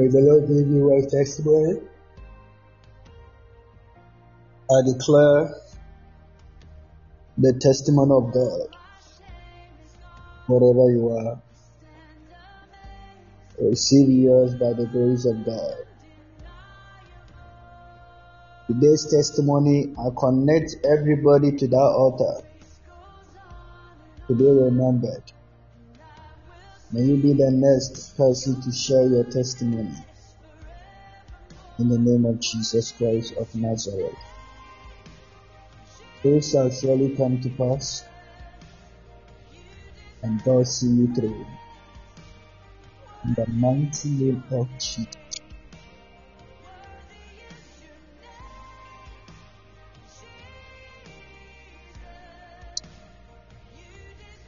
[0.00, 1.78] May the Lord give you a testimony.
[4.70, 5.54] I declare
[7.36, 8.76] the testimony of God
[10.46, 11.42] wherever you are.
[13.60, 15.84] Receive yours by the grace of God.
[18.68, 22.46] Today's testimony, I connect everybody to that altar
[24.28, 25.30] to be remembered.
[26.92, 29.94] May you be the next person to share your testimony.
[31.78, 34.18] In the name of Jesus Christ of Nazareth.
[36.24, 38.02] This shall surely come to pass,
[40.24, 41.46] and God see you through.
[43.24, 45.06] In the mighty name of Jesus.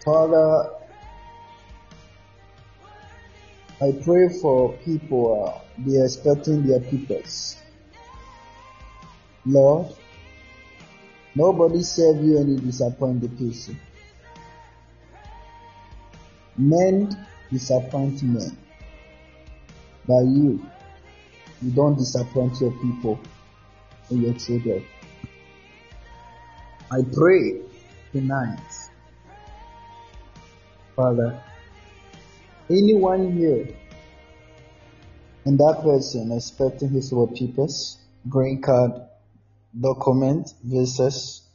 [0.04, 0.81] Father,
[3.82, 7.56] I pray for people, uh, they are expecting their peoples.
[9.44, 9.88] Lord,
[11.34, 13.80] nobody serve you and you disappoint the person.
[16.56, 18.56] Men disappoint men.
[20.06, 20.64] But you,
[21.60, 23.18] you don't disappoint your people
[24.10, 24.84] and your children.
[26.92, 27.62] I pray
[28.12, 28.60] tonight,
[30.94, 31.42] Father,
[32.72, 33.68] anyone here
[35.44, 38.92] and that person expecting his or her papers, green card,
[39.78, 41.48] document, visas,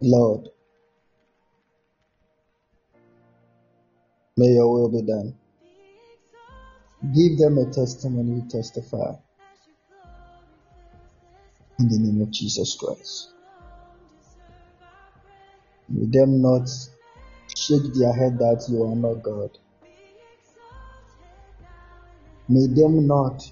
[0.00, 0.48] Lord,
[4.36, 5.34] may your will be done.
[7.14, 9.12] Give them a testimony to testify
[11.78, 13.32] in the name of Jesus Christ.
[15.88, 16.68] May them not
[17.56, 19.58] shake their head that you are not God.
[22.48, 23.42] May them not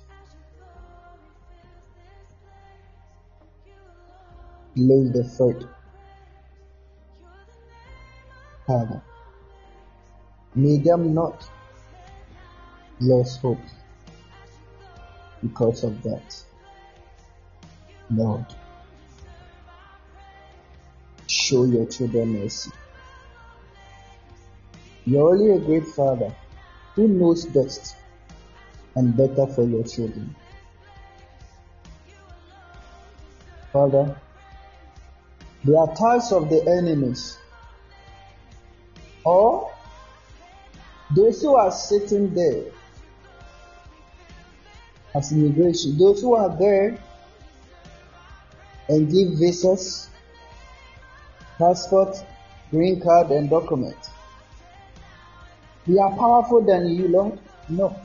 [4.75, 5.69] lose the faith.
[8.67, 9.03] Father,
[10.55, 11.49] may them not
[13.01, 13.59] lose hope
[15.43, 16.43] because of that.
[18.11, 18.47] Lord,
[21.29, 22.71] show your children mercy.
[25.09, 26.35] You're only a great father
[26.95, 27.97] who knows best
[28.95, 30.37] and better for your children.
[33.73, 34.21] Father,
[35.65, 37.39] the attacks of the enemies
[39.25, 39.73] or
[41.17, 42.65] those who are sitting there
[45.15, 47.03] as immigration, those who are there
[48.91, 50.11] and give visas,
[51.57, 52.15] passport,
[52.71, 53.97] green card, and document.
[55.89, 57.39] We are powerful than you, Lord?
[57.71, 57.99] No.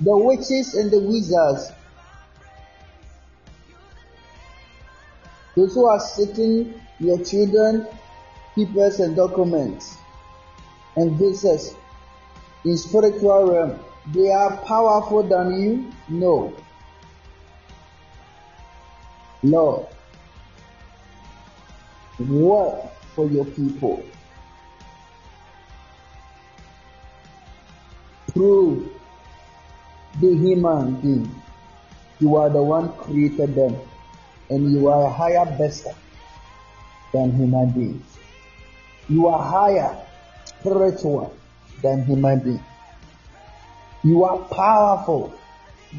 [0.00, 1.72] The witches and the wizards,
[5.56, 7.86] those who are sitting your children,
[8.54, 9.96] papers and documents
[10.96, 11.74] and visas
[12.64, 13.80] in spiritual realm,
[14.12, 15.92] they are powerful than you?
[16.08, 16.54] No.
[19.42, 19.86] Lord,
[22.20, 24.04] work for your people.
[28.34, 28.90] Prove
[30.20, 31.42] the human being.
[32.20, 33.76] You are the one created them,
[34.50, 35.94] and you are a higher bester
[37.12, 38.18] than human beings.
[39.08, 39.96] You are higher
[40.44, 41.34] spiritual
[41.82, 42.60] than human beings.
[44.04, 45.34] You are powerful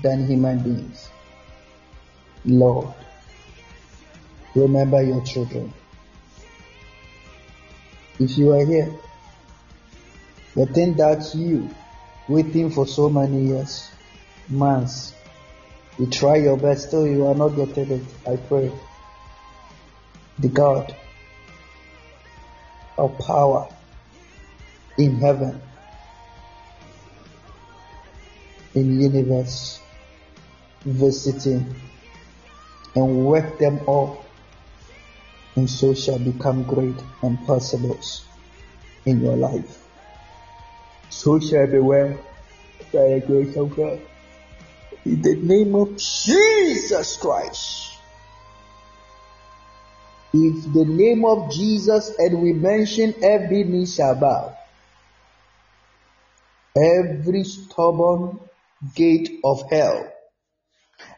[0.01, 1.09] than human beings.
[2.45, 2.93] Lord,
[4.55, 5.73] remember your children.
[8.19, 8.91] If you are here,
[10.55, 11.69] the thing that you
[12.27, 13.89] waiting for so many years,
[14.49, 15.13] months,
[15.99, 18.03] you try your best, still you are not getting it.
[18.27, 18.71] I pray.
[20.39, 20.95] The God
[22.97, 23.67] of power
[24.97, 25.61] in heaven,
[28.73, 29.79] in universe,
[30.85, 31.75] visiting
[32.95, 34.25] and work them all,
[35.55, 38.25] and so shall become great and possibles
[39.05, 39.85] in your life.
[41.11, 42.17] So shall be well
[42.93, 43.99] by the grace of God.
[45.05, 47.99] In the name of Jesus Christ.
[50.33, 54.55] If the name of Jesus and we mention every knee shall bow,
[56.77, 58.39] every stubborn
[58.95, 60.07] gate of hell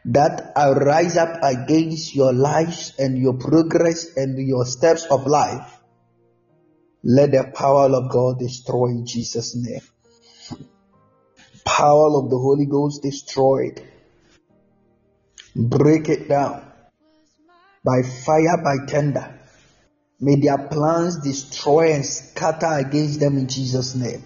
[0.06, 5.80] that arise up against your lives and your progress and your steps of life,
[7.04, 9.82] let the power of God destroy in Jesus' name.
[11.64, 13.84] Power of the Holy Ghost destroy it.
[15.54, 16.64] Break it down
[17.84, 19.38] by fire, by tender.
[20.18, 24.24] May their plans destroy and scatter against them in Jesus' name.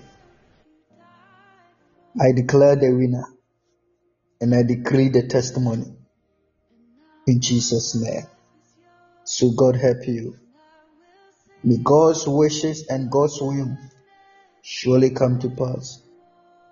[2.21, 3.25] I declare the winner
[4.41, 5.87] and I decree the testimony
[7.27, 8.27] in Jesus' name.
[9.25, 10.37] So God help you.
[11.65, 13.77] May God's wishes and God's will
[14.63, 16.03] surely come to pass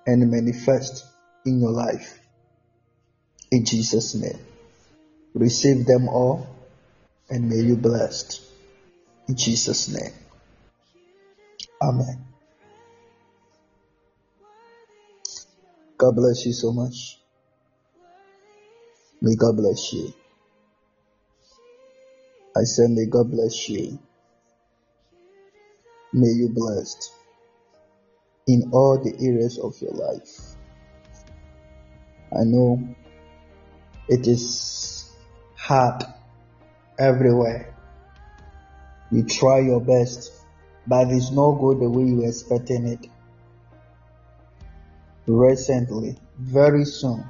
[0.07, 1.05] and manifest
[1.45, 2.21] in your life.
[3.51, 4.39] In Jesus' name.
[5.35, 6.47] Receive them all
[7.29, 8.41] and may you be blessed.
[9.29, 10.13] In Jesus' name.
[11.83, 12.25] Amen.
[15.99, 17.19] God bless you so much.
[19.21, 20.13] May God bless you.
[22.57, 23.99] I say, may God bless you.
[26.13, 27.13] May you blessed
[28.47, 30.57] in all the areas of your life.
[32.33, 32.95] I know
[34.09, 35.11] it is
[35.57, 36.05] hard
[36.99, 37.75] everywhere.
[39.11, 40.33] You try your best,
[40.87, 43.07] but it's not good the way you were expecting it.
[45.27, 47.25] Recently, very soon,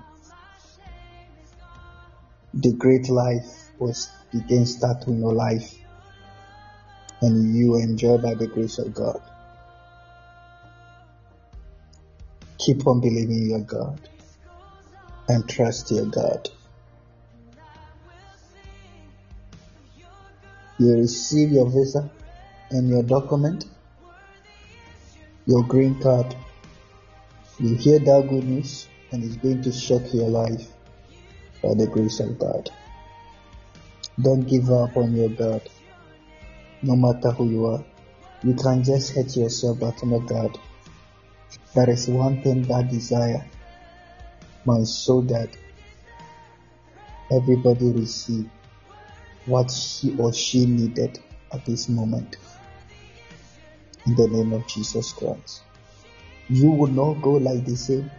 [2.52, 5.74] the great life was begin start in your life
[7.22, 9.20] and you enjoy by the grace of God.
[12.58, 14.08] Keep on believing your God
[15.28, 16.48] and trust your God.
[20.78, 22.10] You receive your visa
[22.70, 23.64] and your document,
[25.46, 26.34] your green card.
[27.58, 30.66] You hear that good news and it's going to shock your life
[31.62, 32.68] by the grace of God.
[34.20, 35.62] Don't give up on your God,
[36.86, 37.84] no matter who you are.
[38.44, 40.58] You can just hurt yourself, but not God.
[41.74, 43.44] There is one thing that desire
[44.64, 45.48] my soul that
[47.30, 48.48] everybody receive
[49.46, 51.18] what he or she needed
[51.52, 52.36] at this moment.
[54.06, 55.62] In the name of Jesus Christ.
[56.48, 58.10] You will not go like the same,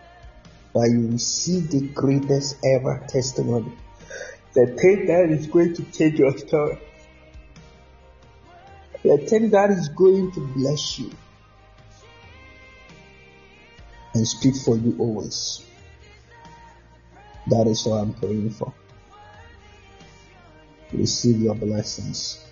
[0.73, 3.71] but you will see the greatest ever testimony.
[4.53, 6.79] The thing that is going to change your story.
[9.07, 11.11] The God is going to bless you
[14.13, 15.63] and speak for you always.
[17.47, 18.73] That is what I'm praying for.
[20.91, 22.51] Receive your blessings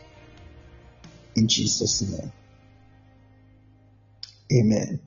[1.36, 2.32] in Jesus' name.
[4.54, 5.02] Amen.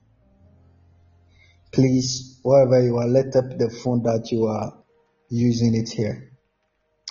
[1.71, 4.83] Please, wherever you are, let up the phone that you are
[5.29, 6.31] using it here.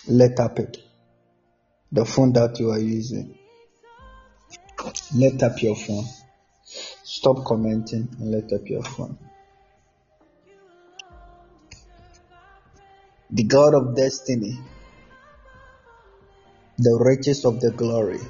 [0.06, 0.77] Let up it.
[1.90, 3.38] The phone that you are using.
[5.15, 6.05] Let up your phone.
[6.65, 9.19] Stop commenting and let up your phone.
[13.31, 14.59] The God of destiny,
[16.78, 18.20] the riches of the glory.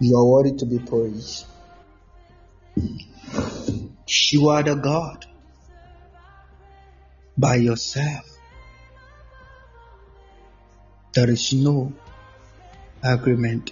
[0.00, 1.46] You are worthy to be praised.
[4.32, 5.24] You are the God
[7.36, 8.26] by yourself.
[11.14, 11.92] There is no
[13.02, 13.70] agreement.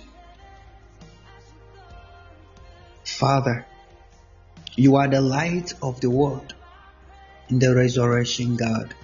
[3.18, 3.66] Father,
[4.76, 6.54] you are the light of the world
[7.48, 8.94] and the resurrection God.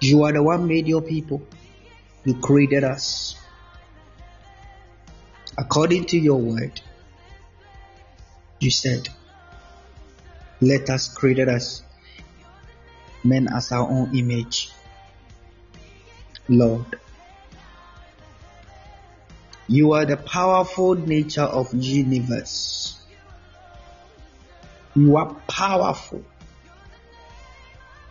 [0.00, 1.42] You are the one made your people.
[2.24, 3.36] You created us.
[5.58, 6.80] According to your word,
[8.60, 9.08] you said,
[10.60, 11.82] Let us create us
[13.22, 14.70] men as our own image.
[16.48, 16.98] Lord,
[19.68, 22.98] You are the powerful nature of universe.
[24.94, 26.24] You are powerful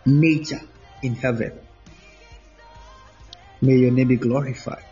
[0.04, 0.60] nature
[1.02, 1.52] in heaven.
[3.62, 4.84] May your name be glorified.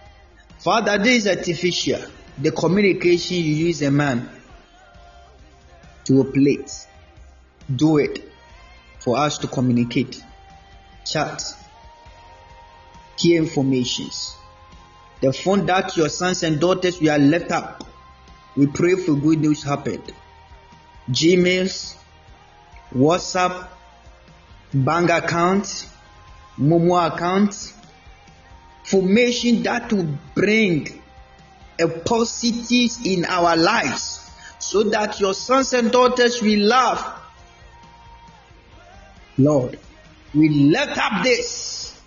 [0.59, 2.01] Father, this is artificial.
[2.39, 4.28] The communication you use a man
[6.05, 6.72] to a plate.
[7.74, 8.30] Do it
[9.01, 10.22] for us to communicate,
[11.05, 11.43] chat,
[13.16, 14.36] key informations.
[15.22, 17.84] The phone that your sons and daughters we are left up.
[18.56, 20.12] We pray for good news happened.
[21.10, 21.94] Gmails,
[22.92, 23.68] WhatsApp,
[24.74, 25.88] bank account,
[26.58, 27.72] Momo account,
[28.84, 31.00] formation that will bring
[31.78, 34.28] a positive in our lives
[34.58, 37.20] so that your sons and daughters will love.
[39.38, 39.78] Lord,
[40.34, 42.00] we lift up this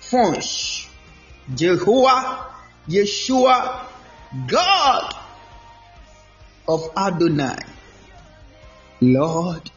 [0.00, 0.86] funds.
[1.54, 2.46] Jehovah,
[2.88, 3.86] Yeshua,
[4.46, 5.14] God
[6.66, 7.58] of Adonai.
[9.00, 9.70] Lord,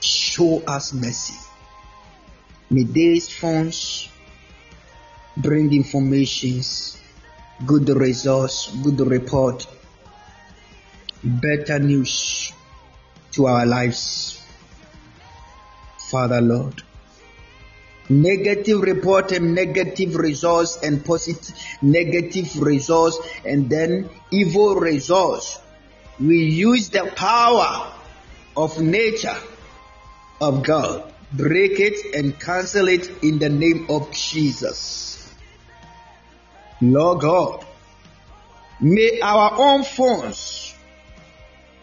[0.00, 1.38] show us mercy.
[2.70, 4.08] May these phones
[5.36, 6.98] bring informations,
[7.64, 9.66] good results, good report,
[11.22, 12.52] better news
[13.32, 14.44] to our lives.
[16.10, 16.82] Father Lord,
[18.08, 25.58] negative report and negative results and positive negative results and then evil results.
[26.18, 27.92] We use the power
[28.56, 29.38] of nature
[30.40, 31.12] of God.
[31.32, 35.34] Break it and cancel it in the name of Jesus.
[36.80, 37.66] Lord God,
[38.80, 40.74] may our own phones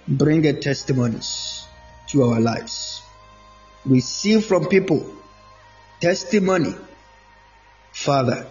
[0.07, 1.65] bring a testimonies
[2.07, 3.01] to our lives.
[3.85, 5.05] Receive from people
[6.03, 6.75] testimony.
[7.93, 8.45] Father,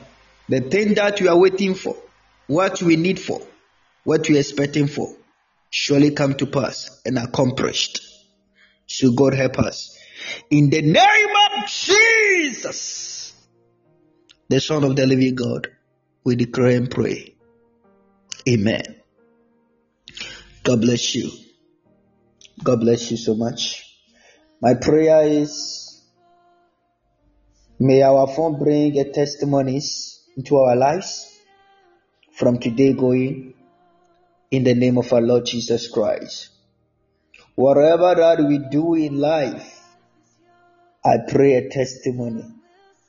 [0.49, 1.95] the thing that we are waiting for,
[2.47, 3.43] what we need for,
[4.05, 5.15] what we are expecting for,
[5.69, 8.01] surely come to pass and accomplished.
[8.87, 9.99] So God help us.
[10.51, 13.35] In the name of Jesus,
[14.49, 15.69] the Son of the living God,
[16.24, 17.35] we declare and pray.
[18.49, 18.83] Amen.
[20.62, 21.31] God bless you.
[22.65, 23.85] God bless you so much.
[24.62, 25.91] My prayer is
[27.82, 31.26] may our phone bring a testimonies into our lives
[32.38, 33.54] from today going
[34.52, 36.50] in the name of our Lord Jesus Christ.
[37.56, 39.80] Whatever that we do in life,
[41.04, 42.44] I pray a testimony.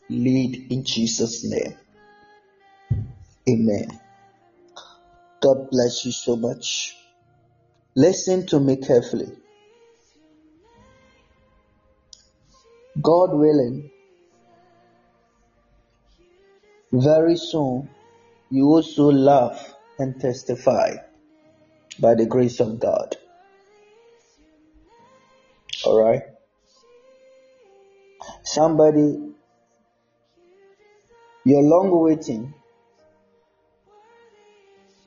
[0.09, 1.77] Lead in Jesus' name.
[3.47, 3.99] Amen.
[5.39, 6.97] God bless you so much.
[7.95, 9.31] Listen to me carefully.
[12.99, 13.91] God willing,
[16.93, 17.89] very soon
[18.51, 20.91] you also laugh and testify
[21.99, 23.17] by the grace of God.
[25.83, 26.21] Alright?
[28.43, 29.33] Somebody,
[31.45, 32.53] your long waiting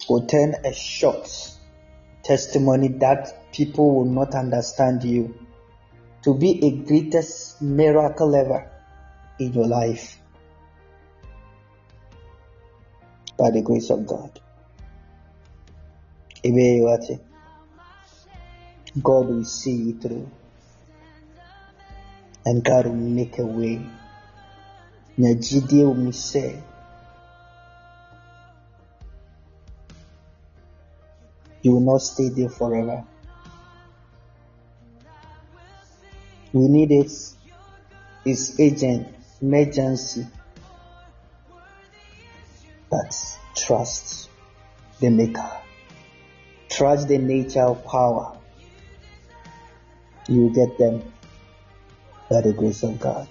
[0.08, 1.28] will turn a short
[2.24, 5.34] testimony that people will not understand you
[6.24, 8.68] to be a greatest miracle ever
[9.38, 10.18] in your life
[13.38, 14.40] by the grace of God.
[19.02, 20.30] God will see you through
[22.44, 23.84] and God will make a way.
[25.18, 26.62] Sɛ
[31.62, 33.04] you will not stay there forever.
[36.52, 37.10] We need it.
[38.24, 39.08] It's agent,
[39.42, 40.26] emergency.
[42.90, 43.16] But
[43.56, 44.30] trust
[45.00, 45.50] the maker.
[46.68, 48.38] Trust the nature of power.
[50.28, 51.12] You get them
[52.30, 53.28] by the grace of God.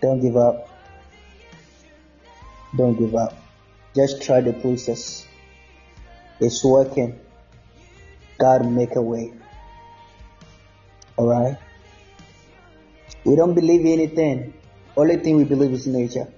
[0.00, 0.68] Don't give up.
[2.76, 3.36] Don't give up.
[3.94, 5.26] Just try the process.
[6.40, 7.20] It's working.
[8.38, 9.32] God make a way.
[11.16, 11.58] Alright?
[13.24, 14.54] We don't believe anything.
[14.96, 16.28] Only thing we believe is nature.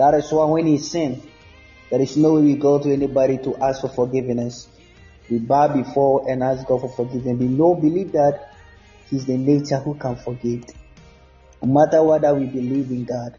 [0.00, 1.20] That is why when he sin,
[1.90, 4.66] there is no way we go to anybody to ask for forgiveness.
[5.28, 7.38] We bow before and ask God for forgiveness.
[7.38, 8.54] We know, believe that
[9.10, 10.64] He's the nature who can forgive.
[11.60, 13.36] No matter whether we believe in God.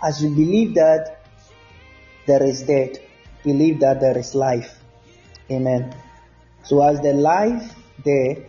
[0.00, 1.24] As we believe that
[2.24, 2.98] there is death,
[3.42, 4.78] believe that there is life.
[5.50, 5.92] Amen.
[6.62, 8.46] So as the life there,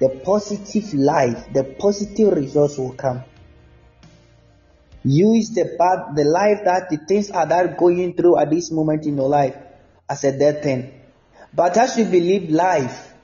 [0.00, 3.22] the positive life, the positive results will come.
[5.08, 9.06] Use the path, the life that the things are that going through at this moment
[9.06, 9.54] in your life
[10.10, 11.00] as a dead thing.
[11.54, 13.14] But as you believe life,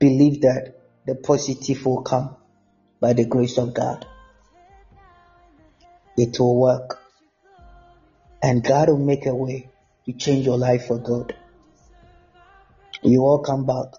[0.00, 0.74] believe that
[1.06, 2.34] the positive will come
[2.98, 4.04] by the grace of God.
[6.16, 6.98] It will work.
[8.42, 9.70] And God will make a way
[10.06, 11.36] to change your life for good.
[13.00, 13.94] You all come back.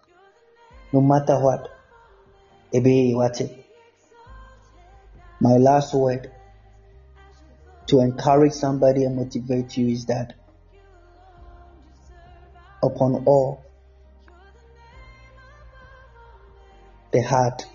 [0.91, 1.72] No matter what.
[2.74, 3.40] Ebe what
[5.39, 6.31] My last word
[7.88, 10.33] to encourage somebody and motivate you is that
[12.81, 13.65] upon all
[17.11, 17.65] the heart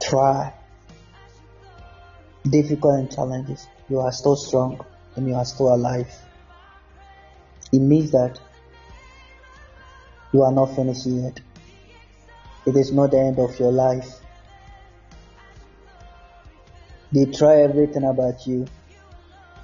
[0.00, 0.52] try
[2.48, 3.66] difficult and challenges.
[3.88, 4.84] You are still strong
[5.16, 6.12] and you are still alive.
[7.72, 8.40] It means that
[10.32, 11.40] you are not finished yet.
[12.66, 14.20] It is not the end of your life
[17.12, 18.66] they try everything about you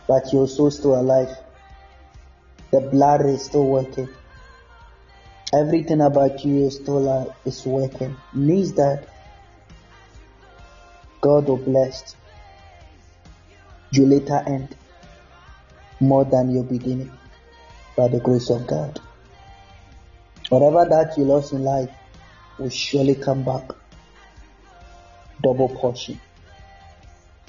[0.08, 1.36] but you're still alive
[2.72, 4.08] the blood is still working.
[5.54, 8.16] Everything about you is still alive, is working.
[8.34, 9.08] Means that
[11.20, 12.16] God will bless
[13.92, 14.74] you later end
[16.00, 17.10] more than your beginning
[17.96, 19.00] by the grace of God.
[20.48, 21.90] Whatever that you lost in life
[22.58, 23.70] will surely come back
[25.42, 26.20] double portion.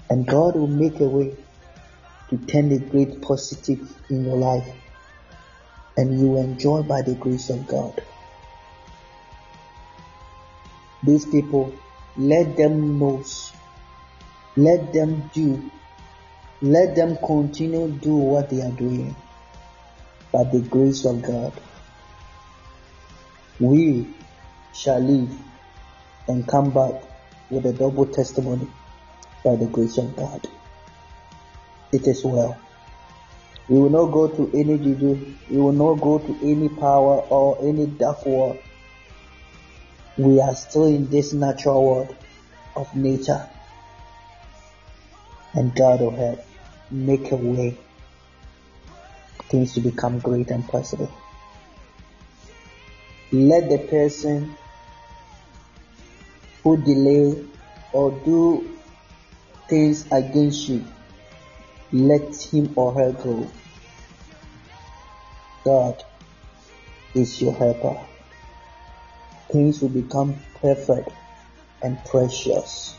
[0.10, 1.36] And God will make a way
[2.30, 3.80] to turn the great positive
[4.10, 4.68] in your life
[5.98, 8.02] and you enjoy by the grace of God.
[11.03, 11.74] These people,
[12.18, 13.24] let them know,
[14.56, 15.72] let them do,
[16.61, 19.16] let them continue do what they are doing
[20.32, 21.53] by the grace of God.
[23.60, 24.08] We
[24.74, 25.36] shall live
[26.27, 27.02] and come back
[27.50, 28.68] with a double testimony
[29.43, 30.48] by the grace of God.
[31.91, 32.59] It is well.
[33.69, 35.33] We will not go to any juju.
[35.49, 38.59] We will not go to any power or any dark world.
[40.17, 42.16] We are still in this natural world
[42.75, 43.48] of nature.
[45.53, 46.45] And God will help
[46.91, 47.77] make a way
[49.49, 51.11] things to become great and possible.
[53.32, 54.56] Let the person
[56.64, 57.45] who delay
[57.93, 58.77] or do
[59.68, 60.86] things against you
[61.92, 63.50] let him or her go.
[65.64, 66.04] God
[67.14, 67.98] is your helper.
[69.52, 71.10] Things will become perfect
[71.82, 72.96] and precious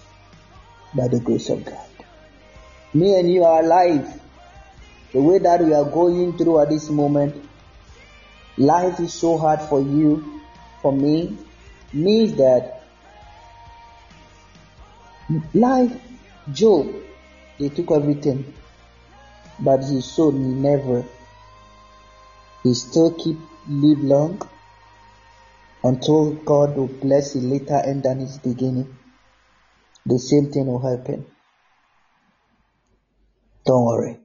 [0.94, 1.88] by the grace of God.
[2.94, 4.20] Me and you are alive.
[5.12, 7.48] The way that we are going through at this moment,
[8.56, 10.40] life is so hard for you,
[10.80, 11.36] for me,
[11.92, 12.82] means that
[15.52, 15.92] life,
[16.52, 16.94] Job,
[17.58, 18.54] they took everything
[19.60, 21.04] but he showed me never.
[22.62, 23.36] He still keep
[23.68, 24.40] live long
[25.82, 28.96] until God will bless it later and than his beginning.
[30.06, 31.26] The same thing will happen.
[33.64, 34.20] Don't worry.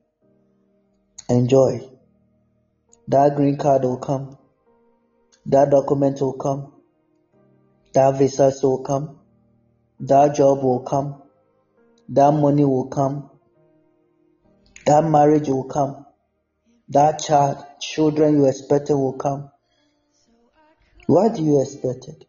[1.29, 1.89] Enjoy.
[3.07, 4.37] That green card will come.
[5.45, 6.73] That document will come.
[7.93, 9.19] That visa will come.
[9.99, 11.22] That job will come.
[12.09, 13.29] That money will come.
[14.85, 16.05] That marriage will come.
[16.89, 19.49] That child, children you expected will come.
[21.07, 22.25] What do you expected?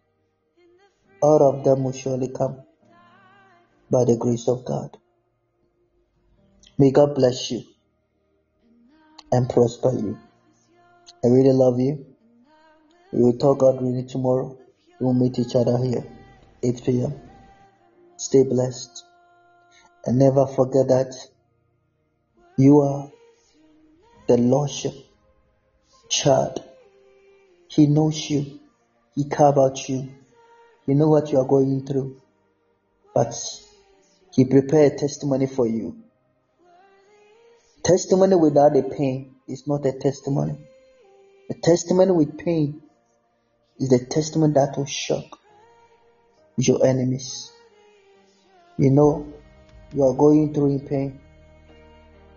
[1.21, 2.63] All of them will surely come
[3.91, 4.97] by the grace of God.
[6.79, 7.63] May God bless you
[9.33, 10.19] and prosper you.
[11.25, 12.07] I really love you.
[13.13, 14.59] We will talk God really tomorrow.
[15.01, 16.05] We will meet each other here,
[16.63, 17.15] 8 p.m.
[18.17, 19.05] Stay blessed.
[20.07, 21.15] And never forget that
[22.59, 23.11] you are
[24.29, 24.93] the Lordship
[26.09, 26.63] child.
[27.69, 28.61] He knows you.
[29.15, 30.09] He cares about you.
[30.87, 32.21] He knows what you are going through.
[33.15, 33.35] But
[34.35, 35.97] He prepared testimony for you.
[37.83, 40.57] Testimony without a pain is not a testimony.
[41.51, 42.83] A testimony with pain
[43.79, 45.39] is the testimony that will shock
[46.57, 47.53] your enemies.
[48.79, 49.33] You know,
[49.95, 51.21] you are going through in pain.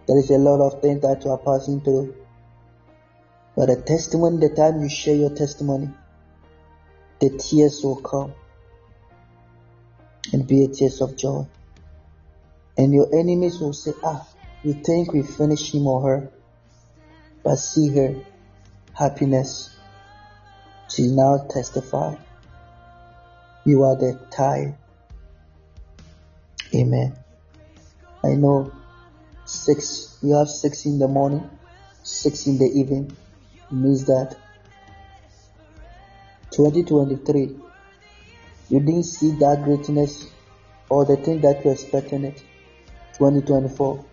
[0.08, 2.16] There is a lot of things that you are passing through.
[3.56, 5.90] But the testimony, the time you share your testimony,
[7.19, 8.34] the tears will come
[10.32, 11.48] and be a tears of joy.
[12.77, 14.27] And your enemies will say, Ah,
[14.64, 16.32] we think we finished him or her.
[17.44, 18.16] But see her
[18.94, 19.76] happiness.
[20.90, 22.16] She now testify.
[23.66, 24.76] You are the tie
[26.76, 27.16] Amen.
[28.24, 28.72] I know
[29.46, 31.50] six, you have six in the morning,
[32.04, 33.16] six in the evening.
[33.70, 34.36] Means that
[36.52, 37.56] 2023,
[38.70, 40.28] you didn't see that greatness
[40.90, 42.44] or the thing that you expect in it.
[43.18, 44.06] 2024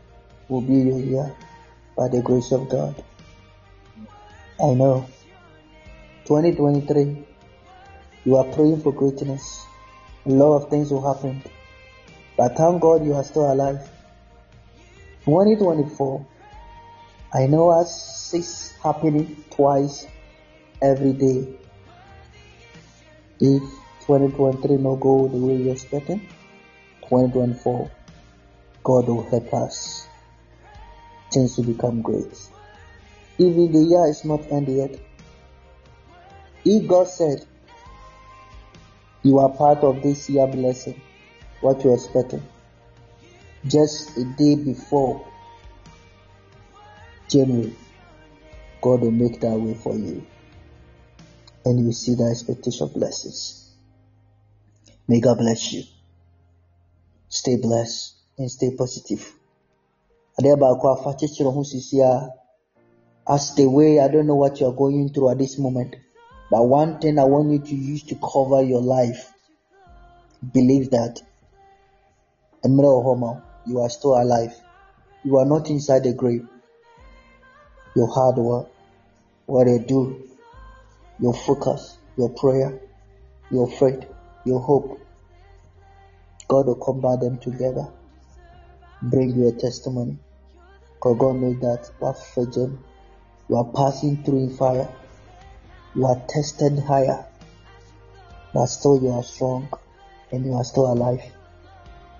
[0.49, 1.37] will be your year
[1.97, 3.03] by the grace of God.
[4.61, 5.07] I know.
[6.25, 7.25] 2023,
[8.25, 9.67] you are praying for greatness.
[10.27, 11.43] A lot of things will happen.
[12.37, 13.89] But thank God you are still alive.
[15.25, 16.27] 2024,
[17.33, 20.07] I know as six happening twice
[20.83, 21.49] every day.
[23.41, 23.63] If
[24.07, 26.21] 2023 no go the way you're expecting,
[27.09, 27.91] 2024,
[28.83, 30.09] God will help us.
[31.33, 32.33] Things to become great.
[33.39, 35.01] Even the year is not ended yet.
[36.65, 37.45] If God said
[39.23, 41.01] you are part of this year blessing,
[41.65, 42.43] what you are expecting?
[43.67, 45.27] Just a day before
[47.31, 47.75] January,
[48.83, 50.27] God will make that way for you.
[51.65, 53.75] And you see the expectation of blessings.
[55.09, 55.85] May God bless you.
[57.29, 59.33] Stay blessed and stay positive.
[63.27, 65.97] As the way I don't know what you are going through at this moment,
[66.51, 69.33] but one thing I want you to use to cover your life,
[70.53, 71.23] believe that
[72.65, 74.55] wɔ hɔ you are still alive.
[75.25, 76.47] You are not inside the grave.
[77.97, 78.69] Your hard work,
[79.47, 80.29] what you do,
[81.19, 82.81] your focus, your prayer,
[83.51, 84.05] your faith,
[84.45, 85.01] your hope,
[86.49, 87.89] God will combine them together,
[89.03, 90.19] bring you a testimony.
[90.95, 92.85] Because God knows that perfect gem,
[93.49, 94.89] you are passing through fire,
[95.95, 97.25] you are tested higher,
[98.53, 99.69] but still you are strong
[100.33, 101.23] and you are still alive.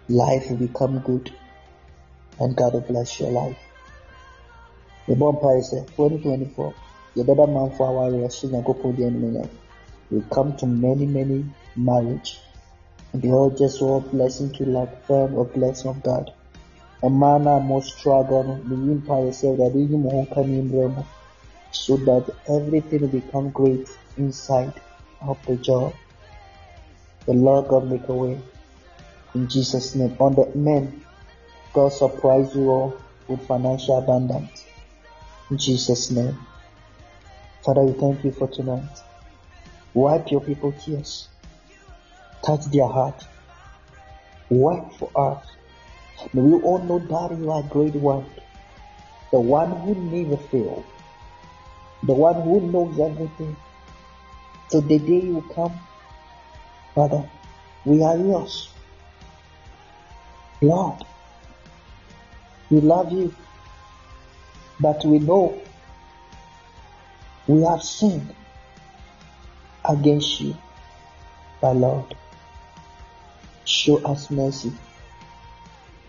[0.09, 1.33] Life will become good.
[2.39, 3.57] And God will bless your life.
[5.09, 6.73] yɛbɔ mpae sɛ 2024
[7.17, 9.49] yɛbɛda manfo a wɔawerɛ so nyankopɔn di animuonyam
[10.11, 11.45] we come to many many
[11.77, 12.39] marriage.
[13.13, 16.33] And all just all blessing to like firm or blessing of god.
[17.03, 21.05] A mo struggle no meyi mpae sɛ awurade yi mo ho
[21.71, 24.75] so that everything will become great inside
[25.23, 25.93] of the job.
[27.27, 28.39] The lord god make a way
[29.35, 31.05] in jesus name on the men
[31.73, 34.65] god surprise you all with financial abundance
[35.51, 36.39] in Jesus' name.
[37.65, 38.99] Father, we thank you for tonight.
[39.93, 41.29] Wipe your people's tears.
[42.45, 43.27] Touch their heart.
[44.51, 45.47] Work for us.
[46.33, 48.27] May we all know that you are a great one.
[49.31, 50.85] The one who never fails.
[52.03, 53.57] The one who knows everything.
[54.71, 55.79] So the day you come,
[56.95, 57.29] Father,
[57.85, 58.74] we are yours.
[60.65, 61.05] Lord,
[62.71, 63.35] we love you.
[64.81, 65.61] But we know
[67.47, 68.35] we have sinned
[69.85, 70.57] against you.
[71.61, 72.15] But Lord,
[73.65, 74.73] show us mercy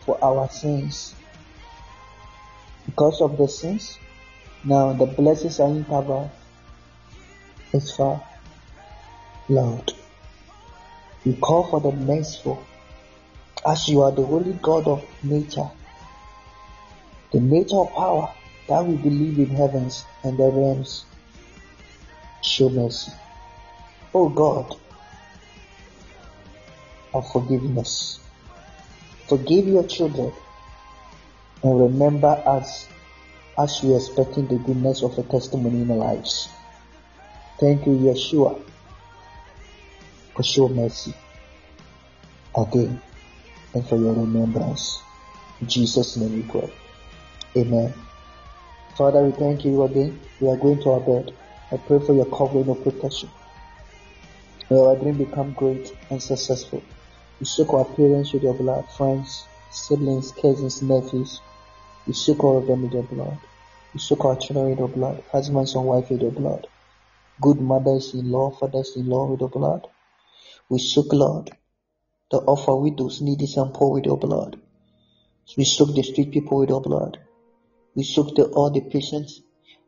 [0.06, 1.14] for our sins.
[2.86, 4.00] Because of the sins,
[4.64, 6.32] now the blessings are in interval
[7.74, 8.24] is far.
[9.50, 9.92] Lord,
[11.26, 12.66] we call for the merciful
[13.66, 15.70] as you are the holy God of nature,
[17.32, 18.32] the nature of power
[18.70, 21.06] that we believe in heavens and the realms.
[22.44, 23.12] Show mercy.
[24.14, 24.76] Oh God,
[27.14, 28.20] of forgiveness.
[29.28, 30.32] Forgive your children
[31.64, 32.88] and remember us
[33.58, 36.50] as we are expecting the goodness of a testimony in our lives.
[37.60, 38.62] Thank you, Yeshua,
[40.36, 41.16] for show mercy
[42.56, 43.02] again
[43.76, 45.04] and for your remembrance.
[45.62, 46.74] In Jesus' name we pray.
[47.58, 47.94] Amen.
[48.98, 50.20] Father, we thank you again.
[50.40, 51.36] We are going to our bed.
[51.72, 53.30] I pray for your covering of protection.
[54.70, 56.84] May our dream become great and successful.
[57.40, 61.42] We soak our parents with your blood, friends, siblings, cousins, nephews.
[62.08, 63.40] We soak all of them with your blood.
[63.94, 66.66] We soak our children with your blood, husbands and wives with your blood.
[67.42, 69.86] Good mothers in law, fathers in law with your blood.
[70.70, 71.52] We soak, Lord,
[72.32, 74.60] the offer widows, needy and poor with your blood.
[75.58, 77.20] We soak the street people with your blood.
[77.96, 79.42] We soak the, all the patients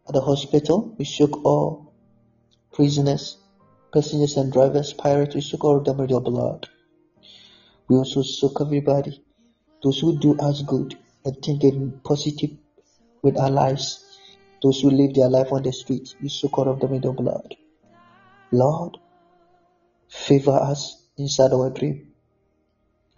[0.08, 0.96] at the hospital.
[0.98, 1.94] We soak all
[2.72, 3.38] prisoners,
[3.94, 5.36] passengers and drivers, pirates.
[5.36, 6.68] We soak all of them with your blood.
[7.90, 9.24] We also soak everybody,
[9.84, 12.52] those who do us good and think it positive
[13.24, 14.04] with our lives,
[14.62, 16.14] those who live their life on the street.
[16.22, 17.56] We soak all of them with your blood.
[18.52, 18.98] Lord,
[20.08, 22.07] favor us inside our dream.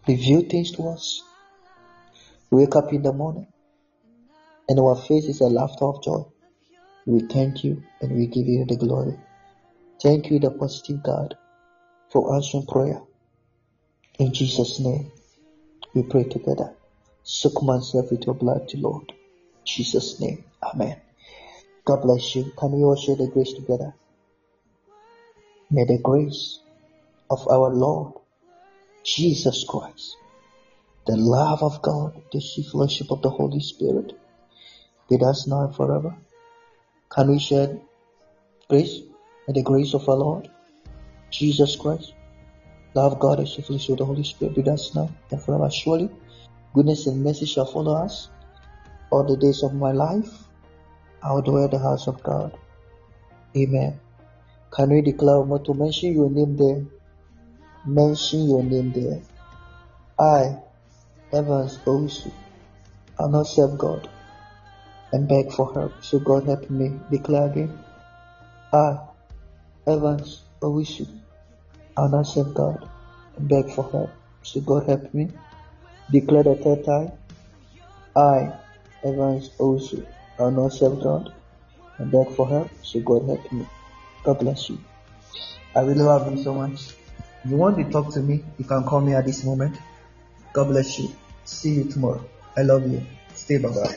[0.09, 1.21] Reveal things to us.
[2.49, 3.47] Wake up in the morning
[4.67, 6.23] and our face is a laughter of joy.
[7.05, 9.17] We thank you and we give you the glory.
[10.01, 11.35] Thank you, the positive God,
[12.11, 13.01] for answering prayer.
[14.17, 15.11] In Jesus' name,
[15.93, 16.75] we pray together.
[17.23, 19.13] Soak myself with your blood, Lord.
[19.63, 20.99] Jesus' name, Amen.
[21.85, 22.51] God bless you.
[22.57, 23.93] Can we all share the grace together?
[25.69, 26.59] May the grace
[27.29, 28.18] of our Lord
[29.03, 30.17] Jesus Christ,
[31.07, 34.13] the love of God, the fellowship of the Holy Spirit,
[35.09, 36.15] be with us now and forever.
[37.09, 37.79] Can we share
[38.69, 39.01] grace?
[39.47, 40.49] May the grace of our Lord
[41.31, 42.13] Jesus Christ,
[42.93, 45.69] love God, and fellowship of the Holy Spirit be with us now and forever.
[45.69, 46.09] Surely,
[46.73, 48.29] goodness and mercy shall follow us
[49.11, 50.29] all the days of my life.
[51.23, 52.57] I will dwell in the house of God.
[53.55, 53.99] Amen.
[54.71, 56.85] Can we declare more to mention your name there?
[57.85, 59.21] Mention your name there.
[60.19, 60.57] I,
[61.31, 62.31] Evans Owusu,
[63.17, 64.09] I'll not serve God
[65.13, 66.03] and beg for help.
[66.03, 66.99] So God help me.
[67.09, 67.79] Declare again.
[68.73, 68.97] I,
[69.87, 71.07] Evans Owusu,
[71.95, 72.89] I'll not serve God
[73.37, 74.11] and beg for help.
[74.43, 75.29] So God help me.
[76.11, 77.11] Declare the third time.
[78.15, 78.59] I,
[79.07, 80.05] Evans Owusu,
[80.37, 81.33] I'll not serve God
[81.97, 82.71] and beg for help.
[82.83, 83.65] So God help me.
[84.23, 84.79] God bless you.
[85.75, 86.93] I really love you so much.
[87.43, 89.77] If you want to talk to me, you can call me at this moment.
[90.53, 91.09] God bless you.
[91.45, 92.23] See you tomorrow.
[92.57, 93.05] I love you.
[93.33, 93.95] Stay bye bye.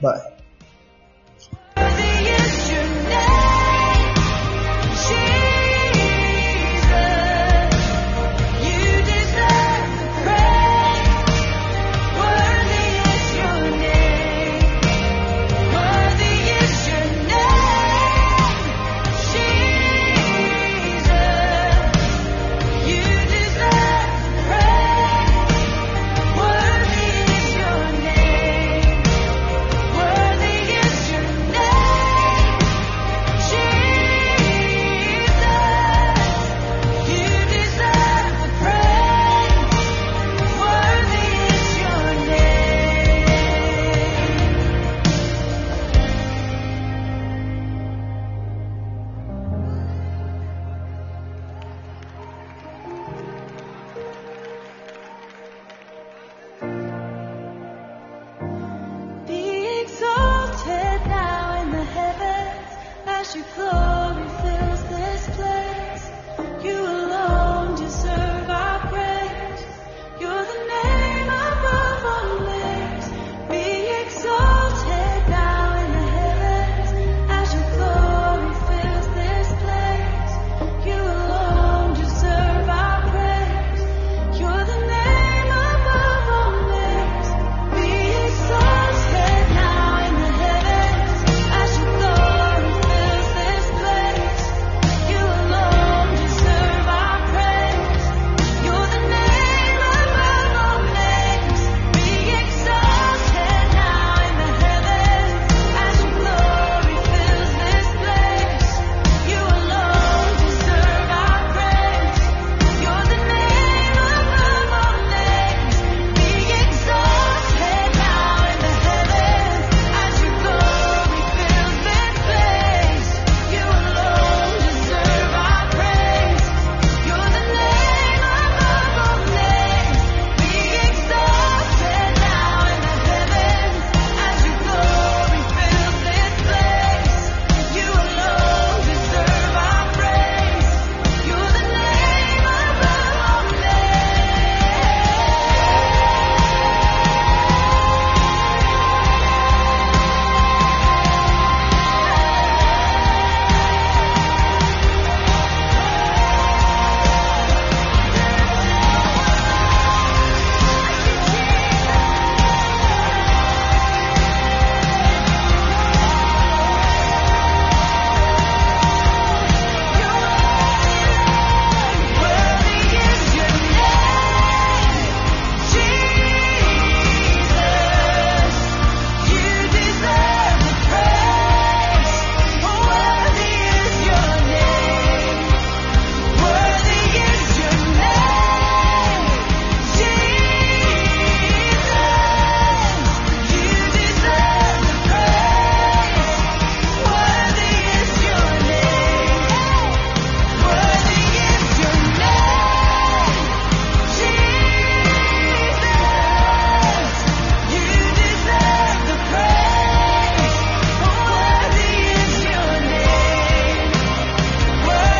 [0.00, 0.28] Bye.